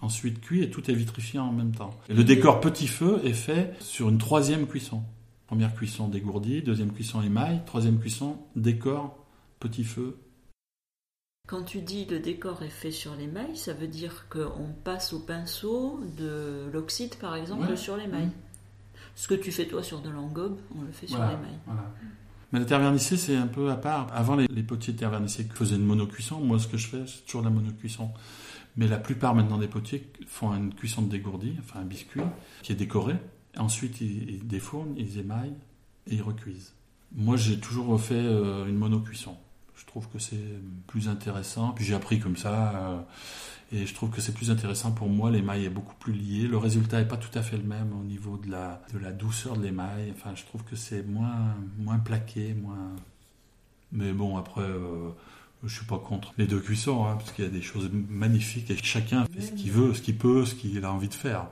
ensuite 0.02 0.42
cuit, 0.42 0.64
et 0.64 0.70
tout 0.70 0.90
est 0.90 0.94
vitrifié 0.94 1.40
en 1.40 1.52
même 1.52 1.74
temps. 1.74 1.92
Et 2.10 2.14
le 2.14 2.24
décor 2.24 2.60
petit 2.60 2.88
feu 2.88 3.22
est 3.24 3.34
fait 3.34 3.74
sur 3.80 4.10
une 4.10 4.18
troisième 4.18 4.68
cuisson. 4.68 5.04
Première 5.48 5.74
cuisson 5.76 6.08
dégourdie, 6.08 6.62
deuxième 6.62 6.92
cuisson 6.92 7.22
émail, 7.22 7.62
troisième 7.66 8.00
cuisson 8.00 8.38
décor, 8.56 9.18
petit 9.60 9.84
feu. 9.84 10.18
Quand 11.48 11.64
tu 11.64 11.82
dis 11.82 12.06
le 12.06 12.20
décor 12.20 12.62
est 12.64 12.70
fait 12.70 12.92
sur 12.92 13.16
l'émail, 13.16 13.58
ça 13.58 13.74
veut 13.74 13.88
dire 13.88 14.28
qu'on 14.30 14.70
passe 14.84 15.12
au 15.12 15.20
pinceau 15.20 16.00
de 16.18 16.70
l'oxyde, 16.72 17.16
par 17.16 17.36
exemple, 17.36 17.68
Ouais. 17.70 17.76
sur 17.76 17.98
l'émail. 17.98 18.26
Mhm. 18.28 18.32
Ce 19.16 19.28
que 19.28 19.34
tu 19.34 19.52
fais 19.52 19.66
toi 19.68 19.84
sur 19.84 20.02
de 20.02 20.10
l'engobe, 20.10 20.58
on 20.78 20.84
le 20.84 20.92
fait 20.94 21.08
sur 21.08 21.18
Voilà. 21.18 21.34
l'émail. 21.34 21.58
Mais 22.54 22.60
le 22.60 22.66
terre 22.66 22.80
vernissé, 22.80 23.18
c'est 23.18 23.36
un 23.36 23.48
peu 23.48 23.70
à 23.70 23.76
part. 23.76 24.08
Avant, 24.14 24.36
les, 24.36 24.48
les 24.48 24.64
potiers 24.64 24.94
de 24.94 25.00
terre 25.00 25.10
vernissée 25.10 25.46
faisaient 25.54 25.76
une 25.76 25.86
monocuisson. 25.86 26.40
Moi, 26.40 26.60
ce 26.60 26.68
que 26.68 26.78
je 26.78 26.88
fais, 26.88 27.04
c'est 27.08 27.26
toujours 27.26 27.42
la 27.42 27.50
monocuisson. 27.50 28.10
Mais 28.78 28.88
la 28.88 28.98
plupart 28.98 29.36
maintenant 29.36 29.58
des 29.58 29.68
potiers 29.68 30.08
font 30.28 30.54
une 30.54 30.74
cuisson 30.74 31.02
de 31.02 31.10
dégourdi, 31.10 31.56
enfin 31.60 31.82
un 31.82 31.86
biscuit, 31.86 32.22
qui 32.64 32.72
est 32.72 32.76
décoré. 32.76 33.16
Ensuite, 33.58 34.00
ils, 34.02 34.48
défournent, 34.48 34.94
ils 34.98 35.20
émaillent 35.20 35.56
et 36.08 36.16
ils 36.16 36.22
recuisent. 36.22 36.74
Moi, 37.14 37.36
j'ai 37.36 37.60
toujours 37.60 38.00
fait 38.00 38.14
euh, 38.16 38.66
une 38.68 38.78
monocuisson. 38.78 39.36
Je 39.76 39.86
trouve 39.86 40.08
que 40.08 40.20
c'est 40.20 40.38
plus 40.88 41.10
intéressant. 41.10 41.72
Puis 41.72 41.84
j'ai 41.84 41.96
appris 41.96 42.20
comme 42.20 42.38
ça. 42.38 42.76
euh, 42.76 43.02
et 43.74 43.86
je 43.86 43.94
trouve 43.94 44.10
que 44.10 44.20
c'est 44.20 44.34
plus 44.34 44.52
intéressant 44.52 44.92
pour 44.92 45.10
moi. 45.10 45.32
L'émail 45.32 45.66
est 45.66 45.70
beaucoup 45.70 45.96
plus 45.96 46.14
lié. 46.14 46.46
Le 46.48 46.58
résultat 46.58 47.00
n'est 47.00 47.08
pas 47.08 47.18
tout 47.18 47.38
à 47.38 47.42
fait 47.42 47.58
le 47.58 47.64
même 47.64 47.94
au 47.94 48.04
niveau 48.04 48.38
de 48.38 48.52
la, 48.52 48.82
de 48.94 49.00
la 49.00 49.12
douceur 49.12 49.56
de 49.58 49.64
l'émail. 49.64 50.14
Enfin, 50.16 50.32
je 50.36 50.44
trouve 50.46 50.64
que 50.64 50.76
c'est 50.76 51.04
moins, 51.04 51.56
moins 51.78 51.98
plaqué, 51.98 52.54
moins. 52.54 52.92
Mais 53.94 54.12
bon, 54.12 54.38
après, 54.38 54.62
euh, 54.62 55.10
je 55.64 55.76
suis 55.76 55.86
pas 55.86 56.00
contre 56.00 56.34
les 56.38 56.48
deux 56.48 56.60
cuissons, 56.60 57.06
hein, 57.06 57.16
parce 57.18 57.32
qu'il 57.32 57.46
y 57.46 57.48
a 57.48 57.52
des 57.52 57.62
choses 57.62 57.90
magnifiques 57.92 58.72
et 58.72 58.78
chacun 58.82 59.26
fait 59.26 59.42
ce 59.42 59.52
qu'il 59.52 59.72
veut, 59.72 59.94
ce 59.94 60.02
qu'il 60.02 60.18
peut, 60.18 60.46
ce 60.46 60.56
qu'il 60.56 60.84
a 60.84 60.92
envie 60.92 61.08
de 61.08 61.14
faire. 61.14 61.48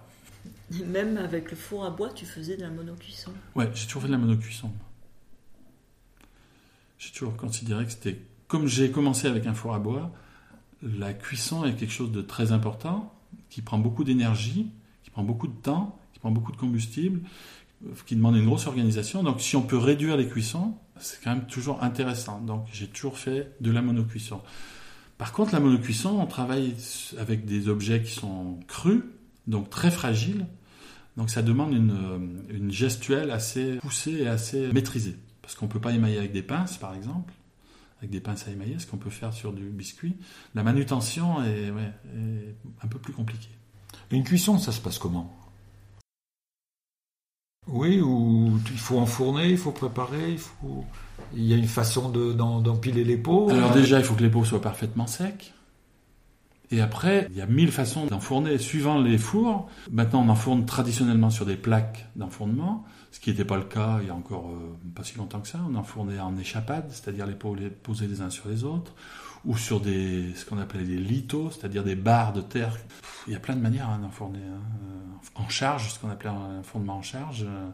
Même 0.88 1.18
avec 1.18 1.52
le 1.52 1.58
four 1.58 1.86
à 1.86 1.92
bois, 1.92 2.10
tu 2.10 2.26
faisais 2.26 2.58
de 2.58 2.62
la 2.62 2.70
monocuisson. 2.70 3.32
Ouais, 3.56 3.70
j'ai 3.74 3.86
toujours 3.86 4.04
fait 4.04 4.08
de 4.08 4.14
la 4.14 4.18
monocuisson. 4.18 4.72
J'ai 6.98 7.12
toujours 7.12 7.36
considéré 7.38 7.86
que 7.86 7.92
c'était. 7.92 8.20
Comme 8.48 8.68
j'ai 8.68 8.92
commencé 8.92 9.28
avec 9.28 9.46
un 9.46 9.54
four 9.54 9.74
à 9.74 9.80
bois, 9.80 10.12
la 10.82 11.14
cuisson 11.14 11.66
est 11.66 11.76
quelque 11.76 11.94
chose 11.94 12.12
de 12.12 12.22
très 12.22 12.52
important, 12.52 13.14
qui 13.50 13.62
prend 13.62 13.78
beaucoup 13.78 14.04
d'énergie, 14.04 14.68
qui 15.04 15.10
prend 15.10 15.24
beaucoup 15.24 15.48
de 15.48 15.54
temps, 15.54 16.00
qui 16.14 16.20
prend 16.20 16.32
beaucoup 16.32 16.52
de 16.52 16.58
combustible, 16.58 17.22
qui 18.06 18.16
demande 18.16 18.36
une 18.36 18.46
grosse 18.46 18.68
organisation. 18.68 19.24
Donc 19.24 19.42
si 19.42 19.56
on 19.56 19.62
peut 19.62 19.78
réduire 19.78 20.18
les 20.18 20.28
cuissons, 20.28 20.76
c'est 21.00 21.22
quand 21.24 21.32
même 21.32 21.46
toujours 21.46 21.84
intéressant. 21.84 22.42
Donc 22.42 22.66
j'ai 22.72 22.88
toujours 22.88 23.18
fait 23.18 23.56
de 23.62 23.72
la 23.72 23.82
monocuisson. 23.82 24.42
Par 25.18 25.34
contre, 25.34 25.54
la 25.54 25.60
monocuisson, 25.60 26.20
on 26.20 26.26
travaille 26.26 26.76
avec 27.18 27.46
des 27.46 27.68
objets 27.68 28.02
qui 28.02 28.12
sont 28.12 28.60
crus, 28.68 29.02
donc 29.48 29.70
très 29.70 29.92
fragiles. 29.92 30.46
Donc 31.18 31.30
ça 31.30 31.42
demande 31.42 31.74
une, 31.74 31.92
euh, 31.92 32.70
gestuelle 32.72 33.32
assez 33.32 33.76
poussée 33.78 34.22
et 34.22 34.28
assez 34.28 34.72
maîtrisée. 34.72 35.18
Parce 35.42 35.56
qu'on 35.56 35.66
ne 35.66 35.72
peut 35.72 35.82
pas 35.82 35.92
émailler 35.92 36.18
avec 36.18 36.32
des 36.32 36.44
pinces, 36.44 36.78
par 36.78 36.96
exemple, 36.96 37.34
avec 37.98 38.12
des 38.12 38.22
pinces 38.22 38.48
à 38.48 38.52
émailler, 38.52 38.80
ce 38.80 38.88
qu'on 38.88 38.98
peut 38.98 39.10
faire 39.10 39.34
sur 39.34 39.52
du 39.52 39.64
biscuit. 39.64 40.16
La 40.56 40.64
manutention 40.64 41.44
est 41.44 41.74
un 42.82 42.88
peu 42.88 43.00
plus 43.00 43.12
compliquée. 43.12 43.50
Une 44.12 44.24
cuisson, 44.24 44.58
ça 44.58 44.72
se 44.72 44.80
passe 44.80 44.98
comment? 45.00 45.39
Oui, 47.68 48.02
ou 48.02 48.60
il 48.72 48.78
faut 48.80 48.98
enfourner, 48.98 49.50
il 49.50 49.58
faut 49.58 49.72
préparer, 49.72 50.38
il 51.34 51.44
y 51.44 51.54
a 51.54 51.58
une 51.58 51.68
façon 51.68 52.10
d'empiler 52.10 53.04
les 53.04 53.18
pots. 53.18 53.50
Alors 53.50 53.72
déjà, 53.72 54.00
il 54.00 54.04
faut 54.04 54.16
que 54.16 54.24
les 54.24 54.30
pots 54.30 54.46
soient 54.46 54.62
parfaitement 54.62 55.08
secs. 55.08 55.54
Et 56.72 56.82
après, 56.82 57.28
il 57.32 57.38
y 57.38 57.42
a 57.42 57.48
mille 57.48 57.72
façons 57.72 58.06
d'enfourner 58.06 58.58
suivant 58.60 59.00
les 59.00 59.18
fours. 59.18 59.68
Maintenant, 59.92 60.24
on 60.24 60.30
enfourne 60.30 60.66
traditionnellement 60.66 61.32
sur 61.32 61.46
des 61.46 61.56
plaques 61.56 62.08
d'enfournement, 62.16 62.86
ce 63.12 63.20
qui 63.20 63.32
n'était 63.32 63.46
pas 63.46 63.58
le 63.58 63.64
cas 63.64 63.98
il 64.02 64.08
y 64.08 64.12
a 64.12 64.16
encore 64.16 64.52
euh, 64.52 64.78
pas 64.94 65.04
si 65.04 65.18
longtemps 65.18 65.40
que 65.40 65.48
ça. 65.48 65.60
On 65.68 65.76
enfournait 65.76 66.20
en 66.20 66.38
échappade, 66.38 66.86
c'est-à-dire 66.90 67.26
les 67.26 67.34
pots 67.34 67.56
les 67.56 67.70
posés 67.70 68.06
les 68.06 68.22
uns 68.22 68.30
sur 68.30 68.50
les 68.50 68.64
autres, 68.64 68.94
ou 69.46 69.58
sur 69.58 69.80
des 69.82 70.34
ce 70.36 70.46
qu'on 70.46 70.58
appelait 70.58 70.84
des 70.84 70.98
litos, 70.98 71.52
c'est-à-dire 71.52 71.84
des 71.84 71.96
barres 71.96 72.34
de 72.34 72.42
terre. 72.42 72.74
Pff, 72.78 73.24
Il 73.28 73.34
y 73.34 73.36
a 73.36 73.40
plein 73.40 73.56
de 73.56 73.62
manières 73.62 73.90
hein, 73.90 74.00
d'enfourner. 74.00 74.40
hein. 74.40 74.62
Euh, 74.84 75.42
En 75.42 75.50
charge, 75.50 75.94
ce 75.94 76.00
qu'on 76.00 76.10
appelait 76.10 76.30
un 76.30 76.64
fournement 76.64 76.98
en 76.98 77.02
charge, 77.02 77.44
euh, 77.48 77.70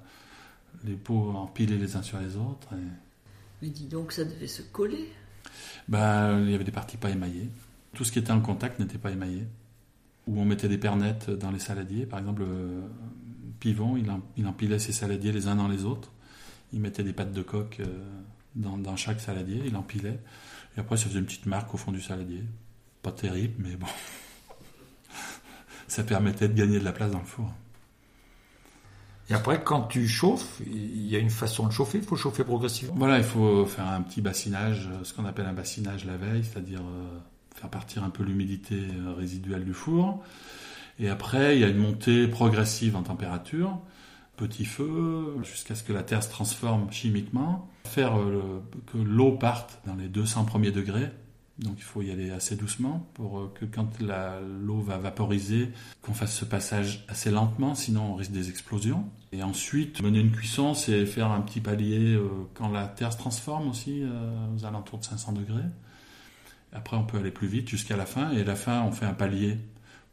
les 0.83 0.95
pots 0.95 1.31
empilés 1.35 1.77
les 1.77 1.95
uns 1.95 2.01
sur 2.03 2.19
les 2.19 2.35
autres. 2.35 2.67
et- 2.73 3.61
Mais 3.61 3.69
dis 3.69 3.87
donc, 3.87 4.11
ça 4.11 4.23
devait 4.25 4.47
se 4.47 4.61
coller. 4.61 5.09
bah, 5.87 6.37
il 6.39 6.49
y 6.49 6.55
avait 6.55 6.63
des 6.63 6.71
parties 6.71 6.97
pas 6.97 7.09
émaillées. 7.09 7.49
Tout 7.93 8.03
ce 8.03 8.11
qui 8.11 8.19
était 8.19 8.31
en 8.31 8.41
contact 8.41 8.79
n'était 8.79 8.97
pas 8.97 9.11
émaillé. 9.11 9.45
Ou 10.27 10.39
on 10.41 10.45
mettait 10.45 10.67
des 10.67 10.77
pernettes 10.77 11.29
dans 11.29 11.51
les 11.51 11.59
saladiers. 11.59 12.05
Par 12.05 12.19
exemple, 12.19 12.41
euh, 12.43 12.81
Pivon, 13.59 13.95
il, 13.95 14.11
il 14.37 14.45
empilait 14.47 14.79
ses 14.79 14.91
saladiers 14.91 15.31
les 15.31 15.47
uns 15.47 15.55
dans 15.55 15.67
les 15.67 15.85
autres. 15.85 16.11
Il 16.73 16.81
mettait 16.81 17.03
des 17.03 17.13
pattes 17.13 17.31
de 17.31 17.41
coque 17.41 17.77
euh, 17.79 17.85
dans, 18.55 18.77
dans 18.77 18.95
chaque 18.97 19.21
saladier, 19.21 19.61
il 19.65 19.75
empilait. 19.77 20.19
Et 20.75 20.79
après, 20.79 20.97
ça 20.97 21.05
faisait 21.05 21.19
une 21.19 21.25
petite 21.25 21.45
marque 21.45 21.73
au 21.73 21.77
fond 21.77 21.91
du 21.91 22.01
saladier. 22.01 22.43
Pas 23.01 23.11
terrible, 23.11 23.55
mais 23.59 23.75
bon. 23.75 23.87
ça 25.87 26.03
permettait 26.03 26.47
de 26.47 26.53
gagner 26.53 26.79
de 26.79 26.85
la 26.85 26.91
place 26.91 27.11
dans 27.11 27.19
le 27.19 27.25
four. 27.25 27.51
Et 29.29 29.33
après, 29.33 29.63
quand 29.63 29.83
tu 29.83 30.07
chauffes, 30.07 30.61
il 30.65 31.07
y 31.07 31.15
a 31.15 31.19
une 31.19 31.31
façon 31.31 31.65
de 31.65 31.71
chauffer, 31.71 31.97
il 31.97 32.03
faut 32.03 32.15
chauffer 32.15 32.43
progressivement. 32.43 32.95
Voilà, 32.95 33.17
il 33.17 33.23
faut 33.23 33.65
faire 33.65 33.87
un 33.87 34.01
petit 34.01 34.21
bassinage, 34.21 34.87
ce 35.03 35.13
qu'on 35.13 35.25
appelle 35.25 35.47
un 35.47 35.53
bassinage 35.53 36.05
la 36.05 36.15
veille, 36.15 36.43
c'est-à-dire 36.43 36.81
euh, 36.81 37.19
faire 37.55 37.69
partir 37.69 38.03
un 38.03 38.11
peu 38.11 38.23
l'humidité 38.23 38.75
euh, 38.75 39.13
résiduelle 39.13 39.65
du 39.65 39.73
four. 39.73 40.23
Et 40.99 41.09
après, 41.09 41.55
il 41.55 41.61
y 41.61 41.63
a 41.63 41.67
une 41.67 41.79
montée 41.79 42.27
progressive 42.27 42.95
en 42.95 43.01
température, 43.01 43.79
petit 44.37 44.65
feu, 44.65 45.35
jusqu'à 45.43 45.73
ce 45.73 45.83
que 45.83 45.91
la 45.91 46.03
terre 46.03 46.21
se 46.21 46.29
transforme 46.29 46.91
chimiquement. 46.91 47.67
Faire 47.85 48.19
euh, 48.19 48.61
que 48.91 48.97
l'eau 48.97 49.33
parte 49.33 49.79
dans 49.85 49.95
les 49.95 50.07
200 50.07 50.45
premiers 50.45 50.71
degrés. 50.71 51.09
Donc 51.59 51.75
il 51.77 51.83
faut 51.83 52.01
y 52.01 52.11
aller 52.11 52.31
assez 52.31 52.57
doucement 52.57 53.07
pour 53.13 53.39
euh, 53.39 53.53
que 53.57 53.65
quand 53.65 53.87
l'eau 54.01 54.81
va 54.81 54.97
vaporiser, 54.97 55.69
qu'on 56.01 56.13
fasse 56.13 56.35
ce 56.35 56.43
passage 56.43 57.05
assez 57.07 57.31
lentement, 57.31 57.75
sinon 57.75 58.11
on 58.11 58.15
risque 58.15 58.31
des 58.31 58.49
explosions. 58.49 59.05
Et 59.31 59.41
ensuite, 59.41 60.01
mener 60.01 60.19
une 60.19 60.31
cuisson, 60.31 60.73
c'est 60.73 61.05
faire 61.05 61.31
un 61.31 61.41
petit 61.41 61.61
palier 61.61 62.15
euh, 62.15 62.27
quand 62.53 62.69
la 62.69 62.87
terre 62.87 63.13
se 63.13 63.17
transforme 63.17 63.69
aussi, 63.69 64.03
aux 64.55 64.65
alentours 64.65 64.99
de 64.99 65.05
500 65.05 65.33
degrés. 65.33 65.63
Après, 66.73 66.97
on 66.97 67.05
peut 67.05 67.17
aller 67.17 67.31
plus 67.31 67.47
vite 67.47 67.69
jusqu'à 67.69 67.95
la 67.95 68.05
fin. 68.05 68.31
Et 68.33 68.41
à 68.41 68.43
la 68.43 68.55
fin, 68.55 68.83
on 68.83 68.91
fait 68.91 69.05
un 69.05 69.13
palier 69.13 69.57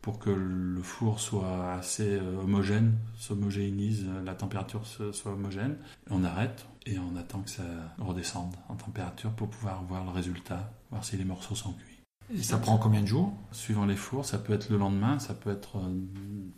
pour 0.03 0.19
que 0.19 0.31
le 0.31 0.83
four 0.83 1.21
soit 1.21 1.73
assez 1.73 2.19
euh, 2.19 2.43
homogène, 2.43 2.97
s'homogénise, 3.17 4.05
euh, 4.09 4.23
la 4.25 4.35
température 4.35 4.83
soit 4.87 5.33
homogène. 5.33 5.77
On 6.11 6.25
arrête 6.25 6.67
et 6.87 6.99
on 6.99 7.17
attend 7.17 7.41
que 7.41 7.51
ça 7.51 7.63
redescende 7.99 8.55
en 8.69 8.75
température 8.75 9.31
pour 9.31 9.49
pouvoir 9.49 9.83
voir 9.85 10.05
le 10.05 10.11
résultat, 10.11 10.71
voir 10.91 11.05
si 11.05 11.17
les 11.17 11.25
morceaux 11.25 11.55
sont 11.55 11.73
cuits. 11.73 12.01
Et 12.35 12.43
ça 12.43 12.59
prend 12.59 12.79
combien 12.79 13.01
de 13.03 13.07
jours? 13.07 13.33
Suivant 13.53 13.87
les 13.87 13.97
fours, 13.97 14.25
ça 14.25 14.39
peut 14.39 14.53
être 14.53 14.71
le 14.71 14.79
lendemain, 14.79 15.19
ça 15.19 15.35
peut 15.35 15.51
être 15.51 15.77
euh, 15.79 16.01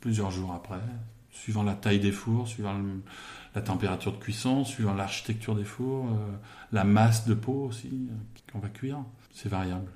plusieurs 0.00 0.30
jours 0.30 0.52
après, 0.52 0.80
suivant 1.30 1.62
la 1.62 1.74
taille 1.74 2.00
des 2.00 2.12
fours, 2.12 2.48
suivant 2.48 2.74
le- 2.78 3.02
la 3.54 3.60
température 3.60 4.12
de 4.12 4.18
cuisson, 4.18 4.64
suivant 4.64 4.94
l'architecture 4.94 5.54
des 5.54 5.64
fours, 5.64 6.06
euh, 6.08 6.36
la 6.72 6.84
masse 6.84 7.26
de 7.26 7.34
peau 7.34 7.66
aussi 7.66 8.08
euh, 8.10 8.52
qu'on 8.52 8.58
va 8.60 8.68
cuire. 8.68 8.98
C'est 9.32 9.48
variable. 9.48 9.90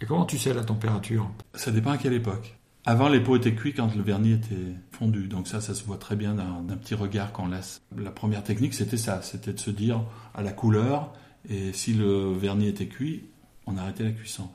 Et 0.00 0.06
comment 0.06 0.24
tu 0.24 0.38
sais 0.38 0.54
la 0.54 0.64
température? 0.64 1.30
Ça 1.54 1.70
dépend 1.70 1.90
à 1.90 1.98
quelle 1.98 2.14
époque. 2.14 2.56
Avant, 2.90 3.08
les 3.08 3.20
pots 3.20 3.36
étaient 3.36 3.54
cuits 3.54 3.72
quand 3.72 3.94
le 3.94 4.02
vernis 4.02 4.32
était 4.32 4.74
fondu. 4.90 5.28
Donc 5.28 5.46
ça, 5.46 5.60
ça 5.60 5.74
se 5.74 5.84
voit 5.84 5.96
très 5.96 6.16
bien 6.16 6.34
d'un 6.34 6.76
petit 6.76 6.96
regard 6.96 7.30
qu'on 7.30 7.46
laisse. 7.46 7.80
La 7.96 8.10
première 8.10 8.42
technique, 8.42 8.74
c'était 8.74 8.96
ça. 8.96 9.22
C'était 9.22 9.52
de 9.52 9.60
se 9.60 9.70
dire 9.70 10.02
à 10.34 10.42
la 10.42 10.50
couleur. 10.50 11.12
Et 11.48 11.72
si 11.72 11.94
le 11.94 12.32
vernis 12.32 12.66
était 12.66 12.88
cuit, 12.88 13.28
on 13.68 13.76
arrêtait 13.76 14.02
la 14.02 14.10
cuisson. 14.10 14.48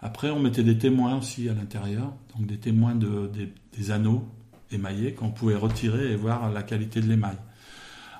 Après, 0.00 0.30
on 0.30 0.40
mettait 0.40 0.62
des 0.62 0.78
témoins 0.78 1.18
aussi 1.18 1.46
à 1.50 1.52
l'intérieur. 1.52 2.14
Donc 2.34 2.46
des 2.46 2.56
témoins 2.56 2.94
de, 2.94 3.30
des, 3.76 3.90
anneaux 3.90 4.26
émaillées 4.72 5.12
qu'on 5.12 5.28
pouvait 5.28 5.54
retirer 5.54 6.10
et 6.10 6.16
voir 6.16 6.50
la 6.50 6.62
qualité 6.62 7.02
de 7.02 7.06
l'émail. 7.06 7.36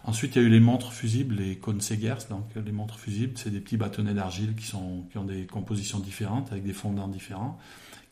Ensuite, 0.07 0.37
il 0.37 0.43
y 0.43 0.45
a 0.45 0.47
eu 0.47 0.51
les 0.51 0.61
montres 0.61 0.93
fusibles, 0.93 1.37
les 1.37 1.59
Segers. 1.81 2.27
Donc, 2.29 2.45
les 2.55 2.73
montres 2.73 2.99
fusibles, 2.99 3.33
c'est 3.37 3.49
des 3.49 3.61
petits 3.61 3.79
bâtonnets 3.79 4.13
d'argile 4.13 4.55
qui, 4.55 4.67
sont, 4.67 5.07
qui 5.11 5.17
ont 5.17 5.25
des 5.25 5.47
compositions 5.47 6.01
différentes, 6.01 6.53
avec 6.53 6.65
des 6.65 6.75
fondants 6.75 7.09
différents, 7.09 7.59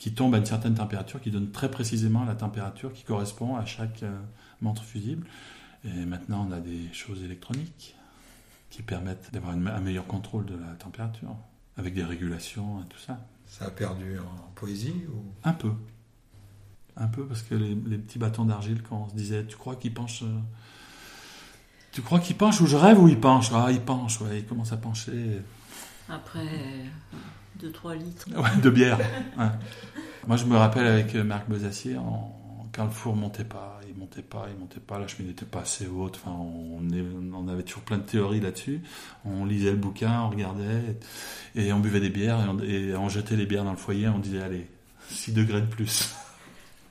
qui 0.03 0.12
tombent 0.12 0.34
à 0.34 0.38
une 0.38 0.46
certaine 0.46 0.74
température, 0.74 1.20
qui 1.20 1.30
donnent 1.30 1.53
très 1.53 1.70
précisément 1.70 2.24
la 2.24 2.34
température 2.34 2.92
qui 2.92 3.05
correspond 3.05 3.55
à 3.55 3.64
chaque 3.64 4.03
euh, 4.03 4.18
montre 4.61 4.82
fusible. 4.82 5.28
Et 5.84 6.07
maintenant, 6.07 6.44
on 6.48 6.53
a 6.53 6.59
des 6.59 6.92
choses 6.92 7.22
électroniques 7.22 7.94
qui 8.68 8.82
permettent 8.82 9.32
d'avoir 9.32 9.53
un 9.55 9.80
meilleur 9.80 10.05
contrôle 10.09 10.44
de 10.46 10.57
la 10.57 10.74
température, 10.74 11.36
avec 11.76 11.94
des 11.94 12.03
régulations 12.03 12.80
et 12.82 12.86
tout 12.88 12.98
ça. 12.98 13.24
Ça 13.46 13.66
a 13.66 13.70
perdu 13.70 14.18
en 14.18 14.50
poésie 14.57 15.05
ou... 15.09 15.22
Un 15.44 15.53
peu. 15.53 15.70
Un 16.96 17.07
peu, 17.07 17.24
parce 17.24 17.42
que 17.42 17.55
les, 17.55 17.76
petits 17.76 18.18
bâtons 18.18 18.46
d'argile, 18.46 18.82
quand 18.82 19.05
on 19.07 19.09
se 19.09 19.14
disait, 19.14 19.46
tu 19.46 19.57
crois 19.57 19.76
qu'ils 19.76 19.94
penchent... 19.94 20.24
Euh, 20.24 20.40
tu 21.92 22.03
crois 22.03 22.18
qu'il 22.18 22.34
penche 22.34 22.61
ou 22.61 22.66
je 22.66 22.74
rêve 22.76 23.00
ou 23.00 23.07
il 23.07 23.20
penche 23.20 23.53
Ah, 23.55 23.70
il 23.70 23.80
penche, 23.80 24.20
ouais, 24.20 24.40
il 24.40 24.46
commence 24.46 24.72
à 24.72 24.78
pencher. 24.78 25.42
Après 26.09 26.48
2-3 27.61 27.98
litres. 27.98 28.26
Ouais, 28.36 28.61
de 28.62 28.70
bière. 28.70 28.98
Moi, 30.26 30.36
je 30.36 30.44
me 30.44 30.57
rappelle 30.57 30.86
avec 30.86 31.14
Marc 31.14 31.48
Besacier, 31.48 31.96
quand 32.72 32.84
le 32.84 32.90
four 32.90 33.16
montait 33.16 33.44
pas, 33.44 33.80
il 33.88 33.94
montait 33.98 34.22
pas, 34.22 34.46
il 34.50 34.59
montait 34.59 34.80
pas, 34.80 34.98
la 34.98 35.07
cheminée 35.07 35.30
n'était 35.30 35.44
pas 35.44 35.61
assez 35.61 35.86
haute. 35.86 36.18
Enfin, 36.22 36.34
on, 36.34 36.80
on, 37.34 37.48
avait 37.48 37.62
toujours 37.62 37.82
plein 37.82 37.98
de 37.98 38.03
théories 38.03 38.40
là-dessus. 38.40 38.80
On 39.24 39.44
lisait 39.44 39.72
le 39.72 39.76
bouquin, 39.76 40.22
on 40.22 40.30
regardait, 40.30 40.96
et 41.55 41.72
on 41.72 41.80
buvait 41.80 42.00
des 42.00 42.09
bières, 42.09 42.40
et 42.40 42.48
on, 42.48 42.59
et 42.61 42.96
on 42.96 43.09
jetait 43.09 43.36
les 43.36 43.46
bières 43.46 43.64
dans 43.64 43.72
le 43.72 43.76
foyer, 43.76 44.09
on 44.09 44.18
disait, 44.18 44.42
allez, 44.42 44.66
6 45.11 45.32
degrés 45.32 45.61
de 45.61 45.66
plus. 45.66 46.14